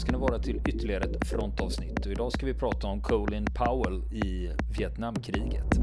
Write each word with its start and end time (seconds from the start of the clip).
ska 0.00 0.12
ni 0.12 0.18
vara 0.18 0.38
till 0.38 0.60
ytterligare 0.66 1.04
ett 1.04 1.28
frontavsnitt. 1.28 2.06
Och 2.06 2.12
idag 2.12 2.32
ska 2.32 2.46
vi 2.46 2.54
prata 2.54 2.86
om 2.86 3.02
Colin 3.02 3.46
Powell 3.54 4.02
i 4.10 4.50
Vietnamkriget. 4.78 5.80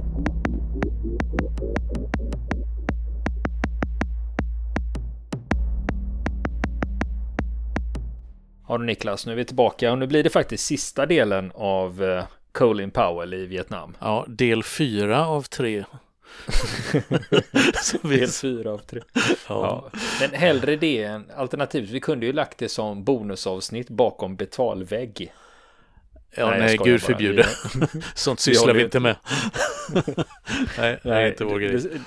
Ja 8.68 8.78
Niklas, 8.78 9.26
nu 9.26 9.32
är 9.32 9.36
vi 9.36 9.46
tillbaka 9.46 9.92
och 9.92 9.98
nu 9.98 10.08
blir 10.08 10.24
det 10.24 10.30
faktiskt 10.30 10.66
sista 10.66 11.06
delen 11.06 11.52
av 11.56 12.04
eh, 12.04 12.24
Colin 12.52 12.92
Powell 12.92 13.34
i 13.34 13.46
Vietnam. 13.46 13.98
Ja, 14.00 14.26
del 14.28 14.64
fyra 14.64 15.28
av 15.28 15.42
tre. 15.42 15.84
del 18.02 18.28
fyra 18.28 18.72
av 18.72 18.78
tre. 18.78 19.02
Ja. 19.14 19.22
ja. 19.48 20.00
Men 20.22 20.40
hellre 20.40 20.76
det 20.76 21.04
än 21.04 21.32
alternativt. 21.36 21.90
Vi 21.90 22.00
kunde 22.00 22.26
ju 22.26 22.34
lagt 22.34 22.58
det 22.58 22.70
som 22.70 23.04
bonusavsnitt 23.04 23.90
bakom 23.90 24.36
betalvägg. 24.36 25.34
Ja, 26.36 26.50
nej, 26.50 26.60
nej 26.60 26.78
gud 26.84 27.02
förbjude. 27.02 27.46
Sånt 28.16 28.40
sysslar 28.40 28.74
vi 28.74 28.84
inte 28.84 29.00
med. 29.00 29.16
nej, 30.78 31.00
det 31.04 31.10
är 31.10 31.28
inte 31.28 31.44
vår 31.44 31.60
grej. 31.60 31.72
Det, 31.72 32.02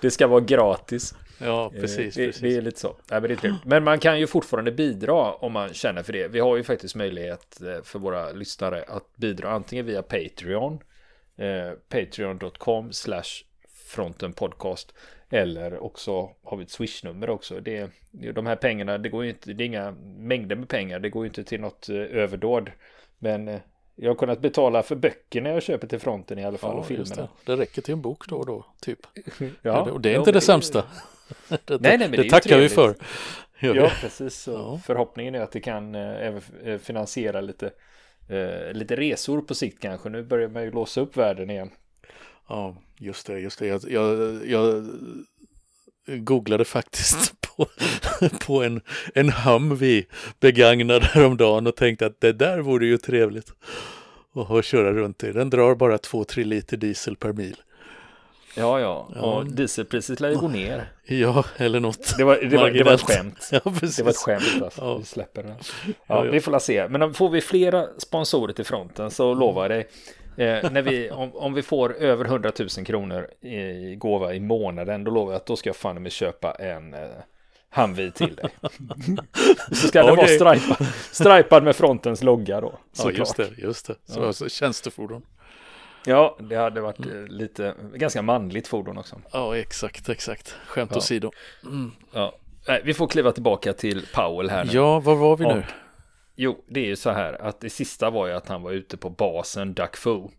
det 0.00 0.10
ska 0.10 0.26
vara 0.26 0.40
gratis. 0.40 1.14
Ja, 1.38 1.70
eh, 1.74 1.80
precis. 1.80 2.14
Det, 2.14 2.26
precis. 2.26 2.42
det 2.42 2.56
är 2.56 2.60
lite 2.60 2.80
så. 2.80 2.96
Nej, 3.10 3.20
men, 3.20 3.30
det 3.30 3.44
är 3.44 3.56
men 3.64 3.84
man 3.84 3.98
kan 3.98 4.20
ju 4.20 4.26
fortfarande 4.26 4.72
bidra 4.72 5.32
om 5.32 5.52
man 5.52 5.74
känner 5.74 6.02
för 6.02 6.12
det. 6.12 6.28
Vi 6.28 6.40
har 6.40 6.56
ju 6.56 6.62
faktiskt 6.62 6.94
möjlighet 6.94 7.60
eh, 7.60 7.82
för 7.82 7.98
våra 7.98 8.32
lyssnare 8.32 8.84
att 8.88 9.16
bidra 9.16 9.50
antingen 9.50 9.86
via 9.86 10.02
Patreon, 10.02 10.78
eh, 11.38 11.72
patreon.com 11.88 12.92
slash 12.92 13.45
frontenpodcast 13.96 14.94
eller 15.30 15.82
också 15.84 16.30
har 16.42 16.56
vi 16.56 16.64
ett 16.64 16.70
swishnummer 16.70 17.30
också. 17.30 17.60
Det, 17.60 17.90
de 18.10 18.46
här 18.46 18.56
pengarna, 18.56 18.98
det 18.98 19.08
går 19.08 19.24
ju 19.24 19.30
inte, 19.30 19.52
det 19.52 19.64
är 19.64 19.66
inga 19.66 19.90
mängder 20.18 20.56
med 20.56 20.68
pengar, 20.68 21.00
det 21.00 21.10
går 21.10 21.24
ju 21.24 21.28
inte 21.28 21.44
till 21.44 21.60
något 21.60 21.88
eh, 21.88 21.96
överdåd. 21.96 22.70
Men 23.18 23.60
jag 23.94 24.10
har 24.10 24.14
kunnat 24.14 24.40
betala 24.40 24.82
för 24.82 24.96
böckerna 24.96 25.48
jag 25.48 25.62
köper 25.62 25.86
till 25.86 25.98
fronten 25.98 26.38
i 26.38 26.44
alla 26.44 26.58
fall 26.58 26.74
ja, 26.74 26.78
och 26.78 26.86
filmerna. 26.86 27.28
Det. 27.44 27.52
det. 27.52 27.62
räcker 27.62 27.82
till 27.82 27.94
en 27.94 28.02
bok 28.02 28.28
då 28.28 28.36
och 28.36 28.46
då, 28.46 28.66
typ. 28.80 28.98
ja, 29.62 29.90
och 29.90 30.00
det 30.00 30.08
är 30.08 30.18
inte 30.18 30.30
ja, 30.30 30.32
det, 30.32 30.38
det 30.38 30.40
sämsta. 30.40 30.84
det, 31.48 31.58
nej, 31.68 31.78
nej, 31.80 31.98
men 31.98 32.10
det, 32.10 32.22
det 32.22 32.30
tackar 32.30 32.58
vi 32.58 32.68
för. 32.68 32.94
Ja, 33.60 33.90
precis. 34.00 34.46
Ja. 34.46 34.80
Förhoppningen 34.84 35.34
är 35.34 35.40
att 35.40 35.52
det 35.52 35.60
kan 35.60 35.94
eh, 35.94 36.26
även 36.26 36.42
eh, 36.64 36.78
finansiera 36.78 37.40
lite, 37.40 37.70
eh, 38.28 38.72
lite 38.72 38.96
resor 38.96 39.40
på 39.40 39.54
sikt 39.54 39.82
kanske. 39.82 40.08
Nu 40.08 40.22
börjar 40.22 40.48
man 40.48 40.62
ju 40.62 40.70
låsa 40.70 41.00
upp 41.00 41.16
världen 41.16 41.50
igen. 41.50 41.70
Ja, 42.48 42.76
just 42.98 43.26
det, 43.26 43.38
just 43.38 43.58
det. 43.58 43.66
Jag, 43.66 43.82
jag, 43.88 44.40
jag 44.46 44.84
googlade 46.06 46.64
faktiskt 46.64 47.34
på, 47.40 47.66
på 48.46 48.62
en, 48.62 48.80
en 49.14 49.30
Humvee 49.30 50.04
begagnad 50.40 51.02
häromdagen 51.02 51.66
och 51.66 51.76
tänkte 51.76 52.06
att 52.06 52.20
det 52.20 52.32
där 52.32 52.58
vore 52.58 52.86
ju 52.86 52.98
trevligt 52.98 53.52
att 54.34 54.64
köra 54.64 54.92
runt 54.92 55.24
i. 55.24 55.32
Den 55.32 55.50
drar 55.50 55.74
bara 55.74 55.96
2-3 55.96 56.44
liter 56.44 56.76
diesel 56.76 57.16
per 57.16 57.32
mil. 57.32 57.56
Ja, 58.58 58.80
ja, 58.80 59.20
och 59.20 59.46
dieselpriset 59.46 60.20
lär 60.20 60.30
ju 60.30 60.36
gå 60.36 60.48
ner. 60.48 60.92
Ja, 61.08 61.44
eller 61.56 61.80
något. 61.80 62.14
Det 62.16 62.24
var, 62.24 62.36
det 62.36 62.56
var, 62.56 62.70
det 62.70 62.84
var 62.84 62.92
ett 62.92 63.00
skämt. 63.00 63.48
Ja, 63.52 63.60
det 63.64 64.02
var 64.02 64.10
ett 64.10 64.16
skämt 64.16 64.62
alltså. 64.62 64.80
Ja. 64.80 64.98
Vi 64.98 65.04
släpper 65.04 65.42
det. 65.42 65.56
Ja, 65.86 65.94
ja, 66.06 66.22
vi 66.22 66.40
får 66.40 66.52
la 66.52 66.60
se. 66.60 66.88
Men 66.88 67.02
om 67.02 67.14
får 67.14 67.28
vi 67.28 67.40
flera 67.40 67.86
sponsorer 67.98 68.52
till 68.52 68.64
fronten 68.64 69.10
så 69.10 69.34
lovar 69.34 69.62
jag 69.62 69.70
dig. 69.70 69.88
Eh, 70.36 70.70
när 70.70 70.82
vi, 70.82 71.10
om, 71.10 71.36
om 71.36 71.54
vi 71.54 71.62
får 71.62 71.96
över 71.96 72.24
100 72.24 72.52
000 72.58 72.86
kronor 72.86 73.30
i 73.40 73.94
gåva 73.96 74.34
i 74.34 74.40
månaden, 74.40 75.04
då 75.04 75.10
lovar 75.10 75.32
jag 75.32 75.36
att 75.36 75.46
då 75.46 75.56
ska 75.56 75.68
jag 75.68 75.76
fan 75.76 76.02
med 76.02 76.12
köpa 76.12 76.52
en 76.52 76.94
eh, 76.94 77.00
Humvee 77.70 78.10
till 78.10 78.34
dig. 78.34 78.50
så 79.68 79.88
ska 79.88 80.02
den 80.02 80.12
okay. 80.12 80.38
vara 80.38 80.56
stripad, 80.58 80.86
stripad 81.12 81.64
med 81.64 81.76
frontens 81.76 82.22
logga 82.22 82.60
då. 82.60 82.78
Ja, 82.98 83.10
just 83.10 83.36
det, 83.36 83.48
just 83.58 83.86
det. 83.86 83.94
Så 84.04 84.20
ja. 84.20 84.26
alltså, 84.26 84.48
tjänstefordon. 84.48 85.22
Ja, 86.06 86.36
det 86.40 86.56
hade 86.56 86.80
varit 86.80 86.98
mm. 86.98 87.26
lite, 87.26 87.74
ganska 87.94 88.22
manligt 88.22 88.68
fordon 88.68 88.98
också. 88.98 89.20
Ja, 89.32 89.56
exakt, 89.56 90.08
exakt. 90.08 90.56
Skämt 90.66 90.90
ja. 90.90 90.98
åsido. 90.98 91.30
Mm. 91.64 91.92
Ja. 92.12 92.34
Nej, 92.68 92.82
vi 92.84 92.94
får 92.94 93.08
kliva 93.08 93.32
tillbaka 93.32 93.72
till 93.72 94.06
Powell 94.14 94.50
här 94.50 94.64
nu. 94.64 94.72
Ja, 94.72 95.00
var 95.00 95.14
var 95.14 95.36
vi 95.36 95.44
nu? 95.44 95.64
Jo, 96.38 96.64
det 96.66 96.80
är 96.80 96.84
ju 96.84 96.96
så 96.96 97.10
här 97.10 97.42
att 97.42 97.60
det 97.60 97.70
sista 97.70 98.10
var 98.10 98.26
ju 98.26 98.32
att 98.32 98.48
han 98.48 98.62
var 98.62 98.72
ute 98.72 98.96
på 98.96 99.10
basen 99.10 99.74
Duck 99.74 99.96
Foo. 99.96 100.30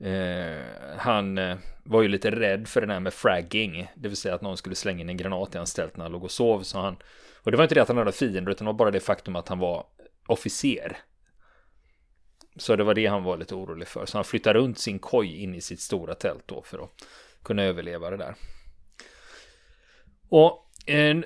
Eh, 0.00 0.62
han 0.96 1.38
eh, 1.38 1.56
var 1.84 2.02
ju 2.02 2.08
lite 2.08 2.30
rädd 2.30 2.68
för 2.68 2.80
det 2.80 2.86
där 2.86 3.00
med 3.00 3.14
fragging, 3.14 3.90
det 3.96 4.08
vill 4.08 4.16
säga 4.16 4.34
att 4.34 4.42
någon 4.42 4.56
skulle 4.56 4.74
slänga 4.74 5.00
in 5.00 5.08
en 5.08 5.16
granat 5.16 5.54
i 5.54 5.58
hans 5.58 5.74
tält 5.74 5.96
när 5.96 6.04
han 6.04 6.12
låg 6.12 6.24
och 6.24 6.30
sov. 6.30 6.62
Så 6.62 6.78
han, 6.78 6.96
och 7.42 7.50
det 7.50 7.56
var 7.56 7.64
inte 7.64 7.74
det 7.74 7.82
att 7.82 7.88
han 7.88 7.96
hade 7.96 8.12
fiender, 8.12 8.52
utan 8.52 8.64
det 8.64 8.72
var 8.72 8.78
bara 8.78 8.90
det 8.90 9.00
faktum 9.00 9.36
att 9.36 9.48
han 9.48 9.58
var 9.58 9.86
officer. 10.26 10.96
Så 12.56 12.76
det 12.76 12.84
var 12.84 12.94
det 12.94 13.06
han 13.06 13.22
var 13.22 13.36
lite 13.36 13.54
orolig 13.54 13.88
för. 13.88 14.06
Så 14.06 14.18
han 14.18 14.24
flyttade 14.24 14.58
runt 14.58 14.78
sin 14.78 14.98
koj 14.98 15.42
in 15.42 15.54
i 15.54 15.60
sitt 15.60 15.80
stora 15.80 16.14
tält 16.14 16.42
då 16.46 16.62
för 16.62 16.78
att 16.78 16.90
kunna 17.42 17.62
överleva 17.62 18.10
det 18.10 18.16
där. 18.16 18.34
Och 20.28 20.67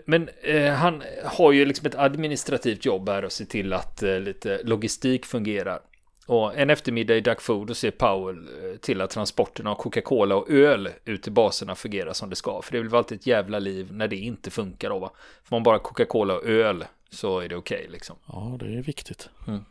men 0.05 0.29
eh, 0.43 0.73
han 0.73 1.03
har 1.25 1.53
ju 1.53 1.65
liksom 1.65 1.87
ett 1.87 1.95
administrativt 1.95 2.85
jobb 2.85 3.09
här 3.09 3.25
och 3.25 3.33
ser 3.33 3.45
till 3.45 3.73
att 3.73 4.03
eh, 4.03 4.21
lite 4.21 4.61
logistik 4.65 5.27
fungerar. 5.27 5.81
Och 6.27 6.59
en 6.59 6.71
eftermiddag 6.71 7.17
i 7.17 7.21
Duck 7.21 7.41
Food 7.41 7.71
och 7.71 7.77
ser 7.77 7.91
Powell 7.91 8.49
till 8.81 9.01
att 9.01 9.11
transporterna 9.11 9.71
av 9.71 9.75
Coca-Cola 9.75 10.37
och 10.37 10.51
öl 10.51 10.89
ut 11.05 11.23
till 11.23 11.33
baserna 11.33 11.75
fungerar 11.75 12.13
som 12.13 12.31
det 12.31 12.37
ska. 12.37 12.63
För 12.63 12.73
det 12.73 12.79
är 12.79 12.83
väl 12.83 12.95
alltid 12.95 13.19
ett 13.19 13.27
jävla 13.27 13.59
liv 13.59 13.93
när 13.93 14.09
det 14.09 14.17
inte 14.17 14.51
funkar 14.51 14.91
då 14.91 14.99
va. 14.99 15.13
Får 15.45 15.57
man 15.57 15.63
bara 15.63 15.79
Coca-Cola 15.79 16.35
och 16.35 16.47
öl 16.47 16.85
så 17.11 17.41
är 17.41 17.49
det 17.49 17.57
okej 17.57 17.79
okay, 17.79 17.91
liksom. 17.93 18.17
Ja, 18.27 18.57
det 18.61 18.67
är 18.67 18.83
viktigt. 18.83 19.29
Mm. 19.49 19.65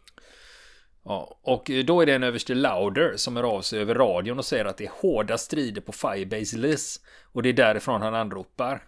Ja, 1.03 1.37
och 1.41 1.71
då 1.85 2.01
är 2.01 2.05
det 2.05 2.13
en 2.13 2.23
överste 2.23 2.53
Lauder 2.53 3.13
som 3.15 3.37
är 3.37 3.43
av 3.43 3.61
sig 3.61 3.79
över 3.79 3.95
radion 3.95 4.37
och 4.37 4.45
säger 4.45 4.65
att 4.65 4.77
det 4.77 4.85
är 4.85 4.91
hårda 5.01 5.37
strider 5.37 5.81
på 5.81 5.91
Firebase 5.91 6.57
Liz. 6.57 6.99
Och 7.23 7.43
det 7.43 7.49
är 7.49 7.53
därifrån 7.53 8.01
han 8.01 8.15
anropar. 8.15 8.83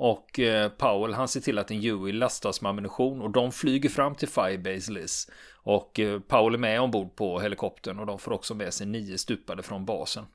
Och 0.00 0.38
eh, 0.38 0.68
Powell 0.68 1.14
han 1.14 1.28
ser 1.28 1.40
till 1.40 1.58
att 1.58 1.70
en 1.70 1.82
Huey 1.82 2.12
lastas 2.12 2.60
med 2.60 2.70
ammunition 2.70 3.20
och 3.20 3.30
de 3.30 3.52
flyger 3.52 3.88
fram 3.88 4.14
till 4.14 4.28
Firebase 4.28 4.92
Liz. 4.92 5.30
Och 5.52 6.00
eh, 6.00 6.20
Powell 6.20 6.54
är 6.54 6.58
med 6.58 6.80
ombord 6.80 7.16
på 7.16 7.40
helikoptern 7.40 7.98
och 7.98 8.06
de 8.06 8.18
får 8.18 8.32
också 8.32 8.54
med 8.54 8.74
sig 8.74 8.86
nio 8.86 9.18
stupade 9.18 9.62
från 9.62 9.84
basen. 9.84 10.26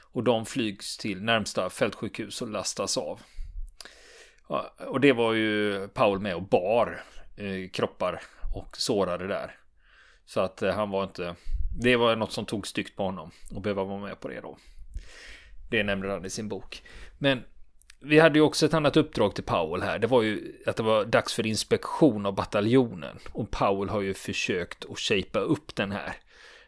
Och 0.00 0.24
de 0.24 0.46
flygs 0.46 0.96
till 0.96 1.22
närmsta 1.22 1.70
fältsjukhus 1.70 2.42
och 2.42 2.48
lastas 2.48 2.98
av. 2.98 3.20
Och 4.86 5.00
det 5.00 5.12
var 5.12 5.32
ju 5.32 5.88
Powell 5.88 6.20
med 6.20 6.34
och 6.34 6.48
bar 6.48 7.02
eh, 7.36 7.70
kroppar 7.70 8.22
och 8.54 8.76
sårade 8.76 9.26
där. 9.26 9.56
Så 10.24 10.40
att 10.40 10.60
han 10.60 10.90
var 10.90 11.04
inte... 11.04 11.34
Det 11.80 11.96
var 11.96 12.16
något 12.16 12.32
som 12.32 12.46
tog 12.46 12.66
styggt 12.66 12.96
på 12.96 13.04
honom 13.04 13.30
och 13.54 13.62
behöva 13.62 13.84
vara 13.84 14.00
med 14.00 14.20
på 14.20 14.28
det 14.28 14.40
då. 14.40 14.58
Det 15.70 15.82
nämner 15.82 16.08
han 16.08 16.24
i 16.24 16.30
sin 16.30 16.48
bok. 16.48 16.82
Men 17.18 17.44
vi 18.04 18.18
hade 18.18 18.38
ju 18.38 18.42
också 18.42 18.66
ett 18.66 18.74
annat 18.74 18.96
uppdrag 18.96 19.34
till 19.34 19.44
Powell 19.44 19.82
här. 19.82 19.98
Det 19.98 20.06
var 20.06 20.22
ju 20.22 20.62
att 20.66 20.76
det 20.76 20.82
var 20.82 21.04
dags 21.04 21.34
för 21.34 21.46
inspektion 21.46 22.26
av 22.26 22.34
bataljonen. 22.34 23.18
Och 23.32 23.50
Powell 23.50 23.88
har 23.88 24.00
ju 24.00 24.14
försökt 24.14 24.84
att 24.84 24.98
shapea 24.98 25.42
upp 25.42 25.74
den 25.74 25.92
här. 25.92 26.14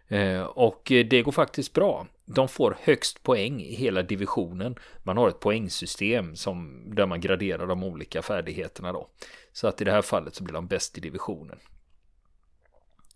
Eh, 0.08 0.42
och 0.42 0.82
det 0.86 1.22
går 1.22 1.32
faktiskt 1.32 1.72
bra. 1.72 2.06
De 2.24 2.48
får 2.48 2.76
högst 2.80 3.22
poäng 3.22 3.60
i 3.60 3.74
hela 3.74 4.02
divisionen. 4.02 4.76
Man 5.02 5.16
har 5.16 5.28
ett 5.28 5.40
poängsystem 5.40 6.36
som, 6.36 6.84
där 6.94 7.06
man 7.06 7.20
graderar 7.20 7.66
de 7.66 7.84
olika 7.84 8.22
färdigheterna 8.22 8.92
då. 8.92 9.08
Så 9.52 9.68
att 9.68 9.80
i 9.80 9.84
det 9.84 9.92
här 9.92 10.02
fallet 10.02 10.34
så 10.34 10.44
blir 10.44 10.54
de 10.54 10.66
bäst 10.66 10.98
i 10.98 11.00
divisionen. 11.00 11.58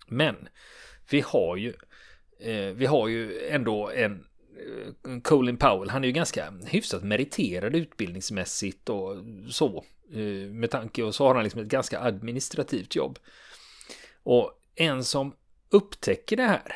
Men 0.06 0.48
vi 1.10 1.20
har 1.20 1.56
ju, 1.56 1.74
eh, 2.40 2.74
vi 2.74 2.86
har 2.86 3.08
ju 3.08 3.48
ändå 3.48 3.90
en 3.90 4.24
Colin 5.22 5.56
Powell, 5.56 5.90
han 5.90 6.04
är 6.04 6.08
ju 6.08 6.12
ganska 6.12 6.52
hyfsat 6.66 7.02
meriterad 7.02 7.76
utbildningsmässigt 7.76 8.88
och 8.88 9.16
så. 9.50 9.84
Eh, 10.12 10.50
med 10.50 10.70
tanke 10.70 11.02
och 11.02 11.14
så 11.14 11.26
har 11.26 11.34
han 11.34 11.44
liksom 11.44 11.60
ett 11.60 11.68
ganska 11.68 12.00
administrativt 12.00 12.96
jobb. 12.96 13.18
Och 14.22 14.52
en 14.74 15.04
som 15.04 15.34
upptäcker 15.70 16.36
det 16.36 16.42
här, 16.42 16.74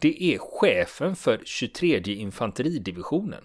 det 0.00 0.34
är 0.34 0.38
chefen 0.38 1.16
för 1.16 1.40
23 1.44 2.02
infanteridivisionen. 2.06 3.44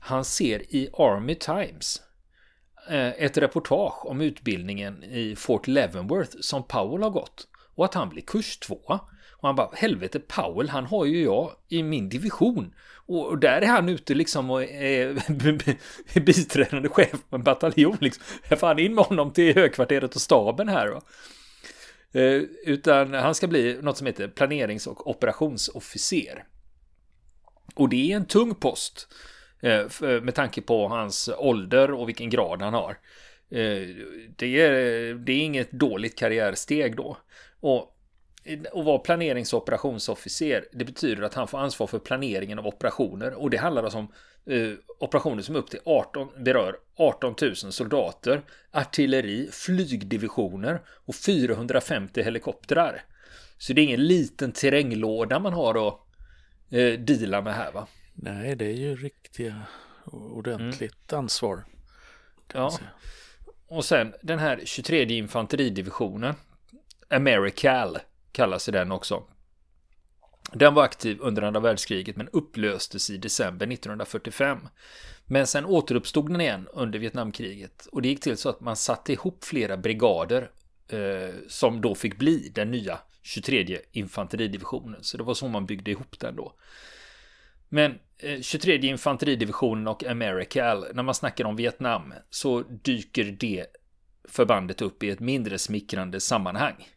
Han 0.00 0.24
ser 0.24 0.74
i 0.74 0.90
Army 0.92 1.34
Times 1.34 2.02
eh, 2.88 3.08
ett 3.08 3.36
reportage 3.36 4.06
om 4.06 4.20
utbildningen 4.20 5.04
i 5.04 5.36
Fort 5.36 5.66
Leavenworth 5.66 6.36
som 6.40 6.62
Powell 6.62 7.02
har 7.02 7.10
gått 7.10 7.48
och 7.74 7.84
att 7.84 7.94
han 7.94 8.08
blir 8.08 8.22
kurs 8.22 8.58
tvåa. 8.58 9.00
Och 9.42 9.48
han 9.48 9.56
bara, 9.56 9.70
helvete 9.74 10.20
Powell, 10.20 10.68
han 10.68 10.86
har 10.86 11.04
ju 11.04 11.22
jag 11.22 11.52
i 11.68 11.82
min 11.82 12.08
division. 12.08 12.74
Och 13.06 13.38
där 13.38 13.60
är 13.60 13.66
han 13.66 13.88
ute 13.88 14.14
liksom 14.14 14.50
och 14.50 14.62
är 14.62 16.20
biträdande 16.20 16.88
chef 16.88 17.16
på 17.30 17.36
en 17.36 17.42
bataljon 17.42 17.96
liksom. 18.00 18.24
Jag 18.48 18.58
fan 18.58 18.78
in 18.78 18.94
med 18.94 19.04
honom 19.04 19.32
till 19.32 19.54
högkvarteret 19.54 20.14
och 20.14 20.20
staben 20.20 20.68
här 20.68 20.88
va. 20.88 21.02
Eh, 22.12 22.42
utan 22.66 23.14
han 23.14 23.34
ska 23.34 23.46
bli 23.46 23.78
något 23.82 23.96
som 23.96 24.06
heter 24.06 24.28
planerings 24.28 24.86
och 24.86 25.10
operationsofficer. 25.10 26.44
Och 27.74 27.88
det 27.88 28.12
är 28.12 28.16
en 28.16 28.26
tung 28.26 28.54
post. 28.54 29.08
Eh, 29.60 29.86
med 30.22 30.34
tanke 30.34 30.62
på 30.62 30.88
hans 30.88 31.30
ålder 31.38 31.90
och 31.90 32.08
vilken 32.08 32.30
grad 32.30 32.62
han 32.62 32.74
har. 32.74 32.90
Eh, 33.50 33.88
det, 34.36 34.60
är, 34.60 35.14
det 35.14 35.32
är 35.32 35.44
inget 35.44 35.72
dåligt 35.72 36.18
karriärsteg 36.18 36.96
då. 36.96 37.16
Och 37.60 37.91
att 38.72 38.84
vara 38.84 38.98
planerings 38.98 39.52
och 39.52 39.62
operationsofficer, 39.62 40.64
det 40.72 40.84
betyder 40.84 41.22
att 41.22 41.34
han 41.34 41.48
får 41.48 41.58
ansvar 41.58 41.86
för 41.86 41.98
planeringen 41.98 42.58
av 42.58 42.66
operationer 42.66 43.34
och 43.34 43.50
det 43.50 43.56
handlar 43.56 43.82
alltså 43.82 43.98
om 43.98 44.12
eh, 44.46 44.72
operationer 44.98 45.42
som 45.42 45.56
upp 45.56 45.70
till 45.70 45.80
18, 45.84 46.28
berör 46.44 46.76
18 46.96 47.34
000 47.42 47.56
soldater, 47.56 48.42
artilleri, 48.70 49.48
flygdivisioner 49.52 50.80
och 50.86 51.14
450 51.14 52.22
helikoptrar. 52.22 53.04
Så 53.58 53.72
det 53.72 53.80
är 53.80 53.84
ingen 53.84 54.06
liten 54.06 54.52
terränglåda 54.52 55.38
man 55.38 55.52
har 55.52 55.88
att 55.88 56.00
eh, 56.70 57.00
deala 57.00 57.42
med 57.42 57.54
här 57.54 57.72
va? 57.72 57.86
Nej, 58.14 58.56
det 58.56 58.64
är 58.64 58.76
ju 58.76 58.96
riktiga 58.96 59.62
ordentligt 60.12 61.12
mm. 61.12 61.24
ansvar. 61.24 61.64
Ja. 62.52 62.78
Och 63.66 63.84
sen 63.84 64.14
den 64.22 64.38
här 64.38 64.60
23 64.64 65.02
infanteridivisionen, 65.02 66.34
Americal 67.08 67.98
kallas 68.32 68.66
den 68.66 68.92
också. 68.92 69.22
Den 70.52 70.74
var 70.74 70.82
aktiv 70.82 71.18
under 71.20 71.42
andra 71.42 71.60
världskriget 71.60 72.16
men 72.16 72.28
upplöstes 72.28 73.10
i 73.10 73.16
december 73.16 73.66
1945. 73.66 74.58
Men 75.26 75.46
sen 75.46 75.66
återuppstod 75.66 76.30
den 76.30 76.40
igen 76.40 76.68
under 76.72 76.98
Vietnamkriget 76.98 77.86
och 77.92 78.02
det 78.02 78.08
gick 78.08 78.20
till 78.20 78.36
så 78.36 78.48
att 78.48 78.60
man 78.60 78.76
satte 78.76 79.12
ihop 79.12 79.44
flera 79.44 79.76
brigader 79.76 80.50
eh, 80.88 81.34
som 81.48 81.80
då 81.80 81.94
fick 81.94 82.18
bli 82.18 82.52
den 82.54 82.70
nya 82.70 82.98
23 83.22 83.78
infanteridivisionen. 83.92 85.02
Så 85.02 85.16
det 85.16 85.24
var 85.24 85.34
så 85.34 85.48
man 85.48 85.66
byggde 85.66 85.90
ihop 85.90 86.20
den 86.20 86.36
då. 86.36 86.54
Men 87.68 87.98
eh, 88.18 88.40
23 88.40 88.76
infanteridivisionen 88.76 89.88
och 89.88 90.04
Americal, 90.04 90.86
när 90.94 91.02
man 91.02 91.14
snackar 91.14 91.44
om 91.44 91.56
Vietnam 91.56 92.14
så 92.30 92.62
dyker 92.62 93.24
det 93.24 93.66
förbandet 94.28 94.82
upp 94.82 95.02
i 95.02 95.10
ett 95.10 95.20
mindre 95.20 95.58
smickrande 95.58 96.20
sammanhang. 96.20 96.88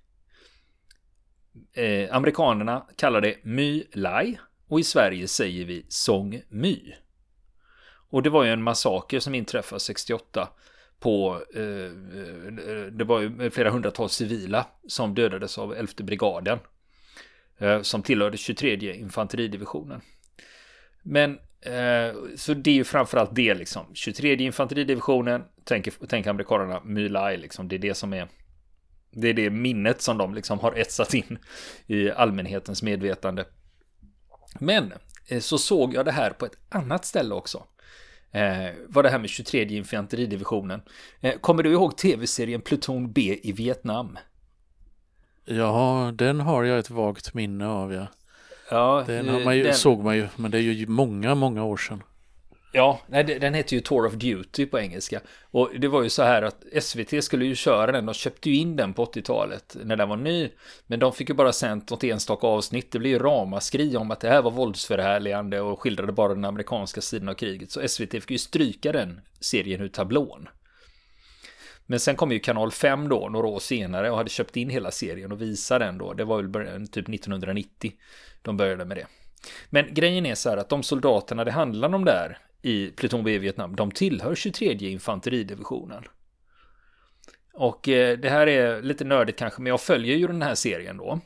Eh, 1.74 2.16
amerikanerna 2.16 2.86
kallar 2.96 3.22
det 3.22 3.36
My 3.44 3.84
Lai 3.94 4.38
och 4.68 4.80
i 4.80 4.84
Sverige 4.84 5.28
säger 5.28 5.66
vi 5.66 5.86
Song 5.90 6.42
My. 6.50 6.94
Och 8.10 8.24
det 8.24 8.30
var 8.30 8.44
ju 8.44 8.52
en 8.52 8.64
massaker 8.64 9.20
som 9.20 9.36
inträffade 9.36 9.80
68 9.80 10.50
på, 11.00 11.42
eh, 11.56 11.62
eh, 11.62 12.86
det 12.92 13.04
var 13.04 13.22
ju 13.22 13.50
flera 13.50 13.70
hundratals 13.70 14.14
civila 14.14 14.66
som 14.88 15.16
dödades 15.16 15.58
av 15.58 15.74
11 15.74 16.04
brigaden. 16.04 16.60
Eh, 17.58 17.82
som 17.82 18.02
tillhörde 18.02 18.38
23 18.38 18.96
infanteridivisionen. 18.96 20.02
Men 21.04 21.40
eh, 21.62 22.16
så 22.36 22.54
det 22.54 22.72
är 22.72 22.76
ju 22.76 22.84
framförallt 22.84 23.36
det 23.36 23.54
liksom. 23.54 23.86
23 23.94 24.36
infanteridivisionen, 24.36 25.44
tänker, 25.64 26.08
tänker 26.08 26.30
amerikanerna, 26.30 26.82
My 26.84 27.10
Lai 27.10 27.38
liksom. 27.38 27.68
Det 27.68 27.76
är 27.76 27.80
det 27.80 27.94
som 27.94 28.14
är 28.14 28.28
det 29.16 29.28
är 29.28 29.34
det 29.34 29.50
minnet 29.50 30.02
som 30.02 30.18
de 30.18 30.34
liksom 30.34 30.60
har 30.60 30.72
etsat 30.72 31.14
in 31.14 31.38
i 31.88 32.12
allmänhetens 32.12 32.84
medvetande. 32.84 33.46
Men 34.60 34.94
eh, 35.28 35.40
så 35.40 35.58
såg 35.58 35.94
jag 35.94 36.06
det 36.06 36.12
här 36.12 36.30
på 36.30 36.46
ett 36.46 36.58
annat 36.70 37.06
ställe 37.06 37.36
också. 37.36 37.64
Eh, 38.32 38.74
var 38.88 39.04
det 39.04 39.10
här 39.10 39.20
med 39.20 39.30
23 39.30 39.64
infanteridivisionen. 39.64 40.82
Eh, 41.22 41.40
kommer 41.40 41.64
du 41.64 41.72
ihåg 41.72 41.98
tv-serien 41.98 42.62
Pluton 42.62 43.12
B 43.12 43.40
i 43.44 43.52
Vietnam? 43.52 44.18
Ja, 45.46 46.12
den 46.14 46.40
har 46.40 46.64
jag 46.64 46.80
ett 46.80 46.90
vagt 46.90 47.34
minne 47.34 47.68
av 47.68 47.94
ja. 47.94 48.08
Ja, 48.70 49.04
den, 49.08 49.30
har 49.30 49.44
man 49.44 49.58
ju, 49.58 49.64
den... 49.64 49.74
såg 49.74 50.04
man 50.04 50.16
ju, 50.16 50.28
men 50.36 50.52
det 50.52 50.58
är 50.58 50.62
ju 50.62 50.88
många, 50.88 51.36
många 51.36 51.64
år 51.64 51.78
sedan. 51.78 52.04
Ja, 52.76 53.00
nej, 53.08 53.24
den 53.24 53.54
heter 53.54 53.76
ju 53.76 53.82
Tour 53.82 54.06
of 54.06 54.14
Duty 54.14 54.66
på 54.66 54.80
engelska. 54.80 55.22
Och 55.52 55.72
det 55.80 55.88
var 55.88 56.04
ju 56.04 56.10
så 56.10 56.24
här 56.24 56.42
att 56.42 56.64
SVT 56.82 57.24
skulle 57.24 57.46
ju 57.46 57.56
köra 57.56 57.92
den, 57.92 58.06
de 58.06 58.14
köpte 58.14 58.50
ju 58.50 58.56
in 58.56 58.76
den 58.76 58.94
på 58.94 59.06
80-talet 59.06 59.78
när 59.84 59.96
den 59.96 60.10
var 60.10 60.18
ny. 60.18 60.50
Men 60.88 61.00
de 61.00 61.14
fick 61.14 61.30
ju 61.30 61.36
bara 61.36 61.54
sänt 61.54 61.90
något 61.90 62.04
enstaka 62.04 62.48
avsnitt, 62.48 62.92
det 62.92 63.00
blev 63.00 63.12
ju 63.12 63.20
ramaskri 63.20 63.98
om 63.98 64.12
att 64.12 64.20
det 64.20 64.30
här 64.30 64.42
var 64.42 64.52
våldsförhärligande 64.52 65.62
och 65.62 65.82
skildrade 65.82 66.12
bara 66.12 66.34
den 66.34 66.46
amerikanska 66.46 67.02
sidan 67.02 67.30
av 67.30 67.34
kriget. 67.34 67.72
Så 67.72 67.88
SVT 67.88 68.12
fick 68.12 68.32
ju 68.32 68.38
stryka 68.38 68.92
den 68.92 69.22
serien 69.40 69.82
ur 69.82 69.88
tablån. 69.88 70.50
Men 71.86 72.00
sen 72.00 72.16
kom 72.16 72.32
ju 72.32 72.40
kanal 72.40 72.72
5 72.72 73.10
då, 73.10 73.30
några 73.30 73.48
år 73.48 73.60
senare 73.60 74.12
och 74.12 74.18
hade 74.18 74.30
köpt 74.30 74.58
in 74.58 74.70
hela 74.70 74.92
serien 74.92 75.32
och 75.32 75.42
visade 75.42 75.86
den 75.86 75.98
då. 75.98 76.14
Det 76.14 76.24
var 76.24 76.44
väl 76.44 76.88
typ 76.88 77.10
1990 77.10 77.94
de 78.42 78.58
började 78.58 78.86
med 78.86 78.98
det. 78.98 79.08
Men 79.70 79.94
grejen 79.94 80.26
är 80.26 80.36
så 80.36 80.50
här 80.50 80.58
att 80.58 80.70
de 80.70 80.84
soldaterna 80.84 81.44
det 81.44 81.52
handlar 81.52 81.96
om 81.96 82.06
där 82.06 82.38
i 82.66 82.92
Pluton 82.92 83.24
B 83.24 83.34
i 83.34 83.38
Vietnam, 83.38 83.76
de 83.76 83.92
tillhör 83.92 84.36
23 84.36 84.74
infanteridivisionen. 84.74 86.04
Och 87.54 87.90
eh, 87.90 88.18
det 88.18 88.30
här 88.30 88.48
är 88.48 88.82
lite 88.82 89.06
nördigt 89.06 89.40
kanske, 89.40 89.62
men 89.62 89.70
jag 89.70 89.82
följer 89.82 90.16
ju 90.16 90.28
den 90.28 90.42
här 90.42 90.56
serien 90.56 90.98
då. 90.98 91.20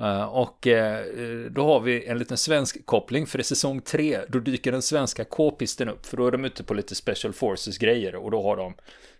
Uh, 0.00 0.22
och 0.22 0.66
uh, 0.66 1.50
då 1.50 1.64
har 1.64 1.80
vi 1.80 2.06
en 2.06 2.18
liten 2.18 2.36
svensk 2.36 2.86
koppling 2.86 3.26
för 3.26 3.40
i 3.40 3.42
säsong 3.42 3.80
3 3.80 4.20
då 4.28 4.38
dyker 4.38 4.72
den 4.72 4.82
svenska 4.82 5.24
K-pisten 5.24 5.88
upp 5.88 6.06
för 6.06 6.16
då 6.16 6.26
är 6.26 6.30
de 6.30 6.44
ute 6.44 6.64
på 6.64 6.74
lite 6.74 6.94
Special 6.94 7.32
Forces 7.32 7.78
grejer 7.78 8.14
och 8.14 8.30
då 8.30 8.42
har 8.42 8.56
de 8.56 8.74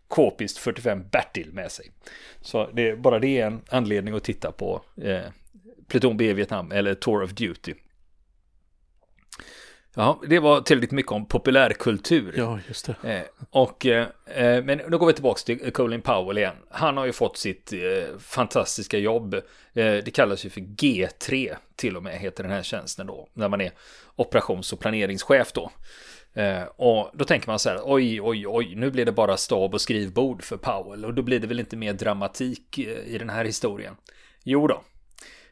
K-pist 0.08 0.58
45 0.58 1.08
Bertil 1.12 1.52
med 1.52 1.72
sig. 1.72 1.90
Så 2.40 2.70
det, 2.70 2.96
bara 2.96 3.18
det 3.18 3.40
är 3.40 3.46
en 3.46 3.60
anledning 3.70 4.14
att 4.14 4.24
titta 4.24 4.52
på 4.52 4.82
uh, 5.04 5.20
Pluton 5.88 6.16
B 6.16 6.30
i 6.30 6.32
Vietnam 6.32 6.72
eller 6.72 6.94
Tour 6.94 7.22
of 7.22 7.30
Duty. 7.30 7.74
Ja, 9.98 10.20
det 10.26 10.38
var 10.38 10.60
tillräckligt 10.60 10.92
mycket 10.92 11.12
om 11.12 11.26
populärkultur. 11.26 12.34
Ja, 12.36 12.58
just 12.68 12.90
det. 13.02 13.14
Eh, 13.14 13.22
och, 13.50 13.86
eh, 13.86 14.08
men 14.64 14.80
då 14.90 14.98
går 14.98 15.06
vi 15.06 15.12
tillbaka 15.12 15.38
till 15.38 15.72
Colin 15.72 16.02
Powell 16.02 16.38
igen. 16.38 16.56
Han 16.70 16.96
har 16.96 17.06
ju 17.06 17.12
fått 17.12 17.36
sitt 17.36 17.72
eh, 17.72 18.18
fantastiska 18.18 18.98
jobb. 18.98 19.34
Eh, 19.34 19.40
det 19.74 20.14
kallas 20.14 20.44
ju 20.44 20.50
för 20.50 20.60
G3 20.60 21.56
till 21.76 21.96
och 21.96 22.02
med, 22.02 22.18
heter 22.18 22.42
den 22.42 22.52
här 22.52 22.62
tjänsten 22.62 23.06
då. 23.06 23.28
När 23.32 23.48
man 23.48 23.60
är 23.60 23.72
operations 24.16 24.72
och 24.72 24.80
planeringschef 24.80 25.52
då. 25.52 25.70
Eh, 26.34 26.62
och 26.62 27.10
då 27.14 27.24
tänker 27.24 27.48
man 27.48 27.58
så 27.58 27.68
här, 27.68 27.80
oj, 27.84 28.20
oj, 28.22 28.46
oj, 28.48 28.74
nu 28.74 28.90
blir 28.90 29.04
det 29.04 29.12
bara 29.12 29.36
stab 29.36 29.74
och 29.74 29.80
skrivbord 29.80 30.42
för 30.42 30.56
Powell. 30.56 31.04
Och 31.04 31.14
då 31.14 31.22
blir 31.22 31.40
det 31.40 31.46
väl 31.46 31.60
inte 31.60 31.76
mer 31.76 31.92
dramatik 31.92 32.78
eh, 32.78 33.14
i 33.14 33.18
den 33.18 33.30
här 33.30 33.44
historien. 33.44 33.96
Jo 34.44 34.66
då. 34.66 34.82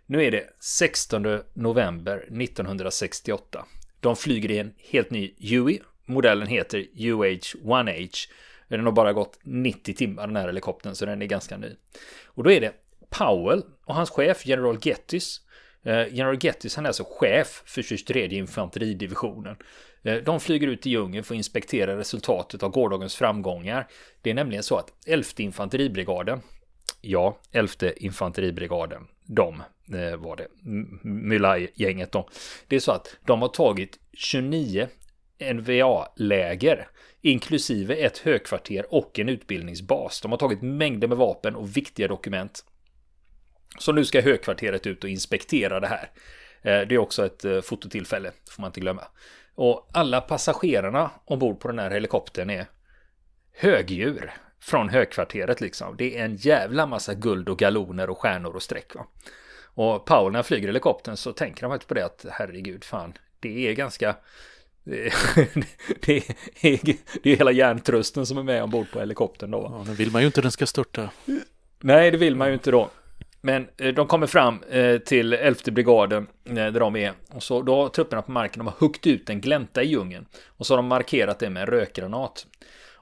Nu 0.07 0.25
är 0.25 0.31
det 0.31 0.45
16 0.61 1.41
november 1.55 2.17
1968. 2.17 3.65
De 4.05 4.17
flyger 4.17 4.51
i 4.51 4.59
en 4.59 4.75
helt 4.91 5.11
ny 5.11 5.35
Huey. 5.41 5.79
Modellen 6.07 6.47
heter 6.47 6.79
UH-1H. 6.95 8.29
Den 8.69 8.85
har 8.85 8.93
bara 8.93 9.13
gått 9.13 9.39
90 9.43 9.95
timmar 9.95 10.27
den 10.27 10.37
här 10.37 10.47
helikoptern 10.47 10.95
så 10.95 11.07
den 11.07 11.23
är 11.23 11.27
ganska 11.27 11.57
ny. 11.57 11.77
Och 12.25 12.45
då 12.45 12.51
är 12.51 12.61
det 12.61 12.73
Powell 13.11 13.63
och 13.85 13.95
hans 13.95 14.11
chef 14.11 14.47
General 14.47 14.79
Gettys. 14.83 15.41
Eh, 15.83 16.15
General 16.15 16.39
Gettys 16.41 16.77
han 16.77 16.85
är 16.85 16.89
alltså 16.89 17.05
chef 17.05 17.63
för 17.67 17.83
23 17.83 18.27
infanteridivisionen. 18.27 19.57
Eh, 20.03 20.17
de 20.17 20.41
flyger 20.41 20.67
ut 20.67 20.87
i 20.87 20.91
djungeln 20.91 21.25
för 21.25 21.35
att 21.35 21.39
inspektera 21.39 21.99
resultatet 21.99 22.63
av 22.63 22.71
gårdagens 22.71 23.17
framgångar. 23.17 23.89
Det 24.23 24.31
är 24.31 24.35
nämligen 24.35 24.63
så 24.63 24.77
att 24.77 24.93
11 25.07 25.25
infanteribrigaden, 25.37 26.41
ja, 27.05 27.39
11 27.53 27.73
infanteribrigaden, 27.97 29.07
de 29.27 29.63
eh, 29.95 30.17
var 30.17 30.37
det, 30.37 30.49
Mylai-gänget 31.03 32.13
då. 32.13 32.29
Det 32.69 32.77
är 32.77 32.81
så 32.81 32.93
att 32.93 33.17
de 33.27 33.43
har 33.43 33.49
tagit 33.49 33.99
29 34.13 34.89
NVA-läger, 35.55 36.89
inklusive 37.21 37.95
ett 37.95 38.19
högkvarter 38.19 38.95
och 38.95 39.19
en 39.19 39.29
utbildningsbas. 39.29 40.21
De 40.21 40.31
har 40.31 40.39
tagit 40.39 40.63
mängder 40.63 41.09
med 41.09 41.17
vapen 41.17 41.57
och 41.57 41.77
viktiga 41.77 42.09
dokument. 42.09 42.65
Så 43.79 43.93
nu 43.93 44.05
ska 44.05 44.21
högkvarteret 44.21 44.87
ut 44.87 45.05
och 45.05 45.11
inspektera 45.11 45.81
det 45.81 45.87
här. 45.87 46.11
Eh, 46.63 46.89
det 46.89 46.95
är 46.95 46.99
också 46.99 47.27
ett 47.27 47.45
eh, 47.45 47.61
fototillfälle, 47.61 48.33
får 48.51 48.63
man 48.63 48.69
inte 48.69 48.81
glömma. 48.81 49.05
Och 49.55 49.89
alla 49.93 50.21
passagerarna 50.21 51.11
ombord 51.25 51.61
på 51.61 51.69
den 51.69 51.79
här 51.79 51.91
helikoptern 51.91 52.51
är 52.51 52.67
högdjur 53.53 54.33
från 54.65 54.89
högkvarteret 54.89 55.61
liksom. 55.61 55.97
Det 55.97 56.19
är 56.19 56.25
en 56.25 56.37
jävla 56.37 56.87
massa 56.87 57.15
guld 57.15 57.49
och 57.49 57.59
galoner 57.59 58.11
och 58.11 58.19
stjärnor 58.19 58.57
och 58.57 58.63
streck. 58.63 58.95
Va? 58.95 59.07
Och 59.65 60.05
Paul 60.05 60.33
när 60.33 60.39
han 60.39 60.45
flyger 60.45 60.67
helikoptern 60.67 61.17
så 61.17 61.33
tänker 61.33 61.63
han 61.63 61.71
faktiskt 61.71 61.89
på 61.89 61.95
det 61.95 62.05
att 62.05 62.27
herregud 62.31 62.85
fan, 62.85 63.13
det 63.41 63.69
är 63.69 63.73
ganska 63.73 64.17
det 64.85 66.17
är, 66.17 66.81
det 67.23 67.33
är 67.33 67.37
hela 67.37 67.53
järntrusten 67.53 68.27
som 68.27 68.39
är 68.39 68.43
med 68.43 68.63
ombord 68.63 68.87
på 68.93 69.01
helikoptern 69.01 69.51
då. 69.51 69.69
Ja, 69.73 69.85
nu 69.87 69.95
vill 69.95 70.11
man 70.11 70.23
ju 70.23 70.27
inte 70.27 70.41
den 70.41 70.51
ska 70.51 70.67
störta. 70.67 71.11
Nej, 71.81 72.11
det 72.11 72.17
vill 72.17 72.37
man 72.37 72.49
ju 72.49 72.55
inte 72.55 72.71
då. 72.71 72.91
Men 73.41 73.69
eh, 73.77 73.95
de 73.95 74.07
kommer 74.07 74.27
fram 74.27 74.63
eh, 74.71 74.99
till 74.99 75.33
11 75.33 75.61
brigaden 75.73 76.27
eh, 76.45 76.55
där 76.55 76.81
de 76.81 76.97
är. 76.97 77.13
Och 77.31 77.43
så 77.43 77.63
då 77.63 77.83
har 77.83 77.89
trupperna 77.89 78.23
på 78.23 78.33
marken, 78.33 78.59
de 78.59 78.67
har 78.67 78.75
huggit 78.79 79.07
ut 79.07 79.31
en 79.31 79.41
glänta 79.41 79.83
i 79.83 79.87
djungeln. 79.87 80.27
Och 80.47 80.67
så 80.67 80.73
har 80.73 80.77
de 80.77 80.87
markerat 80.87 81.39
det 81.39 81.51
med 81.51 81.61
en 81.61 81.67
rökgranat. 81.67 82.47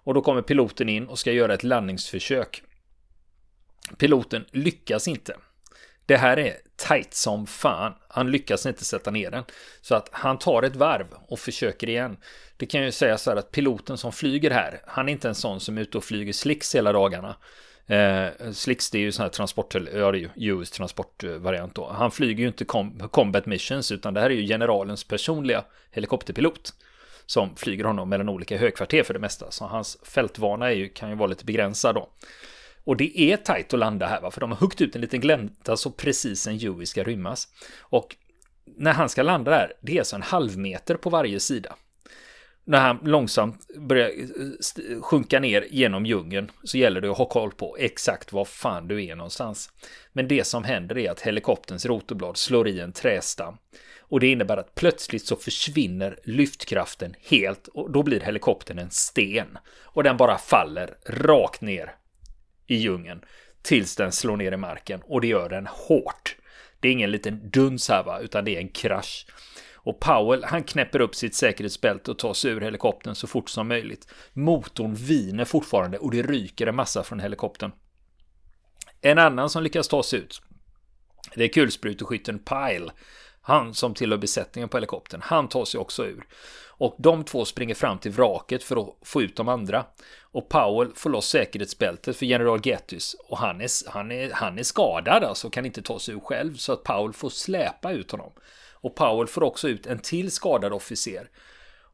Och 0.05 0.15
då 0.15 0.23
kommer 0.23 0.43
piloten 0.43 0.89
in 0.89 1.07
och 1.07 1.19
ska 1.19 1.33
göra 1.33 1.55
ett 1.55 1.63
landningsförsök. 1.63 2.63
Piloten 3.99 4.45
lyckas 4.51 5.09
inte. 5.09 5.37
Det 6.07 6.17
här 6.17 6.39
är 6.39 6.57
tight 6.77 7.15
som 7.15 7.47
fan. 7.47 7.93
Han 8.09 8.31
lyckas 8.31 8.67
inte 8.67 8.85
sätta 8.85 9.11
ner 9.11 9.31
den. 9.31 9.45
Så 9.81 9.95
att 9.95 10.09
han 10.13 10.39
tar 10.39 10.63
ett 10.63 10.77
varv 10.77 11.07
och 11.29 11.39
försöker 11.39 11.89
igen. 11.89 12.17
Det 12.57 12.67
kan 12.67 12.85
ju 12.85 12.93
säga 12.93 13.19
så 13.19 13.31
här 13.31 13.37
att 13.37 13.51
piloten 13.51 13.99
som 13.99 14.13
flyger 14.13 14.51
här, 14.51 14.81
han 14.87 15.09
är 15.09 15.13
inte 15.13 15.29
en 15.29 15.35
sån 15.35 15.61
som 15.61 15.79
är 15.79 15.83
ute 15.83 15.99
och 15.99 16.05
flyger 16.05 16.33
slicks 16.33 16.75
hela 16.75 16.93
dagarna. 16.93 17.37
Eh, 17.87 18.51
Slicks 18.53 18.91
det 18.91 18.99
är 18.99 19.03
ju 19.03 19.13
sån 19.13 19.23
här 19.23 19.31
transport, 19.31 19.75
ja 19.75 20.13
det 20.13 20.19
är 20.19 20.31
ju 20.37 20.53
US 20.53 20.71
transportvariant 20.71 21.75
då. 21.75 21.89
Han 21.89 22.11
flyger 22.11 22.43
ju 22.43 22.49
inte 22.49 22.65
com 22.65 23.09
combat 23.09 23.47
missions 23.47 23.93
utan 23.93 24.15
det 24.15 24.21
här 24.21 24.31
är 24.31 24.35
ju 24.35 24.47
generalens 24.47 25.05
personliga 25.05 25.65
helikopterpilot. 25.91 26.75
Som 27.27 27.57
flyger 27.57 27.85
honom 27.85 28.09
mellan 28.09 28.29
olika 28.29 28.59
högkvarter 28.59 29.03
för 29.03 29.15
det 29.15 29.21
mesta. 29.21 29.51
Så 29.51 29.65
hans 29.65 29.99
fältvana 30.03 30.67
är 30.67 30.75
ju, 30.75 30.89
kan 30.89 31.09
ju 31.09 31.15
vara 31.15 31.27
lite 31.27 31.45
begränsad 31.45 31.95
då. 31.95 32.09
Och 32.85 32.97
det 32.97 33.21
är 33.21 33.37
tajt 33.37 33.75
att 33.75 33.81
landa 33.81 34.07
här, 34.07 34.21
va? 34.21 34.31
för 34.31 34.41
de 34.41 34.51
har 34.51 34.59
huggit 34.59 34.81
ut 34.81 34.95
en 34.95 35.01
liten 35.01 35.21
glänta 35.21 35.77
så 35.77 35.91
precis 35.91 36.47
en 36.47 36.59
Huey 36.61 36.87
ska 36.87 37.03
rymmas. 37.03 37.49
Och 37.81 38.17
när 38.77 38.93
han 38.93 39.09
ska 39.09 39.23
landa 39.23 39.51
där, 39.51 39.73
det 39.81 39.95
är 39.95 39.99
alltså 39.99 40.17
en 40.17 40.23
halv 40.23 40.59
meter 40.59 40.95
på 40.95 41.11
varje 41.11 41.41
sida. 41.41 41.77
När 42.65 42.81
han 42.81 42.99
långsamt 43.03 43.67
börjar 43.77 44.09
eh, 44.09 45.01
sjunka 45.01 45.41
ner 45.41 45.67
genom 45.71 46.07
djungeln 46.07 46.51
så 46.65 46.79
gäller 46.79 47.01
det 47.01 47.11
att 47.11 47.19
ha 47.19 47.25
koll 47.25 47.51
på 47.51 47.77
exakt 47.79 48.33
var 48.33 48.45
fan 48.45 48.89
du 48.89 49.05
är 49.05 49.17
någonstans. 49.17 49.71
Men 50.13 50.29
det 50.29 50.47
som 50.47 50.65
händer 50.65 50.99
är 50.99 51.11
att 51.11 51.21
helikopterns 51.21 51.87
rotorblad 51.87 52.37
slår 52.37 52.69
i 52.69 52.81
en 52.81 52.93
trästam. 52.93 53.57
Och 54.13 54.21
det 54.21 54.27
innebär 54.27 54.57
att 54.57 54.75
plötsligt 54.75 55.27
så 55.27 55.37
försvinner 55.37 56.19
lyftkraften 56.25 57.15
helt 57.21 57.69
och 57.69 57.91
då 57.91 58.03
blir 58.03 58.21
helikoptern 58.21 58.79
en 58.79 58.91
sten. 58.91 59.59
Och 59.83 60.03
den 60.03 60.17
bara 60.17 60.39
faller 60.39 60.95
rakt 61.07 61.61
ner 61.61 61.95
i 62.67 62.77
djungeln 62.77 63.21
tills 63.63 63.97
den 63.97 64.13
slår 64.13 64.37
ner 64.37 64.53
i 64.53 64.57
marken 64.57 65.03
och 65.05 65.21
det 65.21 65.27
gör 65.27 65.49
den 65.49 65.67
hårt. 65.67 66.37
Det 66.81 66.89
är 66.89 66.93
ingen 66.93 67.11
liten 67.11 67.51
duns 67.51 67.89
här 67.89 68.03
va, 68.03 68.21
utan 68.21 68.45
det 68.45 68.57
är 68.57 68.61
en 68.61 68.69
krasch. 68.69 69.27
Och 69.75 70.01
Powell, 70.01 70.45
han 70.45 70.63
knäpper 70.63 71.01
upp 71.01 71.15
sitt 71.15 71.35
säkerhetsbälte 71.35 72.11
och 72.11 72.19
tar 72.19 72.35
sig 72.35 72.51
ur 72.51 72.61
helikoptern 72.61 73.15
så 73.15 73.27
fort 73.27 73.51
som 73.51 73.69
möjligt. 73.69 74.09
Motorn 74.33 74.95
viner 74.95 75.45
fortfarande 75.45 75.99
och 75.99 76.11
det 76.11 76.23
ryker 76.23 76.67
en 76.67 76.77
massa 76.77 77.03
från 77.03 77.21
helikoptern. 77.21 77.73
En 79.01 79.19
annan 79.19 79.51
som 79.51 79.63
lyckas 79.63 79.89
ta 79.89 80.03
sig 80.03 80.19
ut, 80.19 80.43
det 81.35 81.45
är 81.45 81.49
kulspruteskytten 81.49 82.39
Pyle. 82.39 82.93
Han 83.43 83.75
som 83.75 83.95
tillhör 83.95 84.19
besättningen 84.19 84.69
på 84.69 84.77
helikoptern, 84.77 85.21
han 85.25 85.49
tar 85.49 85.65
sig 85.65 85.81
också 85.81 86.07
ur. 86.07 86.25
Och 86.83 86.97
de 86.99 87.25
två 87.25 87.45
springer 87.45 87.75
fram 87.75 87.99
till 87.99 88.13
vraket 88.13 88.63
för 88.63 88.77
att 88.77 88.95
få 89.03 89.23
ut 89.23 89.37
de 89.37 89.49
andra. 89.49 89.85
Och 90.21 90.49
Powell 90.49 90.93
får 90.95 91.11
loss 91.11 91.29
säkerhetsbältet 91.29 92.17
för 92.17 92.27
general 92.27 92.61
Gettys. 92.65 93.17
Och 93.29 93.39
han 93.39 93.61
är, 93.61 93.91
han, 93.91 94.13
är, 94.13 94.31
han 94.31 94.59
är 94.59 94.63
skadad 94.63 95.25
alltså, 95.25 95.51
kan 95.51 95.67
inte 95.67 95.83
ta 95.83 95.99
sig 95.99 96.15
ur 96.15 96.21
själv. 96.21 96.57
Så 96.57 96.73
att 96.73 96.85
Powell 96.85 97.13
får 97.13 97.29
släpa 97.31 97.93
ut 97.93 98.11
honom. 98.11 98.33
Och 98.73 98.95
Powell 98.95 99.27
får 99.27 99.43
också 99.43 99.69
ut 99.69 99.87
en 99.87 99.99
till 99.99 100.31
skadad 100.31 100.73
officer. 100.73 101.31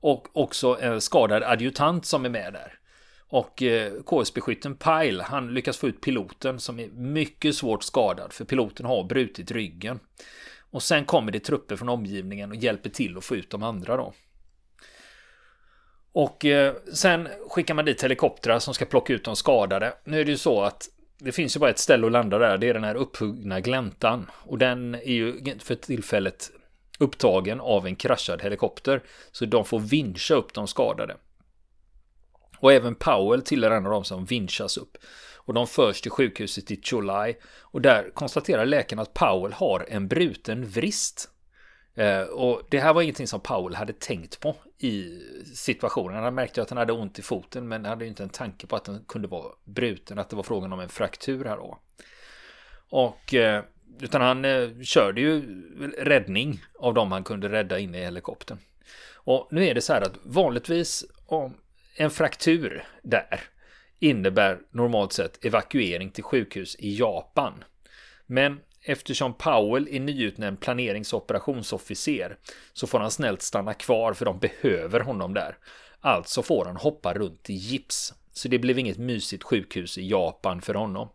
Och 0.00 0.28
också 0.33 0.78
en 0.81 1.00
skadad 1.00 1.43
adjutant 1.43 2.07
som 2.07 2.25
är 2.25 2.28
med 2.28 2.52
där. 2.52 2.78
Och 3.28 3.62
eh, 3.62 3.93
KSB-skytten 4.07 4.76
Pyle, 4.76 5.23
han 5.23 5.55
lyckas 5.55 5.76
få 5.76 5.88
ut 5.88 6.00
piloten 6.00 6.61
som 6.61 6.81
är 6.81 6.88
mycket 6.88 7.55
svårt 7.55 7.83
skadad 7.83 8.33
för 8.33 8.45
piloten 8.45 8.87
har 8.87 9.05
brutit 9.05 9.50
ryggen. 9.50 10.00
Och 10.70 10.82
sen 10.82 11.04
kommer 11.04 11.32
det 11.32 11.40
trupper 11.40 11.76
från 11.76 11.88
omgivningen 11.88 12.50
och 12.50 12.56
hjälper 12.56 12.90
till 12.90 13.16
att 13.16 13.25
få 13.25 13.37
ut 13.37 13.50
de 13.50 13.62
andra 13.62 13.96
då. 13.96 14.12
Och 16.12 16.44
eh, 16.44 16.75
sen 16.92 17.28
skickar 17.50 17.75
man 17.75 17.84
dit 17.84 18.04
helikoptrar 18.04 18.58
som 18.58 18.75
ska 18.75 18.84
plocka 18.84 19.12
ut 19.12 19.25
de 19.25 19.37
skadade. 19.37 19.94
Nu 20.04 20.20
är 20.20 20.25
det 20.25 20.30
ju 20.30 20.38
så 20.38 20.62
att 20.62 20.88
det 21.18 21.32
finns 21.32 21.56
ju 21.56 21.60
bara 21.60 21.70
ett 21.70 21.78
ställe 21.78 22.06
att 22.06 22.12
landa 22.12 22.38
där. 22.38 22.58
Det 22.58 22.68
är 22.68 22.75
den 22.75 22.84
här 22.84 22.94
upphuggna 22.94 23.60
gläntan. 23.60 24.30
Och 24.32 24.58
den 24.58 24.94
är 24.94 25.12
ju 25.12 25.58
för 25.58 25.75
tillfället 25.75 26.50
upptagen 26.98 27.60
av 27.60 27.87
en 27.87 27.96
kraschad 27.96 28.42
helikopter. 28.42 29.02
Så 29.32 29.44
de 29.44 29.64
får 29.64 29.78
vincha 29.78 30.34
upp 30.34 30.54
de 30.54 30.66
skadade. 30.66 31.16
Och 32.58 32.72
även 32.72 32.94
Powell 32.94 33.42
tillhör 33.42 33.70
en 33.70 33.87
av 33.87 33.92
dem 33.92 34.04
som 34.04 34.25
vinschas 34.25 34.76
upp. 34.76 34.96
Och 35.49 35.55
de 35.55 35.67
förs 35.67 36.00
till 36.00 36.11
sjukhuset 36.11 36.71
i 36.71 36.81
Chulai. 36.83 37.37
Och 37.61 37.81
där 37.81 38.11
konstaterar 38.14 38.67
läkaren 38.67 39.00
att 39.00 39.14
Powell 39.14 39.52
har 39.52 39.87
en 39.88 40.09
bruten 40.09 40.67
vrist. 40.67 41.31
Eh, 41.95 42.23
och 42.23 42.62
det 42.71 42.78
här 42.81 42.95
var 42.95 43.02
ingenting 43.02 43.26
som 43.26 43.40
Powell 43.40 43.75
hade 43.75 43.93
tänkt 43.93 44.40
på 44.40 44.57
i 44.78 45.21
situationen. 45.55 46.23
Han 46.23 46.35
märkte 46.35 46.62
att 46.62 46.71
han 46.71 46.78
hade 46.78 46.93
ont 46.93 47.19
i 47.19 47.23
foten 47.23 47.69
men 47.69 47.85
hade 47.85 48.07
inte 48.07 48.23
en 48.23 48.28
tanke 48.28 48.67
på 48.67 48.76
att 48.76 48.85
den 48.85 49.05
kunde 49.09 49.28
vara 49.28 49.52
bruten, 49.64 50.19
att 50.19 50.31
det 50.31 50.37
var 50.37 50.43
frågan 50.43 50.73
om 50.73 50.81
en 50.81 50.88
fraktur 50.88 51.45
här 51.45 51.57
då. 51.57 51.78
Och 52.90 53.35
eh, 53.35 53.64
utan 54.00 54.21
han 54.21 54.45
eh, 54.45 54.69
körde 54.83 55.21
ju 55.21 55.62
räddning 55.99 56.61
av 56.78 56.95
dem 56.95 57.12
han 57.12 57.25
kunde 57.25 57.49
rädda 57.49 57.78
inne 57.78 57.99
i 57.99 58.05
helikoptern. 58.05 58.59
Och 59.14 59.49
nu 59.50 59.67
är 59.67 59.75
det 59.75 59.81
så 59.81 59.93
här 59.93 60.02
att 60.02 60.19
vanligtvis 60.23 61.05
om 61.26 61.55
en 61.97 62.11
fraktur 62.11 62.85
där 63.02 63.40
innebär 63.99 64.61
normalt 64.71 65.12
sett 65.12 65.45
evakuering 65.45 66.11
till 66.11 66.25
sjukhus 66.25 66.76
i 66.78 66.99
Japan. 66.99 67.64
Men 68.26 68.61
eftersom 68.83 69.35
Powell 69.35 69.88
är 69.90 70.00
nyutnämnd 70.00 70.61
planerings 70.61 71.12
och 71.12 71.23
operationsofficer 71.23 72.37
så 72.73 72.87
får 72.87 72.99
han 72.99 73.11
snällt 73.11 73.43
stanna 73.43 73.75
kvar 73.75 74.12
för 74.12 74.25
de 74.25 74.38
behöver 74.38 75.00
honom 75.00 75.35
där. 75.35 75.57
Alltså 76.00 76.43
får 76.43 76.64
han 76.64 76.76
hoppa 76.76 77.14
runt 77.14 77.50
i 77.50 77.55
gips. 77.55 78.14
Så 78.33 78.49
det 78.49 78.59
blev 78.59 78.78
inget 78.78 78.99
mysigt 78.99 79.45
sjukhus 79.45 79.99
i 79.99 80.09
Japan 80.09 80.62
för 80.62 80.75
honom. 80.75 81.09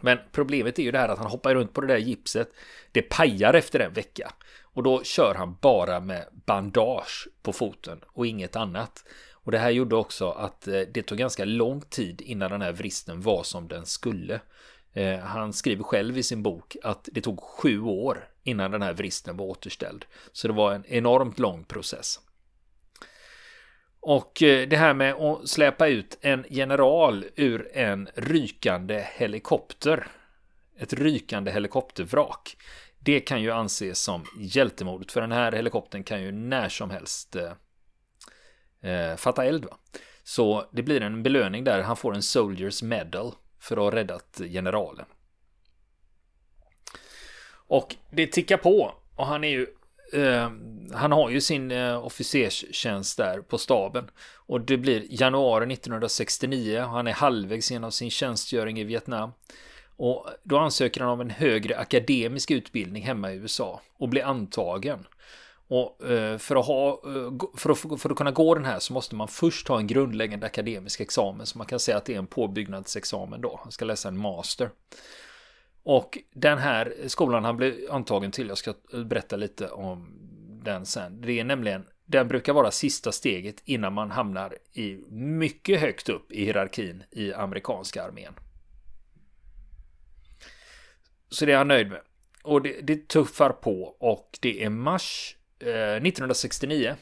Men 0.00 0.18
problemet 0.32 0.78
är 0.78 0.82
ju 0.82 0.90
det 0.90 0.98
här 0.98 1.08
att 1.08 1.18
han 1.18 1.30
hoppar 1.30 1.54
runt 1.54 1.72
på 1.72 1.80
det 1.80 1.86
där 1.86 1.96
gipset. 1.96 2.48
Det 2.92 3.02
pajar 3.02 3.54
efter 3.54 3.80
en 3.80 3.92
vecka. 3.92 4.32
Och 4.62 4.82
då 4.82 5.02
kör 5.02 5.34
han 5.34 5.56
bara 5.60 6.00
med 6.00 6.28
bandage 6.46 7.28
på 7.42 7.52
foten 7.52 8.00
och 8.06 8.26
inget 8.26 8.56
annat. 8.56 9.04
Och 9.46 9.52
det 9.52 9.58
här 9.58 9.70
gjorde 9.70 9.96
också 9.96 10.30
att 10.30 10.68
eh, 10.68 10.80
det 10.80 11.02
tog 11.02 11.18
ganska 11.18 11.44
lång 11.44 11.80
tid 11.80 12.20
innan 12.20 12.50
den 12.50 12.62
här 12.62 12.72
vristen 12.72 13.20
var 13.20 13.42
som 13.42 13.68
den 13.68 13.86
skulle. 13.86 14.40
Eh, 14.92 15.18
han 15.18 15.52
skriver 15.52 15.84
själv 15.84 16.18
i 16.18 16.22
sin 16.22 16.42
bok 16.42 16.76
att 16.82 17.08
det 17.12 17.20
tog 17.20 17.40
sju 17.40 17.80
år 17.80 18.28
innan 18.42 18.70
den 18.70 18.82
här 18.82 18.92
vristen 18.92 19.36
var 19.36 19.46
återställd. 19.46 20.04
Så 20.32 20.48
det 20.48 20.54
var 20.54 20.72
en 20.72 20.84
enormt 20.86 21.38
lång 21.38 21.64
process. 21.64 22.20
Och 24.00 24.42
eh, 24.42 24.68
det 24.68 24.76
här 24.76 24.94
med 24.94 25.14
att 25.14 25.48
släpa 25.48 25.88
ut 25.88 26.18
en 26.20 26.44
general 26.48 27.24
ur 27.36 27.70
en 27.72 28.08
rykande 28.14 29.06
helikopter. 29.12 30.06
Ett 30.78 30.92
rykande 30.92 31.50
helikoptervrak. 31.50 32.56
Det 32.98 33.20
kan 33.20 33.42
ju 33.42 33.50
anses 33.50 33.98
som 33.98 34.24
hjältemodigt 34.38 35.12
för 35.12 35.20
den 35.20 35.32
här 35.32 35.52
helikoptern 35.52 36.04
kan 36.04 36.22
ju 36.22 36.32
när 36.32 36.68
som 36.68 36.90
helst 36.90 37.36
eh, 38.82 39.16
fatta 39.16 39.44
eld. 39.44 39.64
Va? 39.64 39.78
Så 40.24 40.66
det 40.72 40.82
blir 40.82 41.00
en 41.00 41.22
belöning 41.22 41.64
där. 41.64 41.82
Han 41.82 41.96
får 41.96 42.14
en 42.14 42.22
Soldiers 42.22 42.82
Medal 42.82 43.32
för 43.60 43.76
att 43.76 43.82
ha 43.82 43.90
räddat 43.90 44.40
generalen. 44.50 45.06
Och 47.68 47.96
det 48.10 48.26
tickar 48.26 48.56
på 48.56 48.94
och 49.16 49.26
han 49.26 49.44
är 49.44 49.48
ju 49.48 49.66
eh, 50.12 50.50
han 50.92 51.12
har 51.12 51.30
ju 51.30 51.40
sin 51.40 51.70
eh, 51.70 52.04
officerstjänst 52.04 53.16
där 53.16 53.40
på 53.40 53.58
staben. 53.58 54.10
Och 54.34 54.60
det 54.60 54.76
blir 54.76 55.06
januari 55.08 55.72
1969. 55.72 56.82
och 56.82 56.88
Han 56.88 57.06
är 57.06 57.12
halvvägs 57.12 57.70
genom 57.70 57.92
sin 57.92 58.10
tjänstgöring 58.10 58.80
i 58.80 58.84
Vietnam. 58.84 59.32
Och 59.96 60.26
då 60.42 60.58
ansöker 60.58 61.00
han 61.00 61.10
om 61.10 61.20
en 61.20 61.30
högre 61.30 61.78
akademisk 61.78 62.50
utbildning 62.50 63.02
hemma 63.02 63.32
i 63.32 63.36
USA 63.36 63.80
och 63.98 64.08
blir 64.08 64.24
antagen. 64.24 65.06
Och 65.68 66.10
eh, 66.10 66.38
för 66.38 66.56
att, 66.56 66.66
ha, 66.66 66.88
eh, 66.90 67.32
för, 67.56 67.70
att, 67.70 68.00
för 68.00 68.10
att 68.10 68.16
kunna 68.16 68.30
gå 68.30 68.54
den 68.54 68.64
här 68.64 68.78
så 68.78 68.92
måste 68.92 69.14
man 69.14 69.28
först 69.28 69.68
ha 69.68 69.78
en 69.78 69.86
grundläggande 69.86 70.46
akademisk 70.46 71.00
examen. 71.00 71.46
Så 71.46 71.58
man 71.58 71.66
kan 71.66 71.80
säga 71.80 71.96
att 71.96 72.04
det 72.04 72.14
är 72.14 72.18
en 72.18 72.26
påbyggnadsexamen 72.26 73.40
då. 73.40 73.60
Han 73.62 73.72
ska 73.72 73.84
läsa 73.84 74.08
en 74.08 74.18
master. 74.18 74.70
Och 75.82 76.18
den 76.32 76.58
här 76.58 76.94
skolan 77.06 77.44
han 77.44 77.56
blev 77.56 77.74
antagen 77.90 78.30
till, 78.30 78.48
jag 78.48 78.58
ska 78.58 78.74
berätta 79.04 79.36
lite 79.36 79.68
om 79.68 80.08
den 80.62 80.86
sen. 80.86 81.20
Det 81.20 81.40
är 81.40 81.44
nämligen, 81.44 81.86
den 82.04 82.28
brukar 82.28 82.52
vara 82.52 82.70
sista 82.70 83.12
steget 83.12 83.62
innan 83.64 83.92
man 83.92 84.10
hamnar 84.10 84.56
i 84.72 85.00
mycket 85.10 85.80
högt 85.80 86.08
upp 86.08 86.32
i 86.32 86.44
hierarkin 86.44 87.02
i 87.10 87.32
amerikanska 87.32 88.04
armén. 88.04 88.34
Så 91.28 91.46
det 91.46 91.52
är 91.52 91.56
han 91.56 91.68
nöjd 91.68 91.88
med. 91.88 92.00
Och 92.42 92.62
det, 92.62 92.80
det 92.80 93.08
tuffar 93.08 93.50
på 93.50 93.96
och 93.98 94.38
det 94.40 94.64
är 94.64 94.70
mars 94.70 95.36
1969 95.60 96.94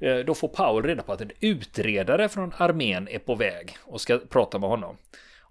eh, 0.00 0.10
eh, 0.10 0.24
då 0.24 0.34
får 0.34 0.48
Powell 0.48 0.84
reda 0.84 1.02
på 1.02 1.12
att 1.12 1.20
en 1.20 1.30
utredare 1.40 2.28
från 2.28 2.52
armén 2.56 3.08
är 3.08 3.18
på 3.18 3.34
väg 3.34 3.76
och 3.82 4.00
ska 4.00 4.18
prata 4.18 4.58
med 4.58 4.68
honom. 4.70 4.96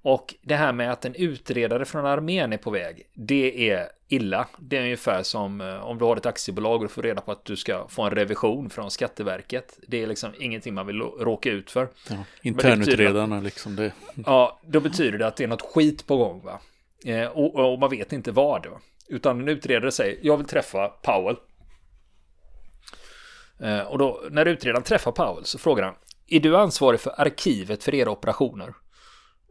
Och 0.01 0.36
det 0.42 0.56
här 0.56 0.74
med 0.74 0.92
att 0.92 1.06
en 1.06 1.16
utredare 1.16 1.86
från 1.86 2.06
armén 2.06 2.54
är 2.54 2.58
på 2.58 2.72
väg, 2.72 3.08
det 3.13 3.70
är 3.70 3.89
illa. 4.08 4.48
Det 4.60 4.77
är 4.77 4.82
ungefär 4.82 5.24
som 5.24 5.62
eh, 5.62 5.86
om 5.86 5.98
du 5.98 6.06
har 6.06 6.18
ett 6.18 6.25
aktiebolag 6.25 6.84
och 6.84 6.92
får 6.92 7.01
reda 7.01 7.22
på 7.22 7.32
att 7.32 7.46
du 7.46 7.56
ska 7.56 7.88
få 7.88 8.04
en 8.04 8.12
revision 8.12 8.70
från 8.70 8.92
Skatteverket. 8.92 9.80
Det 9.88 10.04
är 10.04 10.08
liksom 10.08 10.32
ingenting 10.39 10.74
man 10.74 10.88
vill 10.88 11.01
råka 11.01 11.50
ut 11.50 11.72
för. 11.72 11.88
Ja, 12.10 12.16
internutredarna 12.42 13.39
liksom 13.39 13.75
det. 13.75 13.92
Ja, 14.25 14.60
då 14.66 14.80
betyder 14.80 15.18
det 15.18 15.27
att 15.27 15.36
det 15.36 15.44
är 15.44 15.48
något 15.48 15.74
skit 15.74 16.08
på 16.08 16.18
gång 16.18 16.42
va. 16.44 16.60
Och, 17.34 17.56
och, 17.56 17.80
man 17.80 17.89
vet 17.89 18.13
inte 18.13 18.32
vad. 18.32 18.68
Utan 19.08 19.42
en 19.42 19.48
utredare 19.48 19.92
säger, 19.92 20.20
jag 20.22 20.38
vill 20.38 20.48
träffa 20.48 20.88
Powell. 20.88 21.36
Eh, 23.60 23.82
och 23.82 23.98
då, 23.98 24.24
när 24.32 24.46
utredaren 24.46 24.84
träffar 24.84 25.12
Powell 25.12 25.46
så 25.46 25.58
frågar 25.58 25.84
han, 25.84 25.96
är 26.28 26.40
du 26.40 26.58
ansvarig 26.58 27.00
för 27.00 27.22
arkivet 27.22 27.84
för 27.84 27.96
era 27.96 28.12
operationer? 28.12 28.74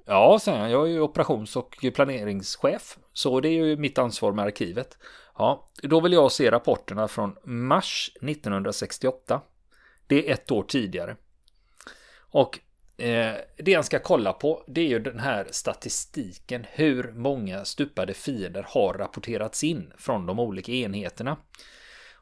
Ja, 0.07 0.39
säger 0.43 0.59
han, 0.59 0.71
jag 0.71 0.87
är 0.87 0.91
ju 0.91 1.01
operations 1.01 1.57
och 1.57 1.85
planeringschef. 1.95 2.99
Så 3.13 3.41
det 3.41 3.49
är 3.49 3.65
ju 3.65 3.77
mitt 3.77 3.99
ansvar 3.99 4.33
med 4.33 4.45
arkivet. 4.45 4.99
Ja, 5.39 5.69
då 5.83 6.01
vill 6.01 6.13
jag 6.13 6.33
se 6.33 6.51
rapporterna 6.51 7.09
från 7.09 7.37
mars 7.45 8.11
1968. 8.23 9.41
Det 10.07 10.29
är 10.29 10.33
ett 10.33 10.51
år 10.51 10.63
tidigare. 10.63 11.17
Och 12.19 12.59
eh, 12.97 13.35
det 13.57 13.75
han 13.75 13.85
ska 13.85 13.99
kolla 13.99 14.33
på 14.33 14.65
det 14.67 14.81
är 14.81 14.89
ju 14.89 14.99
den 14.99 15.19
här 15.19 15.47
statistiken. 15.51 16.67
Hur 16.71 17.13
många 17.13 17.65
stupade 17.65 18.15
fiender 18.15 18.67
har 18.69 18.95
rapporterats 18.95 19.65
in 19.65 19.93
från 19.99 20.27
de 20.27 20.41
olika 20.41 20.73
enheterna. 20.73 21.37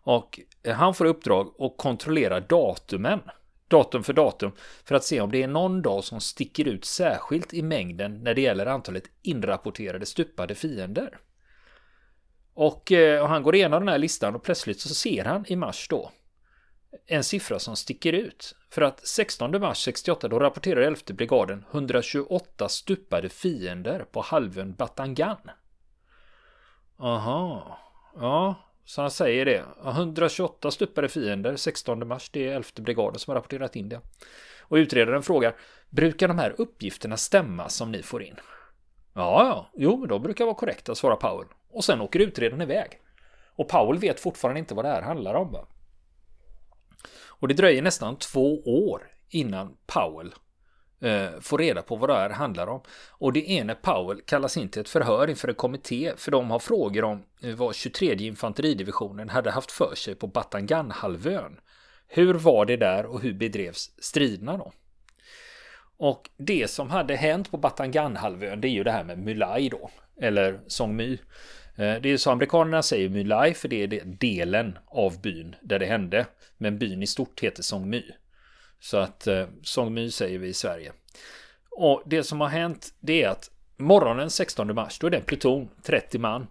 Och 0.05 0.41
eh, 0.63 0.75
han 0.75 0.95
får 0.95 1.05
uppdrag 1.05 1.55
att 1.59 1.77
kontrollera 1.77 2.41
datumen. 2.41 3.21
Datum 3.69 4.03
för 4.03 4.13
datum. 4.13 4.53
För 4.85 4.95
att 4.95 5.05
se 5.05 5.21
om 5.21 5.31
det 5.31 5.43
är 5.43 5.49
någon 5.49 5.83
dag 5.83 6.05
som 6.05 6.21
sticker 6.21 6.69
ut 6.69 6.85
särskilt 6.85 7.55
i 7.55 7.63
mängden 7.63 8.25
när 8.25 8.35
det 8.35 8.41
gäller 8.41 8.67
antalet 8.67 9.05
inrapporterade 9.23 10.07
stupade 10.07 10.55
fiender. 10.55 11.19
Och, 12.55 12.93
eh, 12.93 13.23
och 13.23 13.29
han 13.29 13.43
går 13.43 13.55
igenom 13.55 13.81
den 13.81 13.89
här 13.89 13.99
listan 13.99 14.35
och 14.35 14.43
plötsligt 14.43 14.81
så 14.81 14.95
ser 14.95 15.25
han 15.25 15.45
i 15.49 15.57
mars 15.57 15.89
då 15.89 16.11
en 17.07 17.25
siffra 17.25 17.59
som 17.59 17.77
sticker 17.77 18.13
ut. 18.13 18.57
För 18.71 18.83
att 18.83 19.07
16 19.07 19.61
mars 19.61 19.85
68 19.85 20.29
då 20.29 20.39
rapporterar 20.39 20.81
11 20.81 21.01
brigaden 21.07 21.65
128 21.71 22.69
stupade 22.69 23.29
fiender 23.29 24.05
på 24.13 24.21
halvön 24.21 24.75
Batangan. 24.75 25.51
Aha, 26.99 27.79
ja, 28.17 28.55
så 28.85 29.01
han 29.01 29.11
säger 29.11 29.45
det. 29.45 29.65
128 29.87 30.71
stupade 30.71 31.09
fiender 31.09 31.57
16 31.57 32.09
mars, 32.09 32.31
det 32.33 32.49
är 32.49 32.55
11 32.55 32.69
brigaden 32.77 33.19
som 33.19 33.31
har 33.31 33.37
rapporterat 33.37 33.77
in 33.77 33.89
det. 33.89 34.01
Och 34.61 34.75
utredaren 34.75 35.23
frågar, 35.23 35.57
brukar 35.91 36.29
de 36.29 36.39
här 36.39 36.55
uppgifterna 36.59 37.17
stämma 37.17 37.69
som 37.69 37.93
ni 37.93 38.03
får 38.03 38.23
in? 38.23 38.37
Ja, 39.15 39.47
ja, 39.47 39.71
jo, 39.75 39.97
men 39.97 40.09
de 40.09 40.23
brukar 40.23 40.45
vara 40.45 40.55
korrekta, 40.55 40.95
svarar 40.95 41.17
Powell. 41.17 41.49
Och 41.71 41.85
sen 41.85 42.01
åker 42.01 42.21
utredaren 42.21 42.63
iväg. 42.63 43.01
Och 43.57 43.69
Powell 43.69 43.99
vet 43.99 44.21
fortfarande 44.21 44.59
inte 44.61 44.75
vad 44.75 44.85
det 44.85 44.89
här 44.89 45.03
handlar 45.03 45.35
om. 45.35 45.53
Va? 45.53 45.67
Och 47.27 47.49
det 47.49 47.55
dröjer 47.55 47.83
nästan 47.83 48.17
två 48.19 48.63
år 48.65 49.03
innan 49.29 49.77
Powell 49.87 50.35
eh, 51.05 51.41
får 51.41 51.59
reda 51.59 51.83
på 51.83 51.97
vad 51.97 52.09
det 52.09 52.15
här 52.15 52.31
handlar 52.31 52.67
om. 52.67 52.81
Och 53.11 53.33
det 53.33 53.51
är 53.51 53.65
när 53.65 53.75
Powell 53.75 54.21
kallas 54.21 54.57
in 54.57 54.69
till 54.69 54.81
ett 54.81 54.89
förhör 54.89 55.31
inför 55.31 55.49
en 55.49 55.55
kommitté 55.55 56.13
för 56.17 56.31
de 56.31 56.51
har 56.51 56.59
frågor 56.59 57.05
om 57.05 57.23
eh, 57.43 57.55
vad 57.55 57.75
23 57.75 58.15
infanteridivisionen 58.15 59.29
hade 59.29 59.51
haft 59.51 59.73
för 59.73 59.95
sig 59.95 60.15
på 60.15 60.27
Batanganhalvön. 60.27 61.61
Hur 62.09 62.35
var 62.35 62.67
det 62.67 62.77
där 62.77 63.07
och 63.07 63.21
hur 63.21 63.35
bedrevs 63.35 63.91
striderna 63.99 64.57
då? 64.57 64.73
Och 65.97 66.31
det 66.37 66.71
som 66.71 66.91
hade 66.91 67.17
hänt 67.17 67.51
på 67.51 67.57
Batanganhalvön 67.57 68.61
det 68.61 68.69
är 68.69 68.73
ju 68.73 68.85
det 68.85 68.91
här 68.91 69.05
med 69.05 69.19
Mulai 69.19 69.69
då. 69.69 69.91
Eller 70.21 70.61
Song 70.67 70.97
My. 70.97 71.13
Eh, 71.77 71.95
det 72.01 72.09
är 72.09 72.17
så 72.17 72.31
amerikanerna 72.31 72.83
säger 72.83 73.09
Mulai, 73.09 73.55
för 73.55 73.69
det 73.69 73.83
är 73.83 74.05
delen 74.05 74.79
av 74.87 75.21
byn 75.21 75.57
där 75.63 75.79
det 75.79 75.87
hände. 75.87 76.27
Men 76.59 76.79
byn 76.79 77.03
i 77.03 77.07
stort 77.07 77.41
heter 77.41 77.63
Song 77.63 77.91
My. 77.91 78.03
Så 78.85 78.97
att 78.97 79.27
eh, 79.27 79.47
Song 79.63 79.95
My 79.95 80.11
säger 80.11 80.39
vi 80.39 80.49
i 80.49 80.55
Sverige. 80.55 80.93
Och 81.71 82.03
det 82.07 82.25
som 82.25 82.41
har 82.41 82.49
hänt 82.49 82.95
det 83.01 83.23
är 83.23 83.29
att 83.29 83.51
morgonen 83.77 84.31
16 84.31 84.75
mars 84.75 84.99
då 84.99 85.07
är 85.07 85.11
det 85.11 85.17
en 85.17 85.25
pluton, 85.25 85.69
30 85.83 86.19
man. 86.19 86.47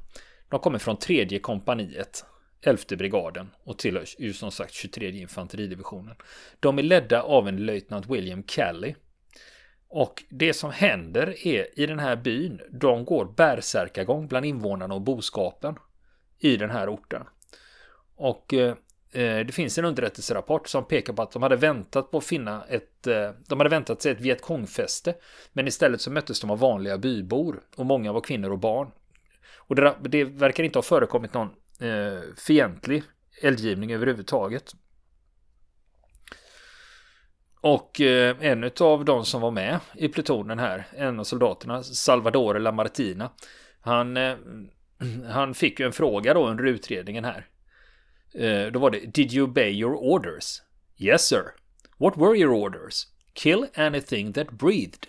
De 0.49 0.59
kommer 0.59 0.79
från 0.79 0.97
tredje 0.97 1.39
kompaniet, 1.39 2.25
11 2.61 2.83
brigaden 2.89 3.49
och 3.63 3.77
tillhör 3.77 4.05
ju 4.17 4.33
som 4.33 4.51
sagt 4.51 4.73
23 4.73 5.09
infanteridivisionen. 5.09 6.15
De 6.59 6.79
är 6.79 6.83
ledda 6.83 7.21
av 7.21 7.47
en 7.47 7.65
löjtnant 7.65 8.09
William 8.09 8.43
Kelly 8.47 8.95
och 9.87 10.23
det 10.29 10.53
som 10.53 10.71
händer 10.71 11.47
är 11.47 11.79
i 11.79 11.85
den 11.85 11.99
här 11.99 12.15
byn, 12.15 12.61
de 12.71 13.05
går 13.05 13.25
bärsärkagång 13.25 14.27
bland 14.27 14.45
invånarna 14.45 14.93
och 14.93 15.01
boskapen 15.01 15.75
i 16.39 16.57
den 16.57 16.69
här 16.69 16.93
orten. 16.93 17.23
Och 18.15 18.53
eh, 18.53 18.75
Eh, 19.13 19.45
det 19.45 19.53
finns 19.53 19.77
en 19.77 19.85
underrättelserapport 19.85 20.67
som 20.67 20.85
pekar 20.85 21.13
på 21.13 21.21
att 21.21 21.31
de 21.31 21.43
hade 21.43 21.55
väntat 21.55 22.11
på 22.11 22.17
att 22.17 22.25
finna 22.25 22.63
ett, 22.69 23.07
eh, 23.07 23.31
de 23.47 23.59
hade 23.59 23.69
väntat 23.69 24.01
sig 24.01 24.11
ett 24.11 24.21
Vietkongfäste, 24.21 25.15
men 25.53 25.67
istället 25.67 26.01
så 26.01 26.11
möttes 26.11 26.39
de 26.39 26.49
av 26.49 26.59
vanliga 26.59 26.97
bybor 26.97 27.61
och 27.75 27.85
många 27.85 28.13
var 28.13 28.21
kvinnor 28.21 28.51
och 28.51 28.59
barn. 28.59 28.91
Och 29.57 29.75
det, 29.75 29.95
det 30.01 30.23
verkar 30.23 30.63
inte 30.63 30.77
ha 30.77 30.83
förekommit 30.83 31.33
någon 31.33 31.49
eh, 31.79 32.21
fientlig 32.37 33.03
eldgivning 33.41 33.93
överhuvudtaget. 33.93 34.73
Och 37.61 38.01
eh, 38.01 38.35
en 38.39 38.71
av 38.79 39.05
de 39.05 39.25
som 39.25 39.41
var 39.41 39.51
med 39.51 39.79
i 39.95 40.07
plutonen 40.07 40.59
här, 40.59 40.87
en 40.97 41.19
av 41.19 41.23
soldaterna, 41.23 41.83
Salvador 41.83 42.59
Lamartina, 42.59 43.31
han, 43.81 44.17
eh, 44.17 44.35
han 45.29 45.53
fick 45.53 45.79
ju 45.79 45.85
en 45.85 45.91
fråga 45.91 46.33
då 46.33 46.47
under 46.47 46.63
utredningen 46.63 47.25
här. 47.25 47.47
Eh, 48.33 48.71
då 48.71 48.79
var 48.79 48.91
det 48.91 48.99
Did 48.99 49.33
you 49.33 49.43
obey 49.43 49.71
your 49.71 49.95
orders? 49.95 50.61
Yes 50.97 51.27
sir. 51.27 51.43
What 51.97 52.17
were 52.17 52.37
your 52.37 52.53
orders? 52.53 53.07
Kill 53.33 53.65
anything 53.75 54.33
that 54.33 54.51
breathed. 54.51 55.07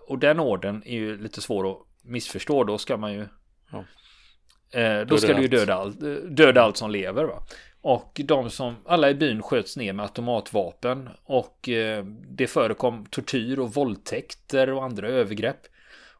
och 0.00 0.18
den 0.18 0.40
orden 0.40 0.82
är 0.86 0.94
ju 0.94 1.22
lite 1.22 1.40
svår 1.40 1.70
att 1.70 1.78
missförstå. 2.02 2.64
Då 2.64 2.78
ska 2.78 2.96
man 2.96 3.12
ju... 3.12 3.26
Ja. 3.70 5.04
då 5.04 5.18
ska 5.18 5.34
du 5.34 5.42
ju 5.42 5.48
döda 5.48 5.74
allt, 5.74 6.00
döda 6.36 6.62
allt 6.62 6.76
som 6.76 6.90
lever. 6.90 7.24
Va? 7.24 7.42
Och 7.88 8.20
de 8.24 8.50
som, 8.50 8.76
alla 8.84 9.10
i 9.10 9.14
byn 9.14 9.42
sköts 9.42 9.76
ner 9.76 9.92
med 9.92 10.02
automatvapen 10.02 11.08
och 11.24 11.68
eh, 11.68 12.04
det 12.28 12.46
förekom 12.46 13.06
tortyr 13.06 13.58
och 13.58 13.74
våldtäkter 13.74 14.70
och 14.70 14.84
andra 14.84 15.08
övergrepp. 15.08 15.60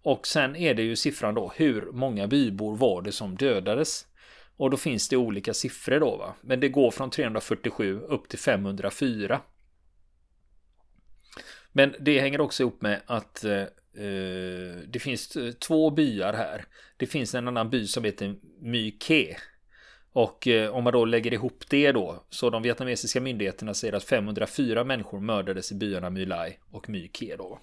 Och 0.03 0.27
sen 0.27 0.57
är 0.57 0.75
det 0.75 0.83
ju 0.83 0.97
siffran 0.97 1.35
då, 1.35 1.53
hur 1.57 1.93
många 1.93 2.27
bybor 2.27 2.77
var 2.77 3.03
det 3.03 3.13
som 3.13 3.37
dödades? 3.37 4.07
Och 4.57 4.71
då 4.71 4.77
finns 4.77 5.09
det 5.09 5.17
olika 5.17 5.55
siffror 5.55 6.01
då 6.01 6.17
va. 6.17 6.35
Men 6.41 6.61
det 6.61 6.69
går 6.69 6.91
från 6.91 7.11
347 7.11 8.01
upp 8.01 8.29
till 8.29 8.39
504. 8.39 9.41
Men 11.73 11.95
det 12.01 12.21
hänger 12.21 12.41
också 12.41 12.63
ihop 12.63 12.83
med 12.83 13.01
att 13.07 13.45
eh, 13.45 13.65
det 14.87 14.99
finns 15.01 15.37
eh, 15.37 15.53
två 15.53 15.91
byar 15.91 16.33
här. 16.33 16.65
Det 16.97 17.07
finns 17.07 17.35
en 17.35 17.49
annan 17.49 17.71
by 17.71 17.87
som 17.87 18.05
heter 18.05 18.35
Myke. 18.61 19.37
Och 20.13 20.49
eh, 20.49 20.71
om 20.71 20.85
man 20.85 20.93
då 20.93 21.05
lägger 21.05 21.33
ihop 21.33 21.65
det 21.69 21.93
då, 21.93 22.25
så 22.31 22.51
de 22.51 22.63
vietnamesiska 22.63 23.21
myndigheterna 23.21 23.75
säger 23.75 23.93
att 23.93 24.05
504 24.05 24.85
människor 24.85 25.21
mördades 25.21 25.73
i 25.73 25.75
byarna 25.75 26.11
My 26.11 26.27
Lai 26.27 26.59
och 26.71 26.89
My 26.89 27.09
Ke 27.09 27.37
då. 27.37 27.61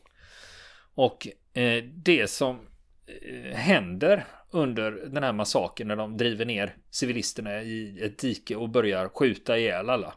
Och 0.96 1.28
eh, 1.54 1.84
det 1.84 2.30
som 2.30 2.60
Eh, 3.08 3.56
händer 3.56 4.26
under 4.52 4.92
den 4.92 5.24
här 5.24 5.34
massakern 5.34 5.88
när 5.88 5.96
de 5.96 6.18
driver 6.18 6.46
ner 6.46 6.76
civilisterna 6.90 7.62
i 7.62 8.00
ett 8.02 8.18
dike 8.18 8.56
och 8.56 8.70
börjar 8.70 9.10
skjuta 9.10 9.58
ihjäl 9.58 9.90
alla. 9.90 10.14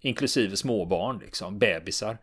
Inklusive 0.00 0.56
småbarn, 0.56 1.18
liksom, 1.18 1.58
bebisar. 1.58 2.18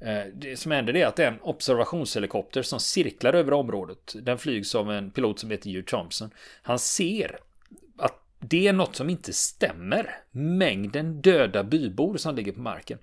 Eh, 0.00 0.24
det 0.34 0.56
som 0.56 0.72
händer 0.72 0.96
är 0.96 1.06
att 1.06 1.18
en 1.18 1.40
observationshelikopter 1.40 2.62
som 2.62 2.80
cirklar 2.80 3.32
över 3.32 3.52
området. 3.52 4.14
Den 4.22 4.38
flygs 4.38 4.74
av 4.74 4.92
en 4.92 5.10
pilot 5.10 5.38
som 5.38 5.50
heter 5.50 5.70
Hugh 5.70 5.84
Thompson. 5.84 6.30
Han 6.62 6.78
ser 6.78 7.38
att 7.98 8.24
det 8.38 8.68
är 8.68 8.72
något 8.72 8.96
som 8.96 9.10
inte 9.10 9.32
stämmer. 9.32 10.16
Mängden 10.30 11.20
döda 11.20 11.64
bybor 11.64 12.16
som 12.16 12.34
ligger 12.34 12.52
på 12.52 12.60
marken. 12.60 12.98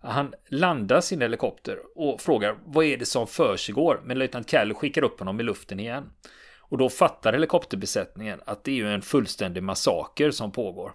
Han 0.00 0.34
landar 0.48 1.00
sin 1.00 1.20
helikopter 1.20 1.78
och 1.94 2.20
frågar 2.20 2.56
vad 2.64 2.84
är 2.84 2.96
det 2.96 3.06
som 3.06 3.26
försiggår? 3.26 4.00
Men 4.04 4.18
löjtnant 4.18 4.50
Kell 4.50 4.74
skickar 4.74 5.02
upp 5.02 5.18
honom 5.18 5.40
i 5.40 5.42
luften 5.42 5.80
igen. 5.80 6.10
Och 6.58 6.78
då 6.78 6.88
fattar 6.88 7.32
helikopterbesättningen 7.32 8.40
att 8.44 8.64
det 8.64 8.70
är 8.70 8.74
ju 8.74 8.88
en 8.88 9.02
fullständig 9.02 9.62
massaker 9.62 10.30
som 10.30 10.52
pågår. 10.52 10.92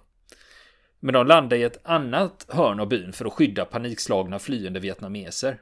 Men 1.00 1.14
de 1.14 1.28
landar 1.28 1.58
i 1.58 1.64
ett 1.64 1.80
annat 1.84 2.46
hörn 2.50 2.80
av 2.80 2.88
byn 2.88 3.14
för 3.14 3.26
att 3.26 3.34
skydda 3.34 3.66
panikslagna 3.66 4.40
flyende 4.40 4.80
vietnameser. 4.80 5.62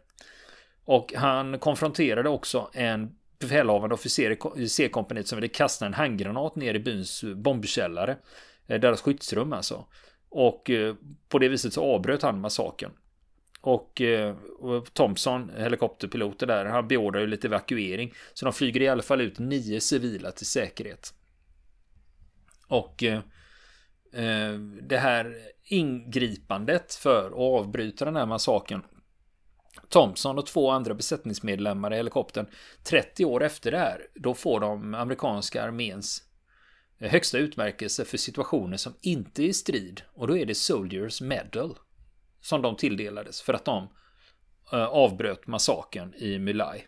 Och 0.86 1.14
han 1.14 1.60
konfronterade 1.60 2.30
också 2.30 2.70
en 2.74 3.16
befälhavande 3.40 3.96
officer 3.96 4.38
i 4.58 4.70
C-kompaniet 4.70 5.28
som 5.28 5.36
ville 5.36 5.48
kasta 5.48 5.86
en 5.86 5.94
handgranat 5.94 6.56
ner 6.56 6.74
i 6.74 6.80
byns 6.80 7.24
bombkällare. 7.24 8.18
Eh, 8.68 8.80
deras 8.80 9.02
skyddsrum 9.02 9.54
alltså. 9.54 9.86
Och 10.30 10.70
eh, 10.70 10.96
på 11.30 11.40
det 11.40 11.50
viset 11.50 11.74
så 11.74 11.96
avbröt 11.96 12.22
han 12.22 12.42
massakern. 12.42 12.92
Och, 13.62 14.02
eh, 14.02 14.36
och 14.60 14.94
Thompson, 14.94 15.52
helikopterpiloten 15.58 16.48
där, 16.48 16.66
han 16.66 16.88
beordrar 16.88 17.22
ju 17.22 17.28
lite 17.28 17.48
evakuering. 17.48 18.14
Så 18.34 18.46
de 18.46 18.54
flyger 18.54 18.82
i 18.82 18.88
alla 18.88 19.04
fall 19.04 19.22
ut 19.22 19.40
nio 19.40 19.82
civila 19.82 20.32
till 20.32 20.46
säkerhet. 20.46 21.14
Och 22.68 23.04
eh, 23.04 23.20
eh, 24.14 24.54
det 24.82 24.98
här 24.98 25.36
ingripandet 25.64 26.94
för 26.94 27.28
att 27.28 27.34
avbryta 27.34 28.06
den 28.06 28.16
här 28.16 28.26
massakern 28.26 28.82
Thompson 29.90 30.38
och 30.38 30.46
två 30.46 30.70
andra 30.70 30.94
besättningsmedlemmar 30.94 31.94
i 31.94 31.96
helikoptern 31.96 32.46
30 32.84 33.26
år 33.26 33.44
efter 33.44 33.72
det 33.72 33.78
här, 33.78 34.08
då 34.16 34.34
får 34.34 34.60
de 34.60 34.94
amerikanska 34.94 35.64
arméns 35.64 36.24
högsta 37.00 37.38
utmärkelse 37.38 38.06
för 38.06 38.18
situationer 38.18 38.78
som 38.78 38.94
inte 39.02 39.44
är 39.44 39.48
i 39.48 39.54
strid. 39.54 40.02
Och 40.14 40.28
då 40.28 40.38
är 40.38 40.46
det 40.46 40.56
Soldiers 40.56 41.22
Medal 41.22 41.78
som 42.42 42.62
de 42.62 42.76
tilldelades 42.76 43.42
för 43.42 43.54
att 43.54 43.66
de 43.66 43.90
eh, 44.74 44.84
avbröt 44.84 45.48
massakern 45.48 46.14
i 46.14 46.40
Mulai. 46.40 46.88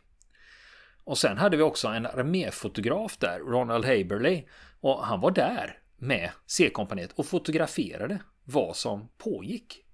Och 1.04 1.18
sen 1.18 1.38
hade 1.38 1.58
vi 1.58 1.64
också 1.64 1.88
en 1.88 2.06
arméfotograf 2.06 3.18
där, 3.18 3.40
Ronald 3.40 3.86
Haberley. 3.86 4.44
Och 4.80 5.06
han 5.06 5.20
var 5.20 5.32
där 5.32 5.80
med 5.98 6.32
C-kompaniet 6.46 7.12
och 7.12 7.26
fotograferade 7.26 8.20
vad 8.44 8.76
som 8.76 9.10
pågick. 9.18 9.86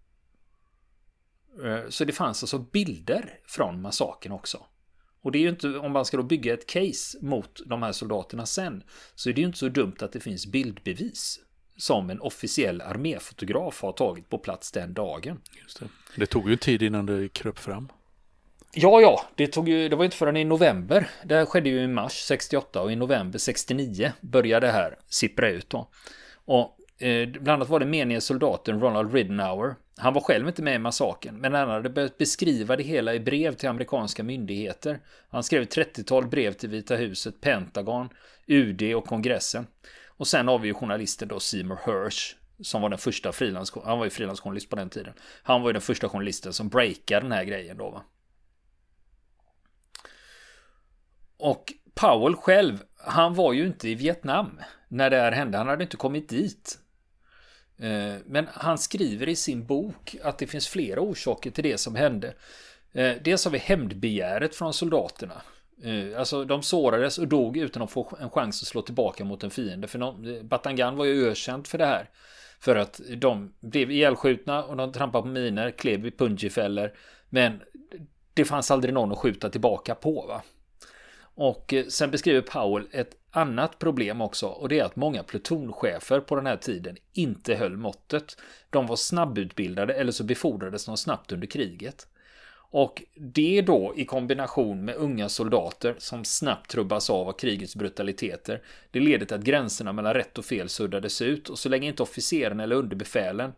Eh, 1.64 1.90
så 1.90 2.06
det 2.06 2.14
fanns 2.14 2.44
alltså 2.44 2.60
bilder 2.60 3.40
från 3.46 3.82
massakern 3.82 4.32
också. 4.32 4.66
Och 5.22 5.32
det 5.32 5.38
är 5.38 5.42
ju 5.42 5.50
inte, 5.50 5.78
om 5.78 5.92
man 5.92 6.06
ska 6.06 6.18
då 6.18 6.24
bygga 6.24 6.54
ett 6.54 6.68
case 6.68 7.18
mot 7.22 7.62
de 7.66 7.84
här 7.84 7.92
soldaterna 7.92 8.46
sen, 8.46 8.84
så 9.16 9.30
är 9.30 9.34
det 9.34 9.42
ju 9.42 9.48
inte 9.48 9.60
så 9.60 9.70
dumt 9.70 9.96
att 10.00 10.12
det 10.12 10.20
finns 10.20 10.48
bildbevis 10.48 11.40
som 11.80 12.10
en 12.10 12.22
officiell 12.22 12.82
arméfotograf 12.82 13.82
har 13.82 13.92
tagit 13.92 14.30
på 14.30 14.38
plats 14.38 14.72
den 14.72 14.94
dagen. 14.94 15.42
Det. 15.80 15.88
det 16.16 16.26
tog 16.26 16.50
ju 16.50 16.56
tid 16.56 16.82
innan 16.82 17.06
det 17.06 17.34
kröp 17.34 17.60
fram. 17.60 17.90
Ja, 18.74 19.02
ja, 19.02 19.26
det 19.36 19.48
tog 19.48 19.70
ju, 19.70 19.90
det 19.90 19.96
var 19.96 20.06
inte 20.06 20.18
förrän 20.18 20.38
i 20.38 20.44
november. 20.44 21.10
Det 21.24 21.36
här 21.36 21.46
skedde 21.46 21.70
ju 21.70 21.84
i 21.84 21.88
mars 21.88 22.14
68 22.14 22.82
och 22.82 22.92
i 22.92 22.96
november 22.96 23.40
69 23.40 24.12
började 24.22 24.68
det 24.68 24.72
här 24.72 24.98
sippra 25.08 25.50
ut 25.50 25.70
då. 25.70 25.90
Och 26.46 26.78
eh, 27.02 27.30
bland 27.30 27.50
annat 27.50 27.70
var 27.70 27.80
det 27.80 27.86
menige 27.86 28.22
soldaten 28.22 28.82
Ronald 28.82 29.14
Ridenour. 29.14 29.76
Han 29.98 30.14
var 30.14 30.22
själv 30.22 30.48
inte 30.48 30.62
med 30.62 30.76
i 30.76 30.80
massakern, 30.80 31.36
men 31.36 31.54
han 31.54 31.70
hade 31.70 31.90
börjat 31.90 32.18
beskriva 32.18 32.76
det 32.76 32.84
hela 32.84 33.14
i 33.14 33.20
brev 33.20 33.54
till 33.54 33.70
amerikanska 33.70 34.24
myndigheter. 34.24 35.00
Han 35.30 35.44
skrev 35.44 35.62
ett 35.62 35.78
30-tal 35.78 36.28
brev 36.28 36.54
till 36.54 36.70
Vita 36.70 36.96
huset, 36.96 37.42
Pentagon, 37.42 38.10
UD 38.48 38.96
och 38.96 39.06
kongressen. 39.06 39.68
Och 40.20 40.28
sen 40.28 40.48
har 40.48 40.60
vi 40.60 40.68
ju 40.68 40.74
journalisten 40.74 41.28
då 41.28 41.40
Seymour 41.40 41.80
Hirsch 41.86 42.36
som 42.62 42.82
var 42.82 42.90
den 42.90 43.00
första 43.00 43.32
frilans, 43.32 43.74
han 43.84 43.98
var 43.98 44.06
ju 44.06 44.10
frilansjournalist 44.10 44.70
på 44.70 44.76
den 44.76 44.90
tiden. 44.90 45.14
Han 45.44 45.62
var 45.62 45.70
ju 45.70 45.74
den 45.74 45.82
första 45.82 46.10
journalisten 46.10 46.54
som 46.54 46.70
breakade 46.70 47.22
den 47.22 47.32
här 47.32 47.44
grejen 47.44 47.78
då 47.78 47.90
va. 47.90 48.04
Och 51.38 51.74
Powell 51.94 52.36
själv, 52.36 52.84
han 52.96 53.34
var 53.34 53.54
ju 53.54 53.66
inte 53.66 53.90
i 53.90 53.96
Vietnam 53.96 54.62
när 54.88 55.10
det 55.10 55.18
här 55.18 55.32
hände. 55.32 55.58
Han 55.58 55.68
hade 55.68 55.84
inte 55.84 55.98
kommit 55.98 56.30
dit. 56.30 56.80
Eh, 57.78 58.16
men 58.26 58.48
han 58.54 58.78
skriver 58.78 59.30
i 59.30 59.36
sin 59.36 59.66
bok 59.66 60.16
att 60.24 60.38
det 60.38 60.48
finns 60.48 60.68
flera 60.68 61.02
orsaker 61.02 61.52
till 61.52 61.64
det 61.64 61.78
som 61.78 61.96
hände. 61.96 62.34
Eh, 62.92 63.16
dels 63.22 63.46
har 63.46 63.52
vi 63.52 63.58
hämndbegäret 63.58 64.56
från 64.56 64.74
soldaterna. 64.74 65.42
Eh, 65.84 66.20
alltså 66.20 66.46
de 66.46 66.64
sårades 66.64 67.18
och 67.18 67.28
dog 67.28 67.58
utan 67.58 67.82
att 67.82 67.92
få 67.92 68.18
en 68.22 68.30
chans 68.30 68.62
att 68.62 68.68
slå 68.68 68.82
tillbaka 68.82 69.26
mot 69.26 69.44
en 69.44 69.50
fiende. 69.50 69.88
För 69.88 70.02
eh, 70.02 70.44
Batangan 70.44 70.96
var 70.96 71.06
ju 71.06 71.30
ökänt 71.30 71.68
för 71.68 71.78
det 71.78 71.86
här. 71.86 72.10
För 72.60 72.76
att 72.76 73.02
de 73.18 73.54
blev 73.60 73.92
ihjälskjutna 73.92 74.64
och 74.64 74.78
de 74.78 74.92
trampade 74.92 75.22
på 75.22 75.28
miner, 75.28 75.72
klev 75.72 76.06
i 76.06 76.12
punjifällor. 76.12 76.94
Men 77.30 77.62
det 78.34 78.46
fanns 78.46 78.72
aldrig 78.72 78.94
någon 78.94 79.12
att 79.12 79.18
skjuta 79.18 79.50
tillbaka 79.50 79.96
på. 79.96 80.26
va 80.28 80.42
och 81.40 81.74
eh, 81.74 81.86
sen 81.86 82.12
beskriver 82.12 82.42
Powell 82.42 82.88
ett 82.92 83.16
annat 83.32 83.80
problem 83.80 84.22
också 84.22 84.48
och 84.48 84.70
det 84.70 84.80
är 84.80 84.84
att 84.84 84.96
många 84.96 85.24
plutonchefer 85.24 86.20
på 86.20 86.36
den 86.36 86.46
här 86.46 86.58
tiden 86.58 86.98
inte 87.14 87.56
höll 87.56 87.78
måttet. 87.78 88.38
De 88.70 88.88
var 88.88 88.96
snabbutbildade 88.96 89.94
eller 89.94 90.12
så 90.12 90.24
befordrades 90.24 90.86
de 90.86 90.98
snabbt 90.98 91.32
under 91.32 91.48
kriget. 91.48 92.08
Och 92.72 93.04
det 93.16 93.62
då 93.62 93.94
i 93.96 94.06
kombination 94.06 94.86
med 94.86 94.96
unga 94.96 95.30
soldater 95.30 95.96
som 95.98 96.26
snabbt 96.26 96.72
trubbas 96.72 97.10
av 97.10 97.28
av 97.28 97.34
krigets 97.34 97.76
brutaliteter, 97.76 98.62
det 98.92 99.00
leder 99.00 99.26
till 99.26 99.36
att 99.36 99.44
gränserna 99.44 99.94
mellan 99.94 100.14
rätt 100.14 100.38
och 100.38 100.46
fel 100.46 100.70
suddades 100.70 101.22
ut 101.22 101.50
och 101.50 101.60
så 101.60 101.70
länge 101.70 101.88
inte 101.88 102.04
officeren 102.04 102.60
eller 102.60 102.76
underbefälen 102.76 103.52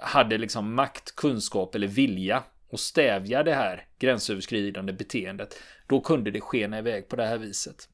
hade 0.00 0.38
liksom 0.38 0.74
makt, 0.74 1.16
kunskap 1.16 1.74
eller 1.74 1.86
vilja 1.86 2.44
och 2.68 2.80
stävja 2.80 3.42
det 3.42 3.54
här 3.54 3.86
gränsöverskridande 3.98 4.92
beteendet, 4.92 5.58
då 5.86 6.00
kunde 6.00 6.30
det 6.30 6.40
skena 6.40 6.78
iväg 6.78 7.08
på 7.08 7.16
det 7.16 7.26
här 7.26 7.38
viset. 7.38 7.88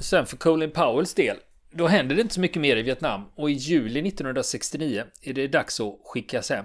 Sen 0.00 0.26
för 0.26 0.36
Colin 0.36 0.70
Powells 0.70 1.14
del, 1.14 1.36
då 1.70 1.86
händer 1.86 2.16
det 2.16 2.22
inte 2.22 2.34
så 2.34 2.40
mycket 2.40 2.62
mer 2.62 2.76
i 2.76 2.82
Vietnam 2.82 3.24
och 3.34 3.50
i 3.50 3.52
juli 3.52 4.08
1969 4.08 5.04
är 5.22 5.32
det 5.32 5.48
dags 5.48 5.80
att 5.80 6.00
skickas 6.04 6.50
hem. 6.50 6.64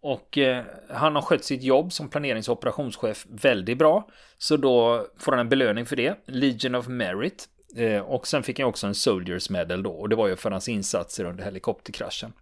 Och 0.00 0.38
eh, 0.38 0.64
han 0.88 1.14
har 1.14 1.22
skött 1.22 1.44
sitt 1.44 1.62
jobb 1.62 1.92
som 1.92 2.08
planerings 2.08 2.48
och 2.48 2.58
operationschef 2.58 3.26
väldigt 3.28 3.78
bra. 3.78 4.08
Så 4.38 4.56
då 4.56 5.06
får 5.18 5.32
han 5.32 5.40
en 5.40 5.48
belöning 5.48 5.86
för 5.86 5.96
det. 5.96 6.18
Legion 6.26 6.74
of 6.74 6.88
Merit. 6.88 7.48
Eh, 7.76 8.00
och 8.00 8.26
sen 8.26 8.42
fick 8.42 8.58
han 8.58 8.68
också 8.68 8.86
en 8.86 8.94
Soldiers 8.94 9.50
Medal 9.50 9.82
då. 9.82 9.90
Och 9.90 10.08
det 10.08 10.16
var 10.16 10.28
ju 10.28 10.36
för 10.36 10.50
hans 10.50 10.68
insatser 10.68 11.24
under 11.24 11.44
helikopterkraschen. 11.44 12.32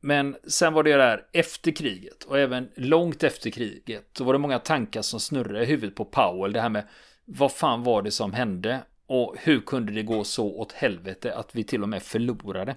Men 0.00 0.36
sen 0.48 0.72
var 0.72 0.82
det 0.82 0.96
där 0.96 1.26
efter 1.32 1.70
kriget 1.70 2.24
och 2.24 2.38
även 2.38 2.68
långt 2.76 3.22
efter 3.22 3.50
kriget. 3.50 4.14
Då 4.14 4.24
var 4.24 4.32
det 4.32 4.38
många 4.38 4.58
tankar 4.58 5.02
som 5.02 5.20
snurrade 5.20 5.62
i 5.62 5.66
huvudet 5.66 5.96
på 5.96 6.04
Powell. 6.04 6.52
Det 6.52 6.60
här 6.60 6.68
med 6.68 6.86
vad 7.24 7.52
fan 7.52 7.82
var 7.82 8.02
det 8.02 8.10
som 8.10 8.32
hände? 8.32 8.80
Och 9.06 9.36
hur 9.38 9.60
kunde 9.60 9.92
det 9.92 10.02
gå 10.02 10.24
så 10.24 10.46
åt 10.46 10.72
helvete 10.72 11.34
att 11.34 11.54
vi 11.54 11.64
till 11.64 11.82
och 11.82 11.88
med 11.88 12.02
förlorade? 12.02 12.76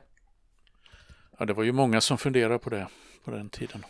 Ja, 1.40 1.46
det 1.46 1.54
var 1.54 1.64
ju 1.64 1.72
många 1.72 2.02
som 2.02 2.18
funderade 2.18 2.60
på 2.60 2.70
det 2.70 2.88
på 3.24 3.32
den 3.32 3.50
tiden. 3.50 3.86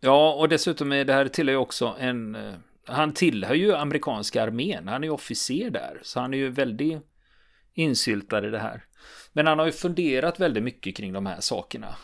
Ja, 0.00 0.32
och 0.32 0.48
dessutom 0.48 0.92
är 0.92 1.04
det 1.04 1.12
här 1.12 1.28
tillhör 1.28 1.52
ju 1.52 1.58
också 1.58 1.96
en... 1.98 2.34
Eh, 2.34 2.54
han 2.86 3.12
tillhör 3.12 3.54
ju 3.54 3.74
amerikanska 3.74 4.42
armén. 4.42 4.88
Han 4.88 5.02
är 5.02 5.06
ju 5.06 5.12
officer 5.12 5.70
där. 5.70 6.00
Så 6.02 6.20
han 6.20 6.34
är 6.34 6.38
ju 6.38 6.50
väldigt 6.50 7.02
insyltad 7.74 8.46
i 8.46 8.50
det 8.50 8.58
här. 8.58 8.84
Men 9.32 9.46
han 9.46 9.58
har 9.58 9.66
ju 9.66 9.72
funderat 9.72 10.40
väldigt 10.40 10.62
mycket 10.62 10.96
kring 10.96 11.12
de 11.12 11.26
här 11.26 11.40
sakerna. 11.40 11.96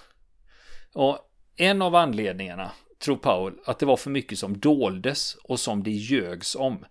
Och 0.94 1.18
en 1.56 1.82
av 1.82 1.94
anledningarna, 1.94 2.70
tror 2.98 3.16
Paul, 3.16 3.60
att 3.64 3.78
det 3.78 3.86
var 3.86 3.96
för 3.96 4.10
mycket 4.10 4.38
som 4.38 4.60
doldes 4.60 5.34
och 5.34 5.60
som 5.60 5.82
det 5.82 5.90
ljögs 5.90 6.56
om. 6.56 6.84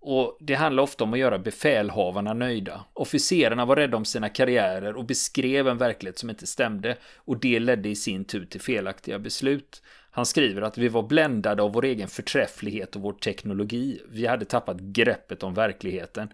Och 0.00 0.36
det 0.40 0.54
handlar 0.54 0.82
ofta 0.82 1.04
om 1.04 1.12
att 1.12 1.18
göra 1.18 1.38
befälhavarna 1.38 2.34
nöjda. 2.34 2.84
Officerarna 2.92 3.64
var 3.64 3.76
rädda 3.76 3.96
om 3.96 4.04
sina 4.04 4.28
karriärer 4.28 4.96
och 4.96 5.04
beskrev 5.04 5.68
en 5.68 5.78
verklighet 5.78 6.18
som 6.18 6.30
inte 6.30 6.46
stämde 6.46 6.96
och 7.16 7.40
det 7.40 7.58
ledde 7.58 7.88
i 7.88 7.96
sin 7.96 8.24
tur 8.24 8.44
till 8.44 8.60
felaktiga 8.60 9.18
beslut. 9.18 9.82
Han 10.10 10.26
skriver 10.26 10.62
att 10.62 10.78
vi 10.78 10.88
var 10.88 11.02
bländade 11.02 11.62
av 11.62 11.72
vår 11.72 11.84
egen 11.84 12.08
förträfflighet 12.08 12.96
och 12.96 13.02
vår 13.02 13.12
teknologi. 13.12 14.02
Vi 14.08 14.26
hade 14.26 14.44
tappat 14.44 14.80
greppet 14.80 15.42
om 15.42 15.54
verkligheten. 15.54 16.28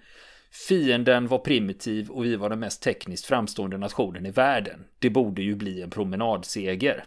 Fienden 0.68 1.26
var 1.26 1.38
primitiv 1.38 2.10
och 2.10 2.24
vi 2.24 2.36
var 2.36 2.50
den 2.50 2.60
mest 2.60 2.82
tekniskt 2.82 3.26
framstående 3.26 3.78
nationen 3.78 4.26
i 4.26 4.30
världen. 4.30 4.84
Det 4.98 5.10
borde 5.10 5.42
ju 5.42 5.54
bli 5.54 5.82
en 5.82 5.90
promenadseger. 5.90 7.04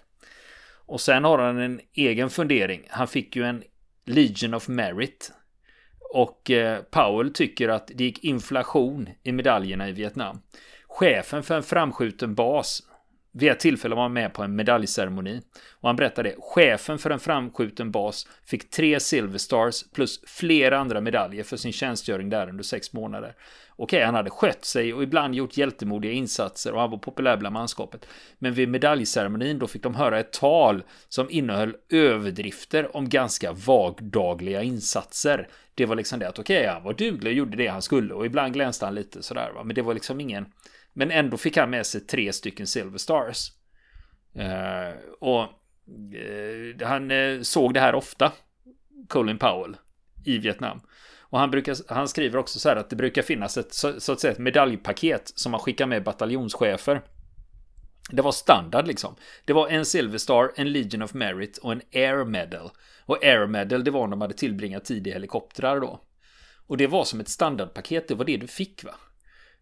Och 0.85 1.01
sen 1.01 1.23
har 1.23 1.37
han 1.37 1.57
en 1.57 1.81
egen 1.93 2.29
fundering. 2.29 2.83
Han 2.89 3.07
fick 3.07 3.35
ju 3.35 3.43
en 3.43 3.63
Legion 4.05 4.53
of 4.53 4.67
Merit. 4.67 5.31
Och 6.13 6.51
eh, 6.51 6.81
Powell 6.81 7.33
tycker 7.33 7.69
att 7.69 7.91
det 7.95 8.03
gick 8.03 8.23
inflation 8.23 9.09
i 9.23 9.31
medaljerna 9.31 9.89
i 9.89 9.91
Vietnam. 9.91 10.41
Chefen 10.87 11.43
för 11.43 11.55
en 11.55 11.63
framskjuten 11.63 12.35
bas 12.35 12.83
vid 13.37 13.51
ett 13.51 13.59
tillfälle 13.59 13.95
var 13.95 14.01
han 14.01 14.13
med 14.13 14.33
på 14.33 14.43
en 14.43 14.55
medaljceremoni. 14.55 15.41
Och 15.71 15.89
han 15.89 15.95
berättade 15.95 16.35
chefen 16.39 16.97
för 16.97 17.09
en 17.09 17.19
framskjuten 17.19 17.91
bas 17.91 18.27
fick 18.45 18.69
tre 18.69 18.99
Silver 18.99 19.37
Stars 19.37 19.83
plus 19.93 20.21
flera 20.27 20.79
andra 20.79 21.01
medaljer 21.01 21.43
för 21.43 21.57
sin 21.57 21.71
tjänstgöring 21.71 22.29
där 22.29 22.49
under 22.49 22.63
sex 22.63 22.93
månader. 22.93 23.35
Okej, 23.75 24.03
han 24.03 24.15
hade 24.15 24.29
skött 24.29 24.65
sig 24.65 24.93
och 24.93 25.03
ibland 25.03 25.35
gjort 25.35 25.57
hjältemodiga 25.57 26.11
insatser 26.11 26.73
och 26.73 26.79
han 26.79 26.91
var 26.91 26.97
populär 26.97 27.37
bland 27.37 27.53
manskapet. 27.53 28.07
Men 28.39 28.53
vid 28.53 28.69
medaljceremonin 28.69 29.59
då 29.59 29.67
fick 29.67 29.83
de 29.83 29.95
höra 29.95 30.19
ett 30.19 30.33
tal 30.33 30.83
som 31.09 31.29
innehöll 31.29 31.75
överdrifter 31.89 32.95
om 32.97 33.09
ganska 33.09 33.51
vagdagliga 33.51 34.63
insatser. 34.63 35.47
Det 35.75 35.85
var 35.85 35.95
liksom 35.95 36.19
det 36.19 36.27
att 36.27 36.39
okej, 36.39 36.67
han 36.67 36.83
var 36.83 36.93
duglig 36.93 37.31
och 37.31 37.37
gjorde 37.37 37.57
det 37.57 37.67
han 37.67 37.81
skulle 37.81 38.13
och 38.13 38.25
ibland 38.25 38.53
glänste 38.53 38.85
han 38.85 38.95
lite 38.95 39.23
sådär 39.23 39.51
va. 39.55 39.63
Men 39.63 39.75
det 39.75 39.81
var 39.81 39.93
liksom 39.93 40.21
ingen 40.21 40.45
men 40.97 41.11
ändå 41.11 41.37
fick 41.37 41.57
han 41.57 41.69
med 41.69 41.85
sig 41.85 42.01
tre 42.01 42.33
stycken 42.33 42.67
Silver 42.67 42.97
Stars. 42.97 43.51
Eh, 44.35 44.95
och 45.19 45.41
eh, 45.41 46.87
han 46.87 47.11
eh, 47.11 47.41
såg 47.41 47.73
det 47.73 47.79
här 47.79 47.95
ofta, 47.95 48.31
Colin 49.07 49.37
Powell, 49.37 49.77
i 50.25 50.37
Vietnam. 50.37 50.81
Och 51.19 51.39
han, 51.39 51.51
brukar, 51.51 51.93
han 51.93 52.07
skriver 52.07 52.39
också 52.39 52.59
så 52.59 52.69
här 52.69 52.75
att 52.75 52.89
det 52.89 52.95
brukar 52.95 53.21
finnas 53.21 53.57
ett, 53.57 53.73
så, 53.73 53.99
så 53.99 54.11
att 54.11 54.19
säga, 54.19 54.31
ett 54.31 54.39
medaljpaket 54.39 55.31
som 55.35 55.51
man 55.51 55.59
skickar 55.59 55.85
med 55.85 56.03
bataljonschefer. 56.03 57.01
Det 58.11 58.21
var 58.21 58.31
standard 58.31 58.87
liksom. 58.87 59.15
Det 59.45 59.53
var 59.53 59.67
en 59.67 59.85
Silver 59.85 60.17
Star, 60.17 60.51
en 60.55 60.71
Legion 60.71 61.01
of 61.01 61.13
Merit 61.13 61.57
och 61.57 61.71
en 61.71 61.81
Air 61.93 62.25
Medal. 62.25 62.69
Och 63.05 63.23
Air 63.23 63.47
Medal, 63.47 63.83
det 63.83 63.91
var 63.91 64.07
när 64.07 64.11
de 64.11 64.21
hade 64.21 64.33
tillbringat 64.33 64.85
tid 64.85 65.07
i 65.07 65.11
helikoptrar 65.11 65.79
då. 65.79 66.01
Och 66.67 66.77
det 66.77 66.87
var 66.87 67.03
som 67.03 67.19
ett 67.19 67.29
standardpaket, 67.29 68.07
det 68.07 68.15
var 68.15 68.25
det 68.25 68.37
du 68.37 68.47
fick 68.47 68.83
va. 68.83 68.95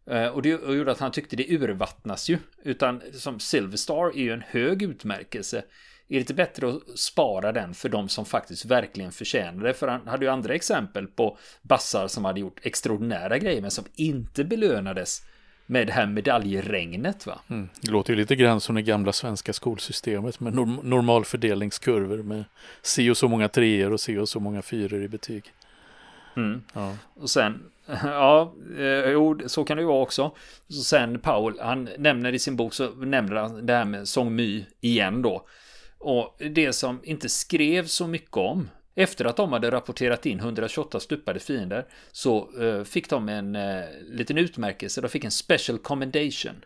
Eh, 0.08 0.28
och 0.28 0.42
det 0.42 0.50
gjorde 0.50 0.92
att 0.92 1.00
han 1.00 1.12
tyckte 1.12 1.36
det 1.36 1.50
urvattnas 1.50 2.30
ju. 2.30 2.38
Utan 2.64 3.02
som 3.14 3.40
Silver 3.40 3.78
Star 3.78 4.06
är 4.06 4.24
ju 4.24 4.32
en 4.32 4.44
hög 4.48 4.84
utmärkelse 4.84 5.64
är 6.08 6.14
det 6.14 6.20
inte 6.20 6.34
bättre 6.34 6.70
att 6.70 7.00
spara 7.00 7.52
den 7.52 7.74
för 7.74 7.90
de 7.90 8.10
som 8.10 8.26
faktiskt 8.26 8.66
verkligen 8.66 9.12
förtjänar 9.12 9.64
det? 9.64 9.74
För 9.74 9.88
han 9.88 10.08
hade 10.08 10.26
ju 10.26 10.32
andra 10.32 10.54
exempel 10.54 11.08
på 11.08 11.38
bassar 11.62 12.08
som 12.08 12.26
hade 12.26 12.40
gjort 12.40 12.60
extraordinära 12.64 13.38
grejer 13.38 13.62
men 13.62 13.72
som 13.72 13.86
inte 13.96 14.44
belönades 14.44 15.26
med 15.66 15.88
det 15.88 15.94
här 15.94 16.06
medaljregnet 16.06 17.26
va? 17.26 17.40
Mm. 17.50 17.70
Det 17.82 17.92
låter 17.92 18.14
ju 18.14 18.20
lite 18.20 18.36
grann 18.36 18.62
som 18.62 18.76
det 18.76 18.82
gamla 18.82 19.14
svenska 19.14 19.54
skolsystemet 19.54 20.40
med 20.40 20.54
norm 20.54 20.80
normalfördelningskurvor 20.84 22.18
med 22.18 22.44
si 22.82 23.10
och 23.10 23.18
så 23.18 23.28
många 23.28 23.50
treor 23.50 23.94
och 23.94 24.00
si 24.00 24.18
och 24.18 24.30
så 24.30 24.40
många 24.40 24.62
fyror 24.62 25.04
i 25.04 25.08
betyg. 25.08 25.44
Mm. 26.36 26.64
Ja. 26.74 26.98
Och 27.14 27.30
sen, 27.30 27.64
ja, 28.04 28.56
eh, 28.78 29.10
jo, 29.12 29.40
så 29.46 29.64
kan 29.64 29.78
det 29.78 29.82
ju 29.82 29.88
vara 29.88 30.02
också. 30.02 30.36
Så 30.68 30.84
sen 30.84 31.20
Paul, 31.20 31.60
han 31.60 31.90
nämner 31.98 32.34
i 32.34 32.40
sin 32.40 32.56
bok 32.56 32.74
så 32.74 32.90
nämner 32.90 33.36
han 33.36 33.66
det 33.66 33.74
här 33.74 33.86
med 33.86 34.08
Song 34.08 34.36
My 34.36 34.66
igen 34.82 35.22
då. 35.22 35.48
Och 35.98 36.36
det 36.38 36.74
som 36.74 37.02
inte 37.04 37.30
skrevs 37.30 37.92
så 37.92 38.08
mycket 38.08 38.38
om 38.38 38.70
efter 38.96 39.26
att 39.26 39.38
de 39.38 39.54
hade 39.54 39.72
rapporterat 39.72 40.26
in 40.26 40.40
128 40.40 41.00
stupade 41.00 41.40
fiender 41.40 41.86
så 42.12 42.62
eh, 42.62 42.84
fick 42.84 43.10
de 43.10 43.30
en 43.30 43.56
eh, 43.56 43.84
liten 44.02 44.38
utmärkelse. 44.38 45.02
De 45.02 45.10
fick 45.10 45.24
en 45.24 45.32
special 45.32 45.78
commendation 45.78 46.66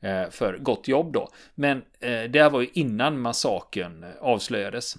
eh, 0.00 0.30
för 0.30 0.58
gott 0.58 0.88
jobb 0.88 1.12
då. 1.12 1.28
Men 1.54 1.82
det 2.00 2.42
här 2.42 2.50
var 2.50 2.60
ju 2.60 2.68
innan 2.72 3.20
massakern 3.20 4.04
avslöjades. 4.20 4.96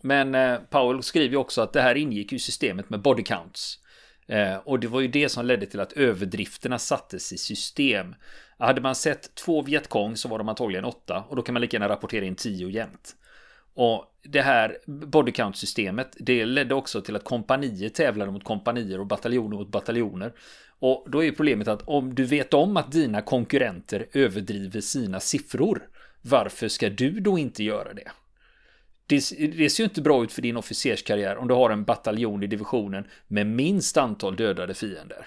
Men 0.00 0.60
Paul 0.70 1.02
skriver 1.02 1.30
ju 1.30 1.36
också 1.36 1.60
att 1.60 1.72
det 1.72 1.82
här 1.82 1.94
ingick 1.94 2.32
i 2.32 2.38
systemet 2.38 2.90
med 2.90 3.00
body 3.00 3.22
counts. 3.22 3.78
Eh, 4.26 4.56
och 4.56 4.80
det 4.80 4.86
var 4.86 5.00
ju 5.00 5.08
det 5.08 5.28
som 5.28 5.46
ledde 5.46 5.66
till 5.66 5.80
att 5.80 5.92
överdrifterna 5.92 6.78
sattes 6.78 7.32
i 7.32 7.38
system. 7.38 8.14
Hade 8.58 8.80
man 8.80 8.94
sett 8.94 9.34
två 9.34 9.62
Vietkong 9.62 10.16
så 10.16 10.28
var 10.28 10.38
de 10.38 10.48
antagligen 10.48 10.84
åtta 10.84 11.24
och 11.28 11.36
då 11.36 11.42
kan 11.42 11.52
man 11.52 11.62
lika 11.62 11.76
gärna 11.76 11.88
rapportera 11.88 12.24
in 12.24 12.34
tio 12.34 12.68
jämt. 12.68 13.16
Och 13.74 14.04
det 14.22 14.42
här 14.42 14.78
body 14.86 15.32
count 15.32 15.56
systemet 15.56 16.16
det 16.18 16.46
ledde 16.46 16.74
också 16.74 17.00
till 17.00 17.16
att 17.16 17.24
kompanier 17.24 17.88
tävlade 17.88 18.30
mot 18.32 18.44
kompanier 18.44 19.00
och 19.00 19.06
bataljoner 19.06 19.56
mot 19.56 19.68
bataljoner. 19.68 20.32
Och 20.78 21.06
då 21.08 21.24
är 21.24 21.32
problemet 21.32 21.68
att 21.68 21.82
om 21.82 22.14
du 22.14 22.24
vet 22.24 22.54
om 22.54 22.76
att 22.76 22.92
dina 22.92 23.22
konkurrenter 23.22 24.06
överdriver 24.12 24.80
sina 24.80 25.20
siffror, 25.20 25.88
varför 26.22 26.68
ska 26.68 26.90
du 26.90 27.20
då 27.20 27.38
inte 27.38 27.64
göra 27.64 27.94
det? 27.94 28.10
Det, 29.06 29.16
det 29.56 29.70
ser 29.70 29.82
ju 29.82 29.88
inte 29.88 30.02
bra 30.02 30.24
ut 30.24 30.32
för 30.32 30.42
din 30.42 30.56
officerskarriär 30.56 31.36
om 31.36 31.48
du 31.48 31.54
har 31.54 31.70
en 31.70 31.84
bataljon 31.84 32.42
i 32.42 32.46
divisionen 32.46 33.06
med 33.26 33.46
minst 33.46 33.96
antal 33.96 34.36
dödade 34.36 34.74
fiender. 34.74 35.26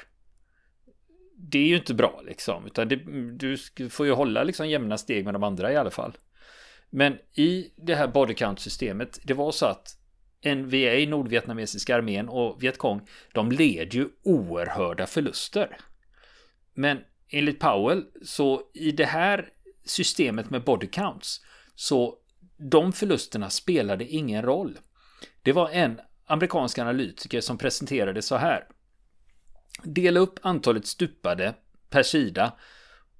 Det 1.35 1.59
är 1.59 1.67
ju 1.67 1.75
inte 1.75 1.93
bra 1.93 2.21
liksom, 2.25 2.65
utan 2.65 2.87
det, 2.87 2.95
du 3.37 3.57
får 3.89 4.05
ju 4.05 4.11
hålla 4.11 4.43
liksom 4.43 4.69
jämna 4.69 4.97
steg 4.97 5.25
med 5.25 5.33
de 5.33 5.43
andra 5.43 5.71
i 5.71 5.75
alla 5.75 5.91
fall. 5.91 6.17
Men 6.89 7.17
i 7.33 7.71
det 7.75 7.95
här 7.95 8.07
body 8.07 8.33
count-systemet, 8.33 9.19
det 9.23 9.33
var 9.33 9.51
så 9.51 9.65
att 9.65 9.95
NVA, 10.45 11.09
Nordvietnamesiska 11.09 11.95
armén 11.95 12.29
och 12.29 12.63
Vietkong, 12.63 13.01
de 13.33 13.51
led 13.51 13.93
ju 13.93 14.09
oerhörda 14.23 15.07
förluster. 15.07 15.77
Men 16.73 16.97
enligt 17.29 17.59
Powell, 17.59 18.05
så 18.21 18.61
i 18.73 18.91
det 18.91 19.05
här 19.05 19.49
systemet 19.85 20.49
med 20.49 20.63
body 20.63 20.87
counts, 20.87 21.41
så 21.75 22.17
de 22.59 22.93
förlusterna 22.93 23.49
spelade 23.49 24.05
ingen 24.05 24.41
roll. 24.41 24.79
Det 25.43 25.53
var 25.53 25.69
en 25.69 25.99
amerikansk 26.25 26.79
analytiker 26.79 27.41
som 27.41 27.57
presenterade 27.57 28.21
så 28.21 28.35
här. 28.35 28.67
Dela 29.83 30.19
upp 30.19 30.39
antalet 30.41 30.87
stupade 30.87 31.53
per 31.89 32.03
sida 32.03 32.53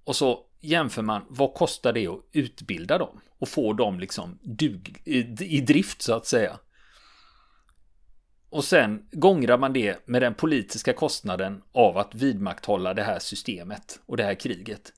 och 0.04 0.16
så 0.16 0.46
jämför 0.60 1.02
man 1.02 1.26
vad 1.30 1.54
kostar 1.54 1.94
det 1.94 2.08
att 2.08 2.26
utbilda 2.32 2.98
dem 2.98 3.22
och 3.40 3.50
få 3.50 3.74
dem 3.74 4.00
liksom 4.00 4.40
dug, 4.42 5.02
i, 5.06 5.18
i 5.58 5.62
drift 5.62 6.02
så 6.02 6.14
att 6.14 6.26
säga. 6.26 6.60
Och 8.50 8.64
sen 8.64 9.08
gångrar 9.12 9.58
man 9.58 9.74
det 9.74 10.08
med 10.08 10.22
den 10.22 10.34
politiska 10.34 10.94
kostnaden 10.94 11.62
av 11.72 11.98
att 11.98 12.16
vidmakthålla 12.16 12.94
det 12.94 13.04
här 13.04 13.20
systemet 13.20 14.00
och 14.06 14.18
det 14.18 14.24
här 14.24 14.36
kriget. 14.36 14.94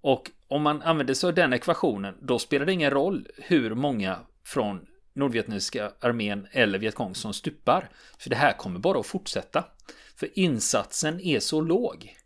Och 0.00 0.30
om 0.50 0.62
man 0.62 0.82
använder 0.82 1.14
sig 1.14 1.28
av 1.28 1.34
den 1.34 1.52
ekvationen, 1.52 2.14
då 2.22 2.38
spelar 2.38 2.66
det 2.66 2.72
ingen 2.72 2.90
roll 2.90 3.28
hur 3.36 3.74
många 3.74 4.18
från 4.44 4.86
Nordvietnamesiska 5.12 5.92
armén 6.00 6.46
eller 6.52 6.78
Vietkong 6.78 7.14
som 7.14 7.34
stupar. 7.34 7.90
För 8.18 8.30
det 8.30 8.36
här 8.36 8.52
kommer 8.52 8.80
bara 8.80 9.00
att 9.00 9.06
fortsätta. 9.06 9.64
För 10.16 10.38
insatsen 10.38 11.20
är 11.20 11.40
så 11.40 11.60
låg. 11.60 12.16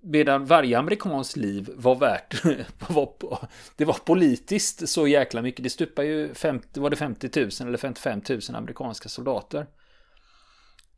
Medan 0.00 0.46
varje 0.46 0.78
amerikanskt 0.78 1.36
liv 1.36 1.70
var 1.74 1.94
värt, 1.94 2.42
det 3.76 3.84
var 3.84 4.04
politiskt 4.04 4.88
så 4.88 5.08
jäkla 5.08 5.42
mycket. 5.42 5.62
Det 5.62 5.70
stupar 5.70 6.02
ju 6.02 6.34
50, 6.34 6.80
var 6.80 6.90
det 6.90 6.96
50 6.96 7.40
000 7.40 7.68
eller 7.68 7.78
55 7.78 8.22
000 8.28 8.40
amerikanska 8.54 9.08
soldater 9.08 9.66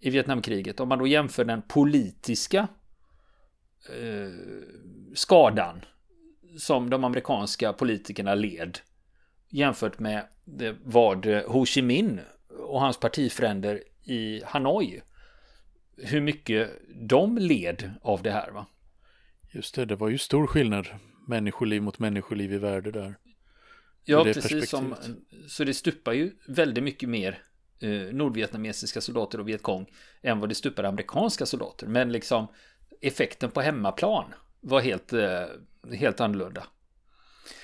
i 0.00 0.10
Vietnamkriget. 0.10 0.80
Om 0.80 0.88
man 0.88 0.98
då 0.98 1.06
jämför 1.06 1.44
den 1.44 1.62
politiska 1.62 2.68
eh, 3.88 4.32
skadan 5.14 5.84
som 6.58 6.90
de 6.90 7.04
amerikanska 7.04 7.72
politikerna 7.72 8.34
led 8.34 8.78
jämfört 9.48 9.98
med 9.98 10.24
vad 10.84 11.26
Ho 11.26 11.66
Chi 11.66 11.82
Minh 11.82 12.20
och 12.58 12.80
hans 12.80 13.00
partifränder 13.00 13.82
i 14.04 14.42
Hanoi 14.44 15.00
hur 16.02 16.20
mycket 16.20 16.70
de 16.94 17.38
led 17.38 17.90
av 18.02 18.22
det 18.22 18.30
här 18.30 18.50
va? 18.50 18.66
Just 19.50 19.74
det, 19.74 19.84
det 19.84 19.96
var 19.96 20.08
ju 20.08 20.18
stor 20.18 20.46
skillnad 20.46 20.86
människoliv 21.26 21.82
mot 21.82 21.98
människoliv 21.98 22.52
i 22.52 22.58
värde 22.58 22.90
där. 22.90 23.14
Ja, 24.04 24.24
precis 24.24 24.70
som, 24.70 24.94
så 25.48 25.64
det 25.64 25.74
stupar 25.74 26.12
ju 26.12 26.32
väldigt 26.46 26.84
mycket 26.84 27.08
mer 27.08 27.42
eh, 27.80 27.90
nordvietnamesiska 27.90 29.00
soldater 29.00 29.40
och 29.40 29.48
Vietkong 29.48 29.86
än 30.22 30.40
vad 30.40 30.48
det 30.48 30.54
stupar 30.54 30.84
amerikanska 30.84 31.46
soldater. 31.46 31.86
Men 31.86 32.12
liksom 32.12 32.48
effekten 33.00 33.50
på 33.50 33.60
hemmaplan 33.60 34.34
var 34.60 34.80
helt, 34.80 35.12
eh, 35.12 35.44
helt 35.92 36.20
annorlunda. 36.20 36.66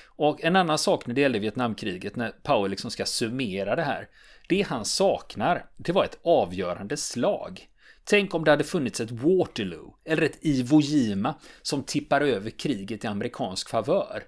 Och 0.05 0.43
en 0.43 0.55
annan 0.55 0.77
sak 0.77 1.07
när 1.07 1.15
det 1.15 1.21
gäller 1.21 1.39
Vietnamkriget, 1.39 2.15
när 2.15 2.31
Powell 2.43 2.71
liksom 2.71 2.91
ska 2.91 3.05
summera 3.05 3.75
det 3.75 3.81
här. 3.81 4.07
Det 4.49 4.61
han 4.61 4.85
saknar, 4.85 5.65
det 5.77 5.91
var 5.91 6.03
ett 6.03 6.19
avgörande 6.23 6.97
slag. 6.97 7.69
Tänk 8.03 8.35
om 8.35 8.43
det 8.43 8.51
hade 8.51 8.63
funnits 8.63 8.99
ett 8.99 9.11
Waterloo 9.11 9.95
eller 10.05 10.21
ett 10.21 10.37
Iwo 10.41 10.81
Jima 10.81 11.35
som 11.61 11.83
tippar 11.83 12.21
över 12.21 12.49
kriget 12.49 13.03
i 13.03 13.07
amerikansk 13.07 13.69
favör. 13.69 14.23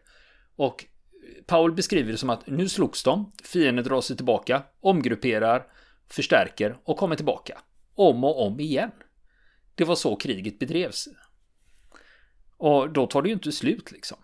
Och 0.55 0.85
Powell 1.45 1.71
beskriver 1.71 2.11
det 2.11 2.17
som 2.17 2.29
att 2.29 2.47
nu 2.47 2.69
slogs 2.69 3.03
de, 3.03 3.31
fienden 3.43 3.85
drar 3.85 4.01
sig 4.01 4.15
tillbaka, 4.15 4.63
omgrupperar, 4.79 5.63
förstärker 6.09 6.77
och 6.83 6.97
kommer 6.97 7.15
tillbaka. 7.15 7.61
Om 7.95 8.23
och 8.23 8.45
om 8.45 8.59
igen. 8.59 8.91
Det 9.79 9.85
var 9.85 9.95
så 9.95 10.15
kriget 10.15 10.59
bedrevs. 10.59 11.07
Och 12.57 12.93
då 12.93 13.07
tar 13.07 13.21
det 13.21 13.29
ju 13.29 13.33
inte 13.33 13.51
slut 13.51 13.91
liksom. 13.91 14.17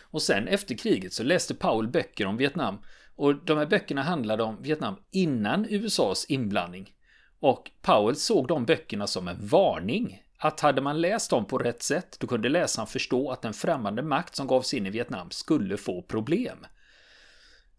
Och 0.00 0.22
sen 0.22 0.48
efter 0.48 0.78
kriget 0.78 1.12
så 1.12 1.22
läste 1.22 1.54
Paul 1.54 1.88
böcker 1.88 2.26
om 2.26 2.36
Vietnam. 2.36 2.78
Och 3.16 3.44
de 3.44 3.58
här 3.58 3.66
böckerna 3.66 4.02
handlade 4.02 4.42
om 4.42 4.62
Vietnam 4.62 4.96
innan 5.10 5.66
USAs 5.70 6.24
inblandning. 6.28 6.94
Och 7.40 7.70
Powell 7.82 8.16
såg 8.16 8.48
de 8.48 8.64
böckerna 8.64 9.06
som 9.06 9.28
en 9.28 9.46
varning. 9.46 10.22
Att 10.38 10.60
hade 10.60 10.80
man 10.80 11.00
läst 11.00 11.30
dem 11.30 11.44
på 11.44 11.58
rätt 11.58 11.82
sätt, 11.82 12.16
då 12.20 12.26
kunde 12.26 12.48
läsaren 12.48 12.86
förstå 12.86 13.30
att 13.30 13.44
en 13.44 13.54
främmande 13.54 14.02
makt 14.02 14.36
som 14.36 14.46
gavs 14.46 14.74
in 14.74 14.86
i 14.86 14.90
Vietnam 14.90 15.30
skulle 15.30 15.76
få 15.76 16.02
problem. 16.02 16.66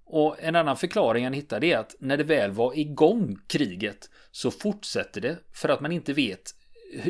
Och 0.05 0.37
en 0.39 0.55
annan 0.55 0.77
förklaring 0.77 1.23
han 1.23 1.33
hittade 1.33 1.67
är 1.67 1.77
att 1.77 1.95
när 1.99 2.17
det 2.17 2.23
väl 2.23 2.51
var 2.51 2.79
igång 2.79 3.37
kriget 3.47 4.09
så 4.31 4.51
fortsätter 4.51 5.21
det 5.21 5.37
för 5.53 5.69
att 5.69 5.81
man 5.81 5.91
inte 5.91 6.13
vet 6.13 6.53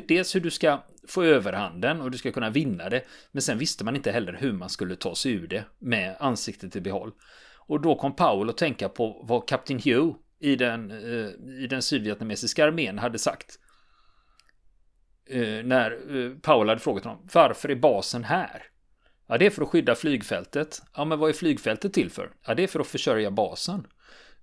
dels 0.07 0.35
hur 0.35 0.39
du 0.39 0.51
ska 0.51 0.83
få 1.07 1.23
överhanden 1.23 2.01
och 2.01 2.11
du 2.11 2.17
ska 2.17 2.31
kunna 2.31 2.49
vinna 2.49 2.89
det. 2.89 3.03
Men 3.31 3.41
sen 3.41 3.57
visste 3.57 3.83
man 3.83 3.95
inte 3.95 4.11
heller 4.11 4.33
hur 4.33 4.53
man 4.53 4.69
skulle 4.69 4.95
ta 4.95 5.15
sig 5.15 5.31
ur 5.31 5.47
det 5.47 5.65
med 5.79 6.15
ansiktet 6.19 6.75
i 6.75 6.81
behåll. 6.81 7.11
Och 7.67 7.81
då 7.81 7.95
kom 7.95 8.15
Powell 8.15 8.49
att 8.49 8.57
tänka 8.57 8.89
på 8.89 9.25
vad 9.27 9.47
Kapten 9.47 9.79
Hugh 9.79 10.15
i 10.39 10.55
den, 10.55 10.91
eh, 10.91 11.29
i 11.63 11.67
den 11.69 11.81
sydvietnamesiska 11.81 12.65
armén 12.65 12.99
hade 12.99 13.19
sagt. 13.19 13.59
Eh, 15.29 15.65
när 15.65 15.91
eh, 15.91 16.37
Powell 16.37 16.69
hade 16.69 16.81
frågat 16.81 17.03
honom 17.03 17.27
varför 17.33 17.69
är 17.69 17.75
basen 17.75 18.23
här? 18.23 18.63
Ja, 19.27 19.37
det 19.37 19.45
är 19.45 19.49
för 19.49 19.61
att 19.61 19.69
skydda 19.69 19.95
flygfältet. 19.95 20.81
Ja, 20.95 21.05
men 21.05 21.19
vad 21.19 21.29
är 21.29 21.33
flygfältet 21.33 21.93
till 21.93 22.09
för? 22.09 22.31
Ja, 22.47 22.55
det 22.55 22.63
är 22.63 22.67
för 22.67 22.79
att 22.79 22.87
försörja 22.87 23.31
basen. 23.31 23.87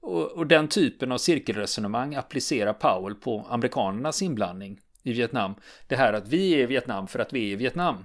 Och, 0.00 0.32
och 0.32 0.46
den 0.46 0.68
typen 0.68 1.12
av 1.12 1.18
cirkelresonemang 1.18 2.14
applicerar 2.14 2.72
Powell 2.72 3.14
på 3.14 3.46
amerikanernas 3.48 4.22
inblandning 4.22 4.80
i 5.02 5.12
Vietnam. 5.12 5.54
Det 5.88 5.96
här 5.96 6.12
att 6.12 6.28
vi 6.28 6.54
är 6.54 6.58
i 6.58 6.66
Vietnam 6.66 7.06
för 7.06 7.18
att 7.18 7.32
vi 7.32 7.48
är 7.48 7.52
i 7.52 7.56
Vietnam. 7.56 8.04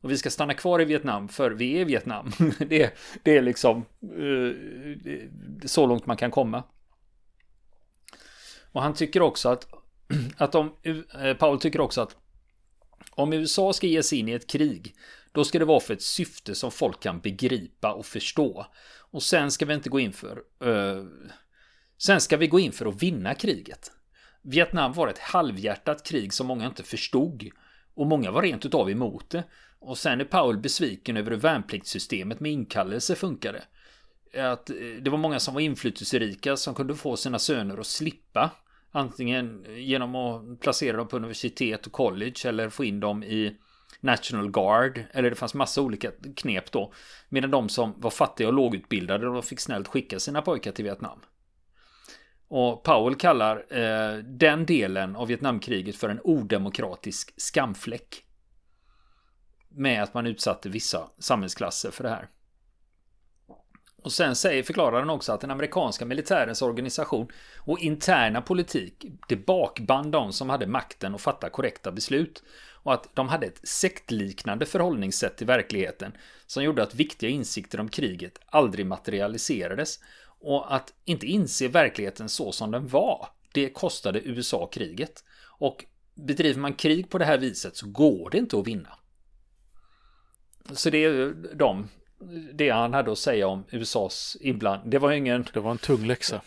Och 0.00 0.10
vi 0.10 0.18
ska 0.18 0.30
stanna 0.30 0.54
kvar 0.54 0.80
i 0.80 0.84
Vietnam 0.84 1.28
för 1.28 1.50
vi 1.50 1.76
är 1.76 1.80
i 1.80 1.84
Vietnam. 1.84 2.32
det, 2.58 2.98
det 3.22 3.36
är 3.36 3.42
liksom 3.42 3.84
uh, 4.18 4.54
så 5.64 5.86
långt 5.86 6.06
man 6.06 6.16
kan 6.16 6.30
komma. 6.30 6.62
Och 8.72 8.82
han 8.82 8.94
tycker 8.94 9.22
också 9.22 9.48
att, 9.48 9.66
att 10.36 10.54
om, 10.54 10.72
eh, 11.22 11.36
Paul 11.36 11.60
tycker 11.60 11.80
också 11.80 12.00
att 12.00 12.16
Om 13.10 13.32
USA 13.32 13.72
ska 13.72 13.86
ge 13.86 14.02
sig 14.02 14.18
in 14.18 14.28
i 14.28 14.32
ett 14.32 14.46
krig, 14.46 14.94
då 15.32 15.44
ska 15.44 15.58
det 15.58 15.64
vara 15.64 15.80
för 15.80 15.94
ett 15.94 16.02
syfte 16.02 16.54
som 16.54 16.70
folk 16.70 17.02
kan 17.02 17.20
begripa 17.20 17.92
och 17.92 18.06
förstå. 18.06 18.66
Och 18.98 19.22
sen 19.22 19.50
ska 19.50 19.66
vi 19.66 19.74
inte 19.74 19.90
gå 19.90 20.00
in 20.00 20.12
för... 20.12 20.42
Uh, 20.64 21.04
sen 21.98 22.20
ska 22.20 22.36
vi 22.36 22.46
gå 22.46 22.60
in 22.60 22.72
för 22.72 22.86
att 22.86 23.02
vinna 23.02 23.34
kriget. 23.34 23.92
Vietnam 24.42 24.92
var 24.92 25.08
ett 25.08 25.18
halvhjärtat 25.18 26.06
krig 26.06 26.32
som 26.32 26.46
många 26.46 26.66
inte 26.66 26.82
förstod. 26.82 27.48
Och 27.94 28.06
många 28.06 28.30
var 28.30 28.42
rent 28.42 28.66
utav 28.66 28.90
emot 28.90 29.30
det. 29.30 29.44
Och 29.78 29.98
sen 29.98 30.20
är 30.20 30.24
Paul 30.24 30.58
besviken 30.58 31.16
över 31.16 31.30
hur 31.30 31.38
värnpliktssystemet 31.38 32.40
med 32.40 32.52
inkallelse 32.52 33.14
funkade. 33.14 33.62
Att 34.38 34.70
eh, 34.70 34.76
det 34.76 35.10
var 35.10 35.18
många 35.18 35.40
som 35.40 35.54
var 35.54 35.60
inflytelserika 35.60 36.56
som 36.56 36.74
kunde 36.74 36.94
få 36.94 37.16
sina 37.16 37.38
söner 37.38 37.78
att 37.78 37.86
slippa. 37.86 38.50
Antingen 38.90 39.64
genom 39.68 40.16
att 40.16 40.60
placera 40.60 40.96
dem 40.96 41.08
på 41.08 41.16
universitet 41.16 41.86
och 41.86 41.92
college 41.92 42.36
eller 42.44 42.68
få 42.68 42.84
in 42.84 43.00
dem 43.00 43.22
i 43.22 43.56
National 44.02 44.50
Guard. 44.50 45.04
Eller 45.12 45.30
det 45.30 45.36
fanns 45.36 45.54
massa 45.54 45.82
olika 45.82 46.10
knep 46.36 46.72
då. 46.72 46.92
Medan 47.28 47.50
de 47.50 47.68
som 47.68 47.94
var 47.96 48.10
fattiga 48.10 48.48
och 48.48 48.54
lågutbildade 48.54 49.26
de 49.26 49.42
fick 49.42 49.60
snällt 49.60 49.88
skicka 49.88 50.20
sina 50.20 50.42
pojkar 50.42 50.72
till 50.72 50.84
Vietnam. 50.84 51.18
Och 52.48 52.82
Powell 52.82 53.14
kallar 53.14 53.56
eh, 53.68 54.18
den 54.18 54.66
delen 54.66 55.16
av 55.16 55.28
Vietnamkriget 55.28 55.96
för 55.96 56.08
en 56.08 56.20
odemokratisk 56.24 57.34
skamfläck. 57.36 58.24
Med 59.68 60.02
att 60.02 60.14
man 60.14 60.26
utsatte 60.26 60.68
vissa 60.68 61.10
samhällsklasser 61.18 61.90
för 61.90 62.04
det 62.04 62.10
här. 62.10 62.28
Och 64.02 64.12
sen 64.12 64.36
säger, 64.36 64.62
förklarar 64.62 64.98
han 64.98 65.10
också 65.10 65.32
att 65.32 65.40
den 65.40 65.50
amerikanska 65.50 66.04
militärens 66.04 66.62
organisation 66.62 67.28
och 67.58 67.78
interna 67.78 68.42
politik 68.42 69.04
det 69.28 69.36
bakband 69.36 70.12
de 70.12 70.32
som 70.32 70.50
hade 70.50 70.66
makten 70.66 71.14
att 71.14 71.20
fatta 71.20 71.50
korrekta 71.50 71.92
beslut. 71.92 72.42
Och 72.82 72.94
att 72.94 73.08
de 73.14 73.28
hade 73.28 73.46
ett 73.46 73.60
sektliknande 73.68 74.66
förhållningssätt 74.66 75.36
till 75.36 75.46
verkligheten 75.46 76.12
som 76.46 76.64
gjorde 76.64 76.82
att 76.82 76.94
viktiga 76.94 77.30
insikter 77.30 77.80
om 77.80 77.88
kriget 77.88 78.38
aldrig 78.46 78.86
materialiserades. 78.86 79.98
Och 80.24 80.74
att 80.74 80.92
inte 81.04 81.26
inse 81.26 81.68
verkligheten 81.68 82.28
så 82.28 82.52
som 82.52 82.70
den 82.70 82.88
var, 82.88 83.28
det 83.52 83.68
kostade 83.68 84.20
USA 84.20 84.66
kriget. 84.66 85.24
Och 85.46 85.84
bedriver 86.14 86.60
man 86.60 86.74
krig 86.74 87.10
på 87.10 87.18
det 87.18 87.24
här 87.24 87.38
viset 87.38 87.76
så 87.76 87.86
går 87.86 88.30
det 88.30 88.38
inte 88.38 88.58
att 88.58 88.66
vinna. 88.66 88.98
Så 90.72 90.90
det 90.90 91.04
är 91.04 91.34
de 91.54 91.88
det 92.52 92.70
han 92.70 92.94
hade 92.94 93.12
att 93.12 93.18
säga 93.18 93.48
om 93.48 93.64
USAs 93.70 94.36
inblandning. 94.40 94.90
Det 94.90 94.98
var 94.98 95.12
ingen... 95.12 95.46
Det 95.54 95.60
var 95.60 95.70
en 95.70 95.78
tung 95.78 96.06
läxa. 96.06 96.40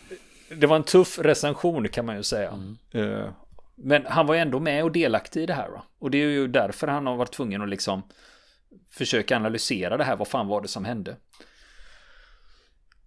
Det 0.48 0.66
var 0.66 0.76
en 0.76 0.82
tuff 0.82 1.18
recension 1.18 1.88
kan 1.88 2.06
man 2.06 2.16
ju 2.16 2.22
säga. 2.22 2.50
Mm. 2.92 3.32
Men 3.76 4.06
han 4.06 4.26
var 4.26 4.34
ju 4.34 4.40
ändå 4.40 4.60
med 4.60 4.84
och 4.84 4.92
delaktig 4.92 5.42
i 5.42 5.46
det 5.46 5.54
här. 5.54 5.68
Va? 5.68 5.82
Och 5.98 6.10
det 6.10 6.18
är 6.18 6.28
ju 6.28 6.48
därför 6.48 6.86
han 6.86 7.06
har 7.06 7.16
varit 7.16 7.32
tvungen 7.32 7.62
att 7.62 7.68
liksom 7.68 8.02
försöka 8.90 9.36
analysera 9.36 9.96
det 9.96 10.04
här. 10.04 10.16
Vad 10.16 10.28
fan 10.28 10.46
var 10.46 10.60
det 10.60 10.68
som 10.68 10.84
hände? 10.84 11.16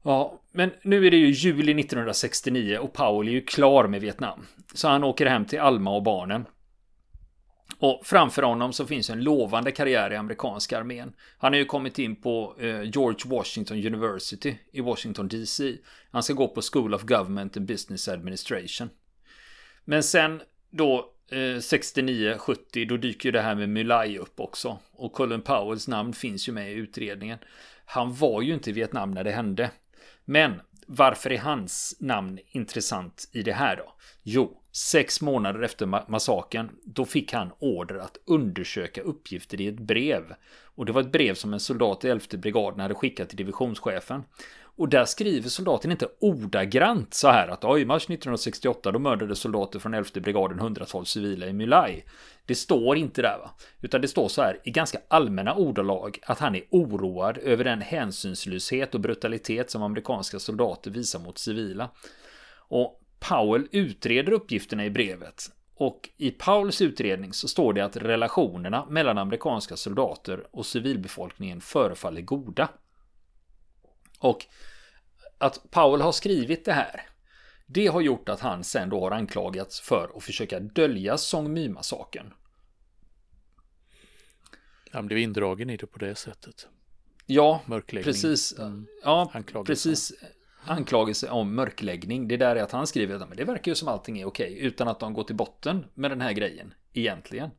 Ja, 0.03 0.41
men 0.51 0.71
nu 0.83 1.07
är 1.07 1.11
det 1.11 1.17
ju 1.17 1.31
juli 1.31 1.81
1969 1.81 2.77
och 2.77 2.93
Powell 2.93 3.27
är 3.27 3.31
ju 3.31 3.41
klar 3.41 3.87
med 3.87 4.01
Vietnam. 4.01 4.45
Så 4.73 4.87
han 4.87 5.03
åker 5.03 5.25
hem 5.25 5.45
till 5.45 5.59
Alma 5.59 5.95
och 5.95 6.03
barnen. 6.03 6.45
Och 7.79 8.01
framför 8.03 8.41
honom 8.41 8.73
så 8.73 8.85
finns 8.85 9.09
en 9.09 9.23
lovande 9.23 9.71
karriär 9.71 10.13
i 10.13 10.15
amerikanska 10.15 10.79
armén. 10.79 11.13
Han 11.37 11.53
har 11.53 11.57
ju 11.57 11.65
kommit 11.65 11.99
in 11.99 12.15
på 12.15 12.55
eh, 12.59 12.83
George 12.83 13.19
Washington 13.25 13.77
University 13.77 14.57
i 14.71 14.81
Washington 14.81 15.27
DC. 15.27 15.77
Han 16.11 16.23
ska 16.23 16.33
gå 16.33 16.47
på 16.47 16.61
School 16.73 16.93
of 16.93 17.01
Government 17.01 17.57
and 17.57 17.65
Business 17.65 18.07
Administration. 18.07 18.89
Men 19.85 20.03
sen 20.03 20.41
då 20.69 21.11
eh, 21.31 21.35
69-70 21.35 22.87
då 22.87 22.97
dyker 22.97 23.31
det 23.31 23.41
här 23.41 23.55
med 23.55 23.69
Mulai 23.69 24.17
upp 24.17 24.39
också. 24.39 24.79
Och 24.91 25.13
Colin 25.13 25.41
Powells 25.41 25.87
namn 25.87 26.13
finns 26.13 26.49
ju 26.49 26.51
med 26.51 26.71
i 26.71 26.75
utredningen. 26.75 27.39
Han 27.85 28.13
var 28.13 28.41
ju 28.41 28.53
inte 28.53 28.69
i 28.69 28.73
Vietnam 28.73 29.11
när 29.11 29.23
det 29.23 29.31
hände. 29.31 29.71
Men 30.25 30.61
varför 30.87 31.31
är 31.31 31.37
hans 31.37 31.97
namn 31.99 32.39
intressant 32.51 33.29
i 33.31 33.43
det 33.43 33.53
här 33.53 33.75
då? 33.75 33.93
Jo, 34.23 34.61
sex 34.79 35.21
månader 35.21 35.61
efter 35.61 35.85
massakern, 36.11 36.69
då 36.83 37.05
fick 37.05 37.33
han 37.33 37.51
order 37.59 37.95
att 37.95 38.17
undersöka 38.25 39.01
uppgifter 39.01 39.61
i 39.61 39.67
ett 39.67 39.79
brev. 39.79 40.23
Och 40.63 40.85
det 40.85 40.91
var 40.91 41.01
ett 41.01 41.11
brev 41.11 41.33
som 41.33 41.53
en 41.53 41.59
soldat 41.59 42.05
i 42.05 42.09
11 42.09 42.25
brigaden 42.31 42.79
hade 42.79 42.93
skickat 42.93 43.29
till 43.29 43.37
divisionschefen. 43.37 44.23
Och 44.61 44.89
där 44.89 45.05
skriver 45.05 45.49
soldaten 45.49 45.91
inte 45.91 46.07
ordagrant 46.19 47.13
så 47.13 47.27
här 47.27 47.47
att 47.47 47.63
i 47.63 47.85
mars 47.85 48.03
1968 48.03 48.91
då 48.91 48.99
mördade 48.99 49.35
soldater 49.35 49.79
från 49.79 49.93
11 49.93 50.09
brigaden 50.13 50.59
hundratals 50.59 51.09
civila 51.09 51.47
i 51.47 51.53
Mulai. 51.53 52.03
Det 52.45 52.55
står 52.55 52.97
inte 52.97 53.21
där 53.21 53.37
va. 53.37 53.51
Utan 53.81 54.01
det 54.01 54.07
står 54.07 54.27
så 54.27 54.41
här 54.41 54.59
i 54.63 54.71
ganska 54.71 54.99
allmänna 55.07 55.55
ordalag 55.55 56.19
att 56.23 56.39
han 56.39 56.55
är 56.55 56.63
oroad 56.69 57.37
över 57.37 57.63
den 57.63 57.81
hänsynslöshet 57.81 58.95
och 58.95 59.01
brutalitet 59.01 59.71
som 59.71 59.83
amerikanska 59.83 60.39
soldater 60.39 60.91
visar 60.91 61.19
mot 61.19 61.37
civila. 61.37 61.89
Och 62.69 62.98
Powell 63.19 63.67
utreder 63.71 64.31
uppgifterna 64.31 64.85
i 64.85 64.89
brevet. 64.89 65.51
Och 65.75 66.09
i 66.17 66.31
Powells 66.31 66.81
utredning 66.81 67.33
så 67.33 67.47
står 67.47 67.73
det 67.73 67.85
att 67.85 67.97
relationerna 67.97 68.85
mellan 68.89 69.17
amerikanska 69.17 69.77
soldater 69.77 70.47
och 70.51 70.65
civilbefolkningen 70.65 71.61
förefaller 71.61 72.21
goda. 72.21 72.69
Och 74.19 74.45
att 75.37 75.71
Powell 75.71 76.01
har 76.01 76.11
skrivit 76.11 76.65
det 76.65 76.73
här 76.73 77.09
det 77.71 77.87
har 77.87 78.01
gjort 78.01 78.29
att 78.29 78.39
han 78.39 78.63
sen 78.63 78.89
då 78.89 78.99
har 78.99 79.11
anklagats 79.11 79.81
för 79.81 80.11
att 80.17 80.23
försöka 80.23 80.59
dölja 80.59 81.17
Song 81.17 81.53
My-massakern. 81.53 82.33
Han 84.91 85.07
blev 85.07 85.19
indragen 85.19 85.69
i 85.69 85.77
det 85.77 85.87
på 85.87 85.99
det 85.99 86.15
sättet. 86.15 86.67
Ja, 87.25 87.61
precis. 87.89 88.59
Mm. 88.59 88.87
Ja, 89.03 89.31
precis. 89.65 90.13
Anklagelse 90.65 91.29
om 91.29 91.55
mörkläggning. 91.55 92.27
Det 92.27 92.37
där 92.37 92.55
är 92.55 92.63
att 92.63 92.71
han 92.71 92.87
skriver 92.87 93.15
att 93.15 93.37
det 93.37 93.43
verkar 93.43 93.71
ju 93.71 93.75
som 93.75 93.87
allting 93.87 94.19
är 94.19 94.25
okej 94.25 94.59
utan 94.59 94.87
att 94.87 94.99
de 94.99 95.13
går 95.13 95.23
till 95.23 95.35
botten 95.35 95.85
med 95.93 96.11
den 96.11 96.21
här 96.21 96.33
grejen 96.33 96.73
egentligen. 96.93 97.49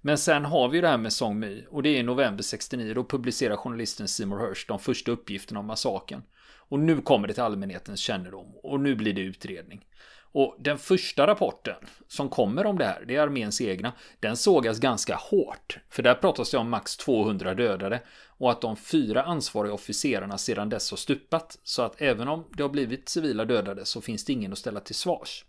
Men 0.00 0.18
sen 0.18 0.44
har 0.44 0.68
vi 0.68 0.76
ju 0.76 0.80
det 0.80 0.88
här 0.88 0.98
med 0.98 1.12
Song 1.12 1.38
My 1.38 1.66
och 1.70 1.82
det 1.82 1.88
är 1.88 2.00
i 2.00 2.02
november 2.02 2.42
69. 2.42 2.94
Då 2.94 3.04
publicerar 3.04 3.56
journalisten 3.56 4.08
Seymour 4.08 4.38
Hersh 4.38 4.64
de 4.68 4.78
första 4.78 5.10
uppgifterna 5.10 5.60
om 5.60 5.66
massakern. 5.66 6.22
Och 6.70 6.78
nu 6.78 7.00
kommer 7.00 7.28
det 7.28 7.34
till 7.34 7.42
allmänhetens 7.42 8.00
kännedom 8.00 8.46
och 8.62 8.80
nu 8.80 8.94
blir 8.94 9.12
det 9.12 9.20
utredning. 9.20 9.86
Och 10.32 10.56
den 10.58 10.78
första 10.78 11.26
rapporten 11.26 11.76
som 12.08 12.28
kommer 12.28 12.66
om 12.66 12.78
det 12.78 12.84
här, 12.84 13.04
det 13.06 13.16
är 13.16 13.20
arméns 13.20 13.60
egna, 13.60 13.92
den 14.20 14.36
sågas 14.36 14.78
ganska 14.78 15.16
hårt. 15.16 15.78
För 15.88 16.02
där 16.02 16.14
pratas 16.14 16.50
det 16.50 16.58
om 16.58 16.70
max 16.70 16.96
200 16.96 17.54
dödade 17.54 18.02
och 18.38 18.50
att 18.50 18.60
de 18.60 18.76
fyra 18.76 19.22
ansvariga 19.22 19.74
officerarna 19.74 20.38
sedan 20.38 20.68
dess 20.68 20.90
har 20.90 20.96
stupat. 20.96 21.58
Så 21.62 21.82
att 21.82 22.00
även 22.00 22.28
om 22.28 22.44
det 22.56 22.62
har 22.62 22.70
blivit 22.70 23.08
civila 23.08 23.44
dödade 23.44 23.84
så 23.84 24.00
finns 24.00 24.24
det 24.24 24.32
ingen 24.32 24.52
att 24.52 24.58
ställa 24.58 24.80
till 24.80 24.94
svars. 24.94 25.44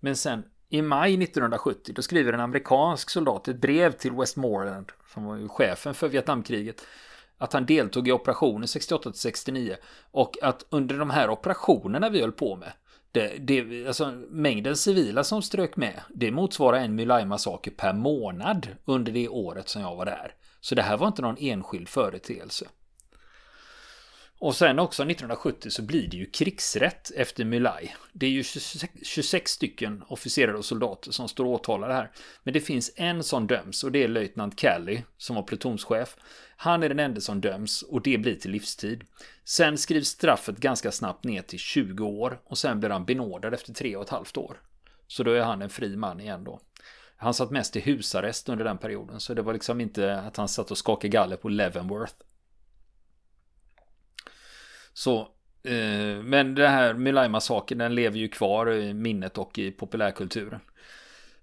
Men 0.00 0.16
sen 0.16 0.42
i 0.68 0.82
maj 0.82 1.22
1970 1.22 1.94
då 1.94 2.02
skriver 2.02 2.32
en 2.32 2.40
amerikansk 2.40 3.10
soldat 3.10 3.48
ett 3.48 3.60
brev 3.60 3.92
till 3.92 4.12
Westmoreland 4.12 4.92
som 5.12 5.24
var 5.24 5.36
ju 5.36 5.48
chefen 5.48 5.94
för 5.94 6.08
Vietnamkriget 6.08 6.86
att 7.40 7.52
han 7.52 7.66
deltog 7.66 8.08
i 8.08 8.12
operationer 8.12 8.66
68 8.66 9.10
69 9.14 9.76
och 10.10 10.38
att 10.42 10.64
under 10.70 10.98
de 10.98 11.10
här 11.10 11.30
operationerna 11.30 12.10
vi 12.10 12.20
höll 12.20 12.32
på 12.32 12.56
med 12.56 12.72
det, 13.12 13.38
det, 13.38 13.86
alltså, 13.86 14.12
mängden 14.28 14.76
civila 14.76 15.24
som 15.24 15.42
strök 15.42 15.76
med 15.76 16.00
det 16.08 16.30
motsvarar 16.30 16.78
en 16.78 16.94
Mylai-massaker 16.94 17.70
per 17.70 17.92
månad 17.92 18.68
under 18.84 19.12
det 19.12 19.28
året 19.28 19.68
som 19.68 19.82
jag 19.82 19.96
var 19.96 20.04
där. 20.04 20.34
Så 20.60 20.74
det 20.74 20.82
här 20.82 20.96
var 20.96 21.06
inte 21.06 21.22
någon 21.22 21.36
enskild 21.38 21.88
företeelse. 21.88 22.66
Och 24.40 24.56
sen 24.56 24.78
också 24.78 25.02
1970 25.02 25.70
så 25.70 25.82
blir 25.82 26.08
det 26.08 26.16
ju 26.16 26.26
krigsrätt 26.26 27.10
efter 27.16 27.44
Mylai. 27.44 27.94
Det 28.12 28.26
är 28.26 28.30
ju 28.30 28.42
26, 29.02 29.50
stycken 29.50 30.04
officerare 30.08 30.56
och 30.56 30.64
soldater 30.64 31.12
som 31.12 31.28
står 31.28 31.44
åtalade 31.44 31.94
här. 31.94 32.10
Men 32.42 32.54
det 32.54 32.60
finns 32.60 32.92
en 32.96 33.22
som 33.22 33.46
döms 33.46 33.84
och 33.84 33.92
det 33.92 34.04
är 34.04 34.08
löjtnant 34.08 34.60
Kelly 34.60 35.02
som 35.16 35.36
var 35.36 35.42
plutonschef. 35.42 36.16
Han 36.56 36.82
är 36.82 36.88
den 36.88 36.98
enda 36.98 37.20
som 37.20 37.40
döms 37.40 37.82
och 37.82 38.02
det 38.02 38.18
blir 38.18 38.36
till 38.36 38.50
livstid. 38.50 39.04
Sen 39.44 39.78
skrivs 39.78 40.08
straffet 40.08 40.56
ganska 40.56 40.92
snabbt 40.92 41.24
ner 41.24 41.42
till 41.42 41.58
20 41.58 42.06
år 42.06 42.40
och 42.44 42.58
sen 42.58 42.80
blir 42.80 42.90
han 42.90 43.04
benådad 43.04 43.54
efter 43.54 43.72
3,5 43.72 44.38
år. 44.38 44.56
Så 45.06 45.22
då 45.22 45.30
är 45.30 45.42
han 45.42 45.62
en 45.62 45.70
fri 45.70 45.96
man 45.96 46.20
igen 46.20 46.44
då. 46.44 46.60
Han 47.16 47.34
satt 47.34 47.50
mest 47.50 47.76
i 47.76 47.80
husarrest 47.80 48.48
under 48.48 48.64
den 48.64 48.78
perioden 48.78 49.20
så 49.20 49.34
det 49.34 49.42
var 49.42 49.52
liksom 49.52 49.80
inte 49.80 50.20
att 50.20 50.36
han 50.36 50.48
satt 50.48 50.70
och 50.70 50.78
skakade 50.78 51.08
galler 51.08 51.36
på 51.36 51.48
Leavenworth. 51.48 52.14
Så, 55.00 55.20
eh, 55.62 56.22
men 56.22 56.54
det 56.54 56.68
här 56.68 56.94
Mylai-massakern 56.94 57.78
den 57.78 57.94
lever 57.94 58.18
ju 58.18 58.28
kvar 58.28 58.70
i 58.70 58.94
minnet 58.94 59.38
och 59.38 59.58
i 59.58 59.70
populärkulturen. 59.70 60.60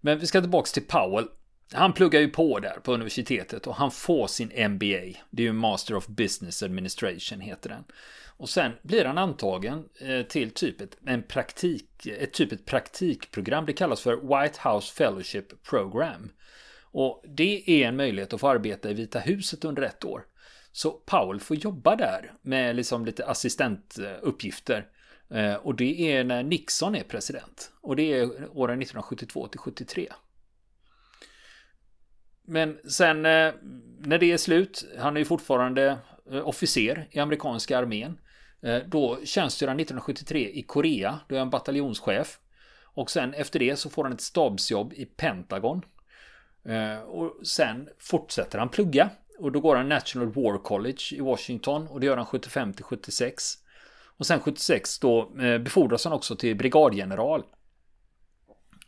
Men 0.01 0.19
vi 0.19 0.27
ska 0.27 0.41
tillbaka 0.41 0.67
till 0.73 0.87
Powell. 0.87 1.27
han 1.73 1.93
pluggar 1.93 2.19
ju 2.19 2.29
på 2.29 2.59
där 2.59 2.79
på 2.83 2.93
universitetet 2.93 3.67
och 3.67 3.75
han 3.75 3.91
får 3.91 4.27
sin 4.27 4.71
MBA. 4.71 5.19
Det 5.29 5.43
är 5.43 5.45
ju 5.45 5.53
Master 5.53 5.95
of 5.95 6.07
Business 6.07 6.63
Administration 6.63 7.39
heter 7.39 7.69
den. 7.69 7.83
Och 8.25 8.49
sen 8.49 8.71
blir 8.81 9.05
han 9.05 9.17
antagen 9.17 9.85
eh, 10.01 10.21
till 10.21 10.51
typ 10.51 10.81
ett, 10.81 10.97
en 11.05 11.23
praktik, 11.23 12.07
ett 12.19 12.33
typ 12.33 12.51
ett 12.51 12.65
praktikprogram. 12.65 13.65
Det 13.65 13.73
kallas 13.73 14.01
för 14.01 14.15
White 14.15 14.69
House 14.69 14.93
Fellowship 14.93 15.63
Program. 15.63 16.31
Och 16.81 17.23
det 17.27 17.83
är 17.83 17.87
en 17.87 17.95
möjlighet 17.95 18.33
att 18.33 18.39
få 18.39 18.49
arbeta 18.49 18.91
i 18.91 18.93
Vita 18.93 19.19
huset 19.19 19.65
under 19.65 19.83
ett 19.83 20.05
år. 20.05 20.25
Så 20.77 20.91
Powell 20.91 21.39
får 21.39 21.57
jobba 21.57 21.95
där 21.95 22.33
med 22.41 22.75
liksom 22.75 23.05
lite 23.05 23.25
assistentuppgifter. 23.25 24.87
Eh, 25.29 25.53
och 25.53 25.75
det 25.75 26.11
är 26.11 26.23
när 26.23 26.43
Nixon 26.43 26.95
är 26.95 27.03
president. 27.03 27.71
Och 27.81 27.95
det 27.95 28.13
är 28.13 28.25
åren 28.57 28.81
1972 28.81 29.47
till 29.47 29.59
73. 29.59 30.07
Men 32.45 32.77
sen 32.89 33.25
eh, 33.25 33.53
när 33.99 34.17
det 34.17 34.31
är 34.31 34.37
slut, 34.37 34.85
han 34.97 35.15
är 35.15 35.19
ju 35.19 35.25
fortfarande 35.25 35.97
eh, 36.31 36.47
officer 36.47 37.07
i 37.11 37.19
amerikanska 37.19 37.77
armén. 37.77 38.19
Då 38.85 39.19
tjänstgör 39.23 39.67
han 39.67 39.79
1973 39.79 40.49
i 40.49 40.63
Korea, 40.63 41.19
då 41.29 41.35
är 41.35 41.39
han 41.39 41.49
bataljonschef. 41.49 42.39
Och 42.83 43.11
sen 43.11 43.33
efter 43.33 43.59
det 43.59 43.75
så 43.75 43.89
får 43.89 44.03
han 44.03 44.13
ett 44.13 44.21
stabsjobb 44.21 44.93
i 44.93 45.05
Pentagon. 45.05 45.81
Och 47.05 47.47
sen 47.47 47.89
fortsätter 47.99 48.59
han 48.59 48.69
plugga. 48.69 49.09
Och 49.37 49.51
då 49.51 49.59
går 49.59 49.75
han 49.75 49.89
National 49.89 50.31
War 50.31 50.57
College 50.57 51.01
i 51.11 51.19
Washington 51.19 51.87
och 51.87 51.99
det 51.99 52.05
gör 52.05 52.17
han 52.17 52.25
75 52.25 52.73
till 52.73 52.83
76. 52.83 53.53
Och 54.17 54.27
sen 54.27 54.39
76 54.39 54.99
då 54.99 55.31
eh, 55.39 55.57
befordras 55.57 56.03
han 56.03 56.13
också 56.13 56.35
till 56.35 56.57
brigadgeneral. 56.57 57.43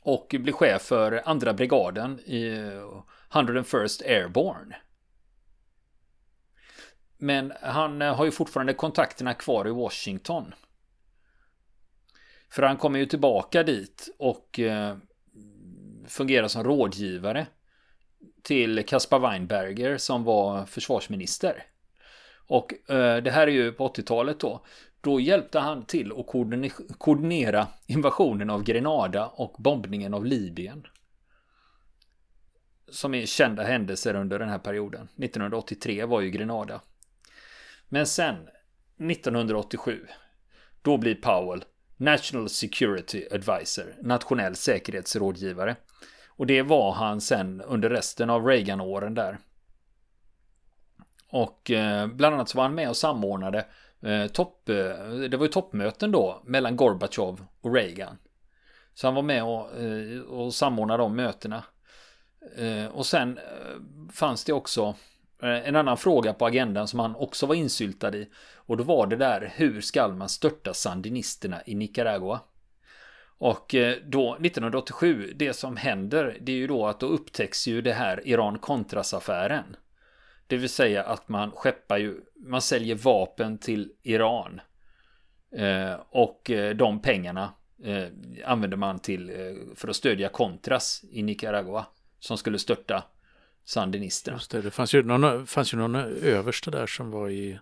Och 0.03 0.35
blir 0.39 0.53
chef 0.53 0.81
för 0.81 1.21
andra 1.25 1.53
brigaden 1.53 2.19
i 2.19 2.47
eh, 2.47 3.03
101st 3.31 4.03
Airborne. 4.05 4.75
Men 7.17 7.53
han 7.61 8.01
eh, 8.01 8.15
har 8.15 8.25
ju 8.25 8.31
fortfarande 8.31 8.73
kontakterna 8.73 9.33
kvar 9.33 9.67
i 9.67 9.71
Washington. 9.71 10.53
För 12.49 12.63
han 12.63 12.77
kommer 12.77 12.99
ju 12.99 13.05
tillbaka 13.05 13.63
dit 13.63 14.15
och 14.19 14.59
fungerar 16.07 16.47
som 16.47 16.63
rådgivare 16.63 17.47
till 18.41 18.85
Caspar 18.85 19.19
Weinberger 19.19 19.97
som 19.97 20.23
var 20.23 20.65
försvarsminister. 20.65 21.63
Och 22.47 22.91
eh, 22.91 23.23
det 23.23 23.31
här 23.31 23.47
är 23.47 23.51
ju 23.51 23.71
på 23.71 23.87
80-talet 23.87 24.39
då. 24.39 24.65
Då 25.01 25.19
hjälpte 25.19 25.59
han 25.59 25.85
till 25.85 26.11
att 26.11 26.27
koordinera 26.97 27.67
invasionen 27.87 28.49
av 28.49 28.63
Grenada 28.63 29.27
och 29.27 29.55
bombningen 29.59 30.13
av 30.13 30.25
Libyen. 30.25 30.87
Som 32.89 33.13
är 33.13 33.25
kända 33.25 33.63
händelser 33.63 34.15
under 34.15 34.39
den 34.39 34.49
här 34.49 34.59
perioden. 34.59 35.07
1983 35.17 36.05
var 36.05 36.21
ju 36.21 36.29
Grenada. 36.29 36.81
Men 37.89 38.07
sen 38.07 38.35
1987 38.97 40.07
då 40.81 40.97
blir 40.97 41.15
Powell 41.15 41.63
National 41.97 42.49
Security 42.49 43.27
Advisor, 43.31 43.95
nationell 44.01 44.55
säkerhetsrådgivare. 44.55 45.75
Och 46.39 46.47
det 46.47 46.61
var 46.61 46.91
han 46.91 47.21
sen 47.21 47.61
under 47.61 47.89
resten 47.89 48.29
av 48.29 48.45
Reagan-åren 48.45 49.13
där. 49.13 49.37
Och 51.29 51.71
eh, 51.71 52.07
bland 52.07 52.35
annat 52.35 52.49
så 52.49 52.57
var 52.57 52.63
han 52.63 52.75
med 52.75 52.89
och 52.89 52.97
samordnade 52.97 53.65
eh, 54.01 54.27
topp, 54.27 54.69
eh, 54.69 54.75
det 55.29 55.37
var 55.37 55.45
ju 55.45 55.51
toppmöten 55.51 56.11
då 56.11 56.41
mellan 56.45 56.75
Gorbachev 56.75 57.45
och 57.61 57.73
Reagan. 57.73 58.17
Så 58.93 59.07
han 59.07 59.15
var 59.15 59.21
med 59.21 59.43
och, 59.43 59.69
och 60.27 60.53
samordnade 60.53 61.03
de 61.03 61.15
mötena. 61.15 61.63
Och 62.91 63.05
sen 63.05 63.39
fanns 64.11 64.43
det 64.45 64.53
också 64.53 64.95
en 65.39 65.75
annan 65.75 65.97
fråga 65.97 66.33
på 66.33 66.45
agendan 66.45 66.87
som 66.87 66.99
han 66.99 67.15
också 67.15 67.45
var 67.45 67.55
insyltad 67.55 68.15
i. 68.15 68.29
Och 68.55 68.77
då 68.77 68.83
var 68.83 69.07
det 69.07 69.15
där 69.15 69.53
hur 69.55 69.81
ska 69.81 70.07
man 70.07 70.29
störta 70.29 70.73
sandinisterna 70.73 71.61
i 71.65 71.75
Nicaragua? 71.75 72.39
Och 73.39 73.75
eh, 73.75 73.97
då 74.05 74.35
1987, 74.35 75.33
det 75.35 75.53
som 75.53 75.77
händer, 75.77 76.37
det 76.41 76.51
är 76.51 76.55
ju 76.55 76.67
då 76.67 76.87
att 76.87 76.99
då 76.99 77.05
upptäcks 77.05 77.67
ju 77.67 77.81
det 77.81 77.93
här 77.93 78.27
Iran-Contras-affären. 78.27 79.75
Det 80.47 80.57
vill 80.57 80.69
säga 80.69 81.03
att 81.03 81.29
man 81.29 81.51
skeppar 81.51 81.97
ju, 81.97 82.21
man 82.35 82.61
säljer 82.61 82.95
vapen 82.95 83.57
till 83.57 83.91
Iran. 84.03 84.61
Eh, 85.55 85.93
och 86.09 86.51
eh, 86.51 86.75
de 86.75 87.01
pengarna 87.01 87.53
eh, 87.83 88.05
använder 88.45 88.77
man 88.77 88.99
till 88.99 89.31
för 89.75 89.87
att 89.87 89.95
stödja 89.95 90.29
Contras 90.29 91.03
i 91.11 91.23
Nicaragua. 91.23 91.85
Som 92.19 92.37
skulle 92.37 92.59
störta 92.59 93.03
sandinisterna. 93.65 94.37
Just 94.37 94.51
det, 94.51 94.61
det 94.61 94.71
fanns 94.71 94.93
ju, 94.93 95.03
någon, 95.03 95.47
fanns 95.47 95.73
ju 95.73 95.77
någon 95.77 95.95
överste 96.23 96.71
där 96.71 96.87
som 96.87 97.11
var 97.11 97.29
i 97.29 97.59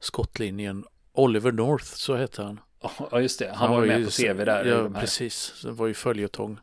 skottlinjen. 0.00 0.84
Oliver 1.12 1.52
North, 1.52 1.84
så 1.84 2.16
hette 2.16 2.42
han. 2.42 2.60
Ja, 2.80 3.20
just 3.20 3.38
det. 3.38 3.48
Han, 3.48 3.56
han 3.56 3.70
var, 3.70 3.78
var 3.78 3.86
med 3.86 3.98
ju, 3.98 4.04
på 4.04 4.10
tv 4.10 4.44
där. 4.44 4.64
Ja, 4.64 5.00
precis. 5.00 5.60
Det 5.62 5.70
var 5.70 5.86
ju 5.86 5.94
följetong 5.94 6.58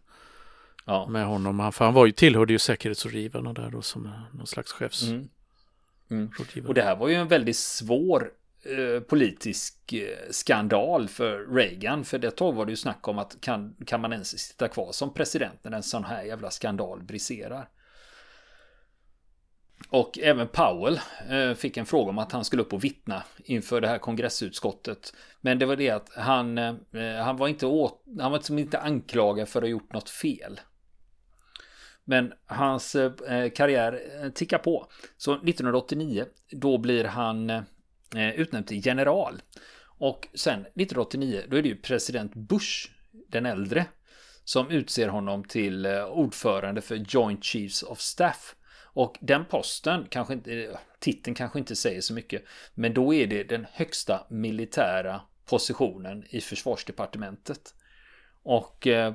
ja. 0.85 1.07
med 1.07 1.25
honom. 1.25 1.59
Han, 1.59 1.73
för 1.73 1.85
han 1.85 1.93
var 1.93 2.05
ju, 2.05 2.11
tillhörde 2.11 2.53
ju 2.53 2.59
säkerhetsrådgivarna 2.59 3.53
där 3.53 3.69
då 3.69 3.81
som 3.81 4.11
någon 4.33 4.47
slags 4.47 4.71
chefs. 4.71 5.03
Mm. 5.03 5.29
Mm. 6.09 6.31
Och 6.67 6.73
det 6.73 6.81
här 6.81 6.95
var 6.95 7.07
ju 7.07 7.15
en 7.15 7.27
väldigt 7.27 7.57
svår 7.57 8.31
eh, 8.63 8.99
politisk 8.99 9.93
eh, 9.93 10.31
skandal 10.31 11.07
för 11.07 11.55
Reagan. 11.55 12.05
För 12.05 12.17
det 12.17 12.31
tag 12.31 12.53
var 12.53 12.65
det 12.65 12.71
ju 12.71 12.75
snack 12.75 13.07
om 13.07 13.19
att 13.19 13.41
kan, 13.41 13.75
kan 13.85 14.01
man 14.01 14.13
ens 14.13 14.39
sitta 14.39 14.67
kvar 14.67 14.91
som 14.91 15.13
president 15.13 15.63
när 15.63 15.71
en 15.71 15.83
sån 15.83 16.03
här 16.03 16.23
jävla 16.23 16.51
skandal 16.51 17.03
briserar. 17.03 17.69
Och 19.89 20.19
även 20.19 20.47
Powell 20.47 20.99
eh, 21.29 21.53
fick 21.53 21.77
en 21.77 21.85
fråga 21.85 22.09
om 22.09 22.19
att 22.19 22.31
han 22.31 22.45
skulle 22.45 22.61
upp 22.61 22.73
och 22.73 22.83
vittna 22.83 23.23
inför 23.37 23.81
det 23.81 23.87
här 23.87 23.97
kongressutskottet. 23.97 25.13
Men 25.41 25.59
det 25.59 25.65
var 25.65 25.75
det 25.75 25.89
att 25.89 26.09
han, 26.15 26.57
eh, 26.57 26.75
han 27.23 27.37
var 27.37 27.47
inte 27.47 27.65
åt, 27.65 28.03
han 28.19 28.31
var 28.31 28.37
liksom 28.37 28.59
inte 28.59 28.79
anklagad 28.79 29.49
för 29.49 29.59
att 29.59 29.63
ha 29.63 29.69
gjort 29.69 29.93
något 29.93 30.09
fel. 30.09 30.59
Men 32.03 32.33
hans 32.45 32.95
eh, 32.95 33.49
karriär 33.49 34.31
tickar 34.33 34.57
på. 34.57 34.87
Så 35.17 35.33
1989 35.33 36.25
då 36.51 36.77
blir 36.77 37.03
han 37.03 37.63
utnämnd 38.35 38.67
till 38.67 38.85
general. 38.85 39.41
Och 39.97 40.27
sen 40.33 40.59
1989 40.59 41.43
då 41.49 41.57
är 41.57 41.61
det 41.61 41.69
ju 41.69 41.75
president 41.75 42.35
Bush 42.35 42.89
den 43.27 43.45
äldre 43.45 43.85
som 44.43 44.69
utser 44.69 45.07
honom 45.07 45.43
till 45.43 45.87
ordförande 46.09 46.81
för 46.81 46.95
Joint 46.95 47.43
Chiefs 47.43 47.83
of 47.83 47.99
Staff. 47.99 48.55
Och 48.95 49.17
den 49.21 49.45
posten, 49.45 50.07
kanske 50.09 50.33
inte, 50.33 50.53
eh, 50.53 50.77
titeln 50.99 51.35
kanske 51.35 51.59
inte 51.59 51.75
säger 51.75 52.01
så 52.01 52.13
mycket, 52.13 52.43
men 52.73 52.93
då 52.93 53.13
är 53.13 53.27
det 53.27 53.43
den 53.43 53.67
högsta 53.71 54.25
militära 54.29 55.21
positionen 55.45 56.25
i 56.29 56.41
försvarsdepartementet. 56.41 57.75
Och 58.43 58.87
eh, 58.87 59.13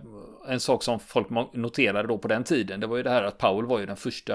en 0.49 0.61
sak 0.61 0.83
som 0.83 1.01
folk 1.01 1.31
noterade 1.55 2.09
då 2.09 2.19
på 2.19 2.29
den 2.29 2.45
tiden, 2.45 2.81
det 2.81 2.87
var 2.87 2.97
ju 2.97 3.03
det 3.03 3.11
här 3.11 3.23
att 3.23 3.39
Powell 3.39 3.67
var 3.67 3.79
ju 3.79 3.87
den 3.87 3.97
första 3.97 4.35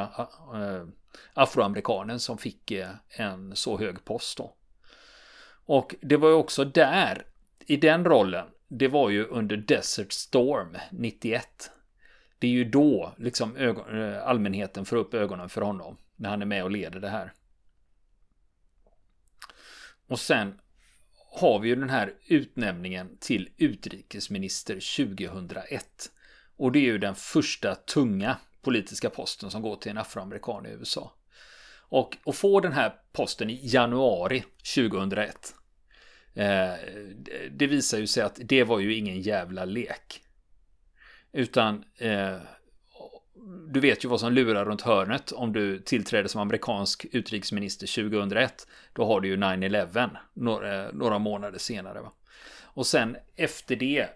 eh, 0.53 0.87
afroamerikanen 1.33 2.19
som 2.19 2.37
fick 2.37 2.71
en 3.09 3.55
så 3.55 3.77
hög 3.77 4.05
post 4.05 4.37
då. 4.37 4.55
Och 5.65 5.95
det 6.01 6.17
var 6.17 6.29
ju 6.29 6.35
också 6.35 6.65
där, 6.65 7.25
i 7.59 7.77
den 7.77 8.05
rollen, 8.05 8.47
det 8.67 8.87
var 8.87 9.09
ju 9.09 9.25
under 9.25 9.57
Desert 9.57 10.11
Storm 10.11 10.77
91 10.91 11.71
det 12.39 12.47
är 12.47 12.51
ju 12.51 12.63
då 12.63 13.15
liksom 13.17 13.55
ögon, 13.57 14.01
eh, 14.01 14.27
allmänheten 14.27 14.85
får 14.85 14.97
upp 14.97 15.13
ögonen 15.13 15.49
för 15.49 15.61
honom. 15.61 15.97
När 16.15 16.29
han 16.29 16.41
är 16.41 16.45
med 16.45 16.63
och 16.63 16.71
leder 16.71 16.99
det 16.99 17.09
här. 17.09 17.33
Och 20.07 20.19
sen 20.19 20.59
har 21.39 21.59
vi 21.59 21.69
ju 21.69 21.75
den 21.75 21.89
här 21.89 22.13
utnämningen 22.27 23.17
till 23.19 23.49
utrikesminister 23.57 24.73
2001. 24.73 26.11
Och 26.57 26.71
det 26.71 26.79
är 26.79 26.83
ju 26.83 26.97
den 26.97 27.15
första 27.15 27.75
tunga 27.75 28.37
politiska 28.61 29.09
posten 29.09 29.51
som 29.51 29.61
går 29.61 29.75
till 29.75 29.91
en 29.91 29.97
afroamerikan 29.97 30.65
i 30.65 30.69
USA. 30.69 31.13
Och 31.89 32.17
att 32.25 32.35
få 32.35 32.59
den 32.59 32.73
här 32.73 32.93
posten 33.11 33.49
i 33.49 33.59
januari 33.63 34.43
2001. 34.75 35.55
Eh, 36.33 36.73
det 37.51 37.67
visar 37.67 37.97
ju 37.97 38.07
sig 38.07 38.23
att 38.23 38.39
det 38.43 38.63
var 38.63 38.79
ju 38.79 38.95
ingen 38.95 39.21
jävla 39.21 39.65
lek. 39.65 40.24
Utan 41.35 41.83
eh, 41.97 42.37
du 43.67 43.79
vet 43.79 44.05
ju 44.05 44.09
vad 44.09 44.19
som 44.19 44.33
lurar 44.33 44.65
runt 44.65 44.81
hörnet 44.81 45.31
om 45.31 45.53
du 45.53 45.79
tillträder 45.79 46.27
som 46.27 46.41
amerikansk 46.41 47.05
utrikesminister 47.11 48.09
2001. 48.09 48.67
Då 48.93 49.05
har 49.05 49.21
du 49.21 49.27
ju 49.27 49.37
9-11 49.37 50.09
några, 50.33 50.91
några 50.91 51.19
månader 51.19 51.59
senare. 51.59 52.01
Va? 52.01 52.11
Och 52.63 52.87
sen 52.87 53.17
efter 53.35 53.75
det 53.75 54.07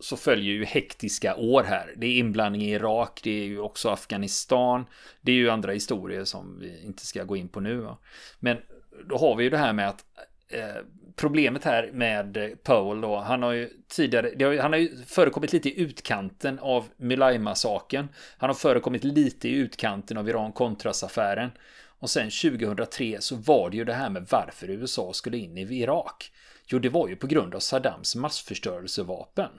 så 0.00 0.16
följer 0.16 0.52
ju 0.52 0.64
hektiska 0.64 1.36
år 1.36 1.62
här. 1.62 1.94
Det 1.96 2.06
är 2.06 2.18
inblandning 2.18 2.62
i 2.62 2.72
Irak, 2.72 3.20
det 3.22 3.30
är 3.30 3.44
ju 3.44 3.58
också 3.58 3.88
Afghanistan. 3.88 4.86
Det 5.20 5.32
är 5.32 5.36
ju 5.36 5.50
andra 5.50 5.72
historier 5.72 6.24
som 6.24 6.58
vi 6.60 6.82
inte 6.84 7.06
ska 7.06 7.24
gå 7.24 7.36
in 7.36 7.48
på 7.48 7.60
nu. 7.60 7.76
Va? 7.76 7.98
Men 8.40 8.56
då 9.08 9.18
har 9.18 9.36
vi 9.36 9.44
ju 9.44 9.50
det 9.50 9.58
här 9.58 9.72
med 9.72 9.88
att 9.88 10.04
eh, 10.48 10.82
problemet 11.16 11.64
här 11.64 11.90
med 11.92 12.36
eh, 12.36 12.48
Powell 12.48 13.00
då, 13.00 13.16
han 13.16 13.42
har 13.42 13.52
ju 13.52 13.70
tidigare, 13.88 14.44
har, 14.44 14.58
han 14.58 14.72
har 14.72 14.78
ju 14.78 14.96
förekommit 15.06 15.52
lite 15.52 15.68
i 15.68 15.80
utkanten 15.80 16.58
av 16.58 16.88
Mülay-massakern. 16.96 18.08
Han 18.38 18.50
har 18.50 18.54
förekommit 18.54 19.04
lite 19.04 19.48
i 19.48 19.52
utkanten 19.52 20.16
av 20.16 20.28
Iran-Contras-affären. 20.28 21.50
Och 21.98 22.10
sen 22.10 22.30
2003 22.30 23.16
så 23.20 23.36
var 23.36 23.70
det 23.70 23.76
ju 23.76 23.84
det 23.84 23.94
här 23.94 24.10
med 24.10 24.26
varför 24.30 24.70
USA 24.70 25.12
skulle 25.12 25.38
in 25.38 25.58
i 25.58 25.62
Irak. 25.62 26.32
Jo, 26.66 26.78
det 26.78 26.88
var 26.88 27.08
ju 27.08 27.16
på 27.16 27.26
grund 27.26 27.54
av 27.54 27.60
Saddams 27.60 28.16
massförstörelsevapen. 28.16 29.50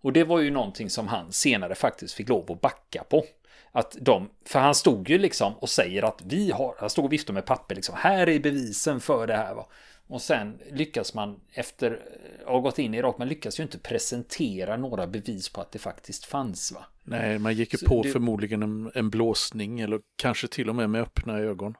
Och 0.00 0.12
det 0.12 0.24
var 0.24 0.40
ju 0.40 0.50
någonting 0.50 0.90
som 0.90 1.08
han 1.08 1.32
senare 1.32 1.74
faktiskt 1.74 2.14
fick 2.14 2.28
lov 2.28 2.52
att 2.52 2.60
backa 2.60 3.04
på. 3.04 3.24
Att 3.72 3.96
de, 4.00 4.30
för 4.44 4.58
han 4.58 4.74
stod 4.74 5.10
ju 5.10 5.18
liksom 5.18 5.54
och 5.54 5.68
säger 5.68 6.02
att 6.02 6.22
vi 6.24 6.50
har, 6.50 6.74
han 6.78 6.90
stod 6.90 7.04
och 7.04 7.12
viftade 7.12 7.34
med 7.34 7.46
papper 7.46 7.74
liksom, 7.74 7.94
här 7.98 8.28
är 8.28 8.38
bevisen 8.40 9.00
för 9.00 9.26
det 9.26 9.36
här. 9.36 9.54
Va? 9.54 9.66
Och 10.08 10.22
sen 10.22 10.58
lyckas 10.70 11.14
man 11.14 11.40
efter 11.52 12.02
att 12.40 12.52
ha 12.52 12.60
gått 12.60 12.78
in 12.78 12.94
i 12.94 12.98
Irak, 12.98 13.18
man 13.18 13.28
lyckas 13.28 13.60
ju 13.60 13.62
inte 13.62 13.78
presentera 13.78 14.76
några 14.76 15.06
bevis 15.06 15.48
på 15.48 15.60
att 15.60 15.72
det 15.72 15.78
faktiskt 15.78 16.24
fanns. 16.24 16.72
va? 16.72 16.86
Nej, 17.04 17.38
man 17.38 17.54
gick 17.54 17.72
ju 17.72 17.86
på 17.88 18.02
det... 18.02 18.10
förmodligen 18.10 18.62
en, 18.62 18.90
en, 18.94 19.10
blåsning 19.10 19.80
eller 19.80 20.00
kanske 20.16 20.48
till 20.48 20.68
och 20.68 20.74
med 20.74 20.90
med 20.90 21.02
öppna 21.02 21.38
ögon. 21.38 21.74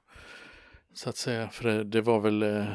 Så 0.95 1.11
att 1.11 1.17
säga, 1.17 1.49
för 1.49 1.69
det, 1.69 1.85
det 1.85 2.01
var 2.01 2.21
väl 2.21 2.43
eh, 2.43 2.67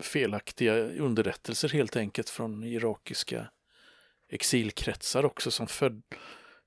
felaktiga 0.00 0.74
underrättelser 0.84 1.68
helt 1.68 1.96
enkelt 1.96 2.30
från 2.30 2.64
irakiska 2.64 3.48
exilkretsar 4.28 5.24
också 5.24 5.50
som 5.50 5.66
född, 5.66 6.02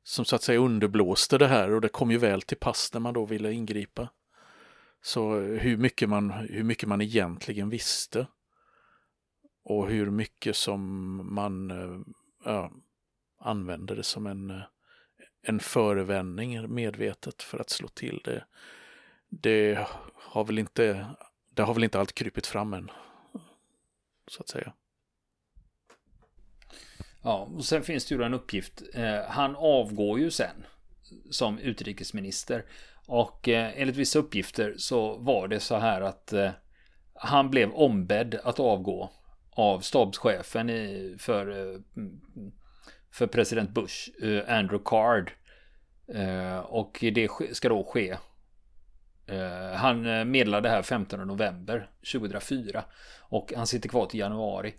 som 0.03 0.25
så 0.25 0.35
att 0.35 0.43
säga 0.43 0.59
underblåste 0.59 1.37
det 1.37 1.47
här 1.47 1.73
och 1.73 1.81
det 1.81 1.89
kom 1.89 2.11
ju 2.11 2.17
väl 2.17 2.41
till 2.41 2.57
pass 2.57 2.89
när 2.93 2.99
man 2.99 3.13
då 3.13 3.25
ville 3.25 3.51
ingripa. 3.51 4.09
Så 5.07 5.39
hur 5.39 5.77
mycket 5.77 6.09
man, 6.09 6.31
hur 6.31 6.63
mycket 6.63 6.89
man 6.89 7.01
egentligen 7.01 7.69
visste 7.69 8.27
och 9.63 9.89
hur 9.89 10.09
mycket 10.09 10.55
som 10.55 10.81
man 11.35 11.71
eh, 11.71 11.99
ja, 12.45 12.71
använde 13.39 13.95
det 13.95 14.03
som 14.03 14.27
en, 14.27 14.51
eh, 14.51 14.61
en 15.41 15.59
förevändning 15.59 16.73
medvetet 16.73 17.43
för 17.43 17.59
att 17.59 17.69
slå 17.69 17.87
till 17.87 18.21
det. 18.23 18.45
Det 19.29 19.87
har 20.13 20.43
väl 20.43 20.59
inte, 20.59 21.05
det 21.49 21.61
har 21.61 21.73
väl 21.73 21.83
inte 21.83 21.99
allt 21.99 22.13
krypit 22.13 22.47
fram 22.47 22.73
än, 22.73 22.91
så 24.27 24.41
att 24.41 24.49
säga. 24.49 24.73
Ja, 27.23 27.49
och 27.55 27.65
sen 27.65 27.83
finns 27.83 28.05
det 28.05 28.15
ju 28.15 28.23
en 28.23 28.33
uppgift. 28.33 28.83
Eh, 28.93 29.23
han 29.27 29.55
avgår 29.55 30.19
ju 30.19 30.31
sen 30.31 30.65
som 31.29 31.59
utrikesminister. 31.59 32.65
Och 33.07 33.49
eh, 33.49 33.71
enligt 33.75 33.95
vissa 33.95 34.19
uppgifter 34.19 34.75
så 34.77 35.17
var 35.17 35.47
det 35.47 35.59
så 35.59 35.75
här 35.75 36.01
att 36.01 36.33
eh, 36.33 36.49
han 37.13 37.49
blev 37.49 37.71
ombedd 37.71 38.39
att 38.43 38.59
avgå 38.59 39.09
av 39.49 39.79
stabschefen 39.79 40.69
i, 40.69 41.15
för, 41.19 41.49
eh, 41.49 41.79
för 43.11 43.27
president 43.27 43.69
Bush, 43.69 44.09
Andrew 44.47 44.83
Card. 44.85 45.31
Och 46.63 46.97
det 47.13 47.29
ska 47.51 47.69
då 47.69 47.83
ske. 47.83 48.17
han 49.75 50.01
meddelade 50.31 50.69
det 50.69 50.75
här 50.75 50.81
15 50.81 51.27
november 51.27 51.89
2004. 52.13 52.83
Och 53.21 53.53
han 53.55 53.67
sitter 53.67 53.89
kvar 53.89 54.05
till 54.05 54.19
januari. 54.19 54.73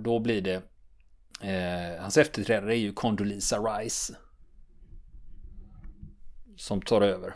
då 0.00 0.18
blir 0.18 0.40
det 0.40 0.62
hans 2.00 2.16
efterträdare 2.16 2.74
är 2.74 2.78
ju 2.78 2.92
Condoleezza 2.92 3.58
Rice. 3.58 4.16
Som 6.56 6.82
tar 6.82 7.00
över. 7.00 7.34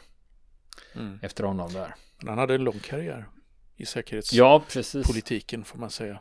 Mm. 0.95 1.19
Efter 1.23 1.45
honom 1.45 1.73
där. 1.73 1.95
Han 2.27 2.39
hade 2.39 2.55
en 2.55 2.65
lång 2.65 2.79
karriär 2.79 3.29
i 3.77 3.87
säkerhetspolitiken 3.87 5.61
ja, 5.61 5.65
får 5.65 5.79
man 5.79 5.91
säga. 5.91 6.21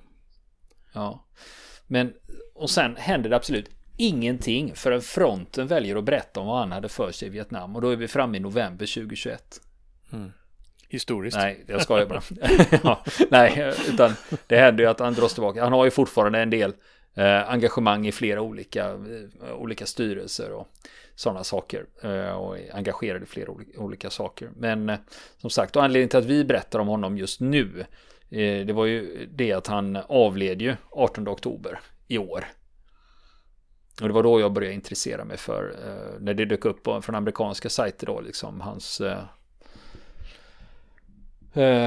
Ja. 0.94 1.26
Men 1.88 2.14
och 2.54 2.70
sen 2.70 2.96
händer 2.96 3.30
det 3.30 3.36
absolut 3.36 3.70
ingenting 3.98 4.76
förrän 4.76 5.02
fronten 5.02 5.68
väljer 5.68 5.96
att 5.96 6.04
berätta 6.04 6.40
om 6.40 6.48
vad 6.48 6.60
han 6.60 6.72
hade 6.72 6.90
för 6.90 7.12
sig 7.12 7.28
i 7.28 7.32
Vietnam. 7.32 7.76
Och 7.76 7.82
då 7.82 7.90
är 7.90 7.96
vi 7.96 8.08
framme 8.08 8.38
i 8.38 8.40
november 8.40 8.86
2021. 8.86 9.62
Mm. 10.12 10.32
Historiskt. 10.90 11.38
Nej, 11.38 11.64
jag 11.68 11.82
skojar 11.82 12.06
bara. 12.06 12.22
ja, 12.84 13.04
nej, 13.30 13.74
utan 13.90 14.14
det 14.48 14.58
händer 14.58 14.84
ju 14.84 14.90
att 14.90 15.00
han 15.00 15.14
dras 15.14 15.34
tillbaka. 15.34 15.64
Han 15.64 15.74
har 15.74 15.86
ju 15.86 15.92
fortfarande 15.92 16.40
en 16.40 16.50
del 16.50 16.74
engagemang 17.48 18.08
i 18.08 18.12
flera 18.12 18.42
olika, 18.42 18.90
eh, 18.90 19.54
olika 19.54 19.86
styrelser 19.86 20.52
och 20.52 20.68
sådana 21.20 21.44
saker. 21.44 21.86
Eh, 22.04 22.32
och 22.32 22.58
engagerad 22.74 23.24
i 23.24 23.26
flera 23.26 23.52
olika, 23.78 24.10
saker. 24.10 24.52
Men 24.56 24.90
eh, 24.90 24.98
som 25.38 25.50
sagt, 25.50 25.76
och 25.76 25.84
anledningen 25.84 26.10
till 26.10 26.20
att 26.20 26.26
vi 26.26 26.44
berättar 26.44 26.80
om 26.80 26.88
honom 26.88 27.18
just 27.18 27.40
nu, 27.40 27.86
eh, 28.30 28.66
det 28.66 28.74
var 28.74 28.86
ju 28.86 29.30
det 29.34 29.54
att 29.54 29.68
han 29.68 29.96
avled 29.96 30.62
ju 30.62 30.76
18 30.92 31.28
oktober 31.28 31.80
i 32.08 32.18
år. 32.18 32.46
Och 34.02 34.08
det 34.08 34.14
var 34.14 34.24
då 34.24 34.40
jag 34.40 34.54
började 34.54 34.74
intressera 34.74 35.26
mig 35.26 35.38
för, 35.38 35.76
eh, 35.86 36.20
när 36.20 36.34
det 36.34 36.46
dök 36.46 36.66
upp 36.66 36.84
från 36.84 37.16
amerikanska 37.16 37.70
sajter 37.70 38.08
då, 38.08 38.22
liksom 38.22 38.62
hans 38.62 39.02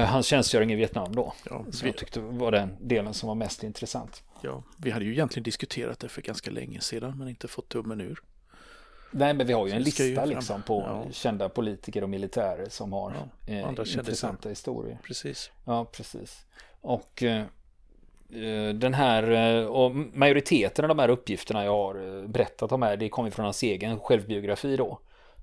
hans 0.07 0.25
tjänstgöring 0.25 0.71
i 0.71 0.75
Vietnam 0.75 1.15
då. 1.15 1.33
Ja, 1.49 1.65
som 1.71 1.87
jag 1.87 1.97
tyckte 1.97 2.19
var 2.19 2.51
den 2.51 2.75
delen 2.79 3.13
som 3.13 3.27
var 3.27 3.35
mest 3.35 3.63
intressant. 3.63 4.23
Ja, 4.43 4.63
vi 4.77 4.91
hade 4.91 5.05
ju 5.05 5.11
egentligen 5.11 5.43
diskuterat 5.43 5.99
det 5.99 6.09
för 6.09 6.21
ganska 6.21 6.51
länge 6.51 6.81
sedan 6.81 7.17
men 7.17 7.27
inte 7.27 7.47
fått 7.47 7.69
tummen 7.69 8.01
ur. 8.01 8.19
Nej, 9.11 9.33
men 9.33 9.47
vi 9.47 9.53
har 9.53 9.67
ju 9.67 9.73
en 9.73 9.81
lista 9.81 10.25
liksom 10.25 10.61
på 10.61 10.81
ja. 10.87 11.11
kända 11.11 11.49
politiker 11.49 12.03
och 12.03 12.09
militärer 12.09 12.69
som 12.69 12.93
har 12.93 13.13
ja, 13.47 13.53
eh, 13.53 13.69
intressanta 13.69 14.49
historier. 14.49 14.97
Precis. 15.03 15.51
Ja, 15.65 15.85
precis. 15.85 16.45
Och 16.81 17.23
eh, 17.23 17.41
eh, 18.29 18.73
den 18.73 18.93
här, 18.93 19.31
eh, 19.31 19.65
och 19.65 19.95
majoriteten 19.95 20.85
av 20.85 20.89
de 20.89 20.99
här 20.99 21.09
uppgifterna 21.09 21.65
jag 21.65 21.71
har 21.71 22.21
eh, 22.21 22.27
berättat 22.27 22.71
om 22.71 22.81
här, 22.81 22.97
det 22.97 23.09
kommer 23.09 23.29
från 23.29 23.43
hans 23.43 23.63
egen 23.63 23.99
självbiografi 23.99 24.77
då. 24.77 24.99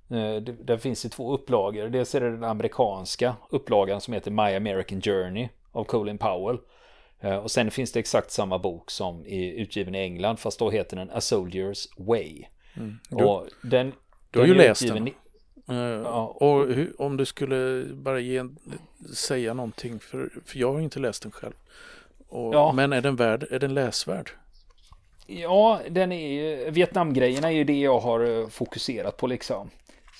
Det, 0.08 0.40
där 0.40 0.76
finns 0.76 1.02
det 1.02 1.08
två 1.08 1.34
upplagor. 1.34 1.88
Dels 1.88 2.14
är 2.14 2.20
det 2.20 2.30
den 2.30 2.44
amerikanska 2.44 3.36
upplagan 3.50 4.00
som 4.00 4.14
heter 4.14 4.30
My 4.30 4.56
American 4.56 5.00
Journey 5.00 5.48
av 5.72 5.84
Colin 5.84 6.18
Powell. 6.18 6.58
Eh, 7.20 7.36
och 7.36 7.50
sen 7.50 7.70
finns 7.70 7.92
det 7.92 8.00
exakt 8.00 8.30
samma 8.30 8.58
bok 8.58 8.90
som 8.90 9.26
är 9.26 9.52
utgiven 9.52 9.94
i 9.94 9.98
England 9.98 10.36
fast 10.36 10.58
då 10.58 10.70
heter 10.70 10.96
den 10.96 11.10
A 11.10 11.18
Soldier's 11.18 11.88
Way. 11.96 12.44
Mm. 12.76 12.98
Du, 13.08 13.24
och 13.24 13.48
den, 13.62 13.92
du 14.30 14.38
har 14.38 14.46
ju 14.46 14.54
läst 14.54 14.88
den. 14.88 15.08
I, 15.08 15.14
uh, 15.70 15.76
ja. 15.76 16.26
Och 16.26 16.66
hur, 16.66 17.02
om 17.02 17.16
du 17.16 17.24
skulle 17.24 17.84
bara 17.94 18.20
ge 18.20 18.44
säga 19.14 19.54
någonting, 19.54 20.00
för, 20.00 20.30
för 20.46 20.58
jag 20.58 20.72
har 20.72 20.80
inte 20.80 20.98
läst 20.98 21.22
den 21.22 21.32
själv. 21.32 21.54
Och, 22.28 22.54
ja. 22.54 22.72
Men 22.72 22.92
är 22.92 23.00
den 23.00 23.16
värd, 23.16 23.46
är 23.50 23.58
den 23.58 23.74
läsvärd? 23.74 24.30
Ja, 25.26 25.80
den 25.90 26.12
är 26.12 26.70
Vietnamgrejerna 26.70 27.48
är 27.48 27.54
ju 27.54 27.64
det 27.64 27.80
jag 27.80 28.00
har 28.00 28.40
eh, 28.40 28.48
fokuserat 28.48 29.16
på 29.16 29.26
liksom. 29.26 29.70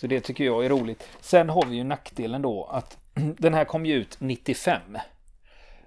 Så 0.01 0.07
det 0.07 0.20
tycker 0.20 0.44
jag 0.44 0.64
är 0.64 0.68
roligt. 0.68 1.09
Sen 1.20 1.48
har 1.48 1.66
vi 1.66 1.76
ju 1.76 1.84
nackdelen 1.84 2.42
då 2.42 2.64
att 2.64 2.98
den 3.38 3.55
här 3.55 3.64
kom 3.64 3.86
ju 3.86 3.94
ut 3.94 4.16
95. 4.20 4.80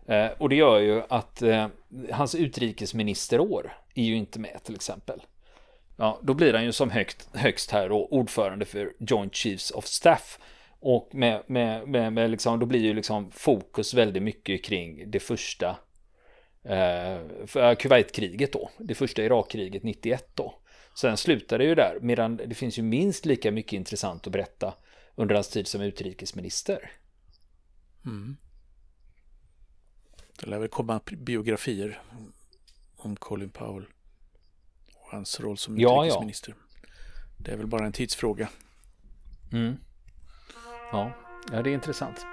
Eh, 0.07 0.27
och 0.37 0.49
det 0.49 0.55
gör 0.55 0.79
ju 0.79 1.01
att 1.09 1.41
eh, 1.41 1.67
hans 2.11 2.35
utrikesministerår 2.35 3.77
är 3.95 4.03
ju 4.03 4.15
inte 4.15 4.39
med 4.39 4.63
till 4.63 4.75
exempel. 4.75 5.21
Ja, 5.97 6.19
då 6.21 6.33
blir 6.33 6.53
han 6.53 6.63
ju 6.63 6.71
som 6.71 6.91
högt, 6.91 7.29
högst 7.33 7.71
här 7.71 7.89
då 7.89 8.05
ordförande 8.05 8.65
för 8.65 8.93
Joint 8.99 9.35
Chiefs 9.35 9.71
of 9.71 9.85
Staff. 9.85 10.39
Och 10.79 11.09
med, 11.15 11.43
med, 11.47 11.87
med, 11.87 12.13
med 12.13 12.31
liksom, 12.31 12.59
då 12.59 12.65
blir 12.65 12.79
ju 12.79 12.93
liksom 12.93 13.31
fokus 13.31 13.93
väldigt 13.93 14.23
mycket 14.23 14.65
kring 14.65 15.11
det 15.11 15.19
första 15.19 15.69
eh, 16.63 17.19
för 17.45 17.69
eh, 17.69 17.75
Kuwaitkriget 17.75 18.53
då. 18.53 18.69
Det 18.77 18.95
första 18.95 19.23
Irakkriget 19.23 19.83
91 19.83 20.31
då. 20.35 20.59
Sen 20.95 21.17
slutar 21.17 21.57
det 21.57 21.65
ju 21.65 21.75
där, 21.75 21.97
medan 22.01 22.37
det 22.37 22.55
finns 22.55 22.79
ju 22.79 22.83
minst 22.83 23.25
lika 23.25 23.51
mycket 23.51 23.73
intressant 23.73 24.27
att 24.27 24.33
berätta 24.33 24.73
under 25.15 25.35
hans 25.35 25.49
tid 25.49 25.67
som 25.67 25.81
utrikesminister. 25.81 26.91
Mm. 28.05 28.37
Det 30.39 30.45
lär 30.45 30.59
väl 30.59 30.69
komma 30.69 31.01
biografier 31.17 32.01
om 32.97 33.15
Colin 33.15 33.49
Powell 33.49 33.85
och 34.95 35.11
hans 35.11 35.39
roll 35.39 35.57
som 35.57 35.77
utrikesminister. 35.77 36.55
Ja. 36.57 36.89
Det 37.37 37.51
är 37.51 37.57
väl 37.57 37.67
bara 37.67 37.85
en 37.85 37.91
tidsfråga. 37.91 38.49
Mm. 39.51 39.75
Ja. 40.91 41.11
ja, 41.51 41.61
det 41.61 41.69
är 41.69 41.73
intressant. 41.73 42.25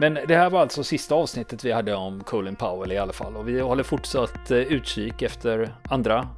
Men 0.00 0.14
det 0.14 0.36
här 0.36 0.50
var 0.50 0.60
alltså 0.60 0.84
sista 0.84 1.14
avsnittet 1.14 1.64
vi 1.64 1.72
hade 1.72 1.94
om 1.94 2.24
Colin 2.24 2.56
Powell 2.56 2.92
i 2.92 2.98
alla 2.98 3.12
fall. 3.12 3.36
Och 3.36 3.48
vi 3.48 3.60
håller 3.60 3.82
fortsatt 3.82 4.50
eh, 4.50 4.58
utkik 4.58 5.22
efter 5.22 5.74
andra 5.84 6.28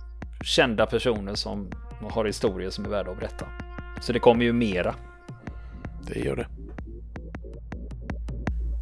kända 0.45 0.87
personer 0.87 1.35
som 1.35 1.71
har 2.11 2.25
historier 2.25 2.71
som 2.71 2.85
är 2.85 2.89
värda 2.89 3.11
att 3.11 3.19
berätta. 3.19 3.47
Så 4.03 4.13
det 4.13 4.19
kommer 4.19 4.45
ju 4.45 4.53
mera. 4.53 4.95
Det 6.07 6.21
gör 6.21 6.37
det. 6.37 6.60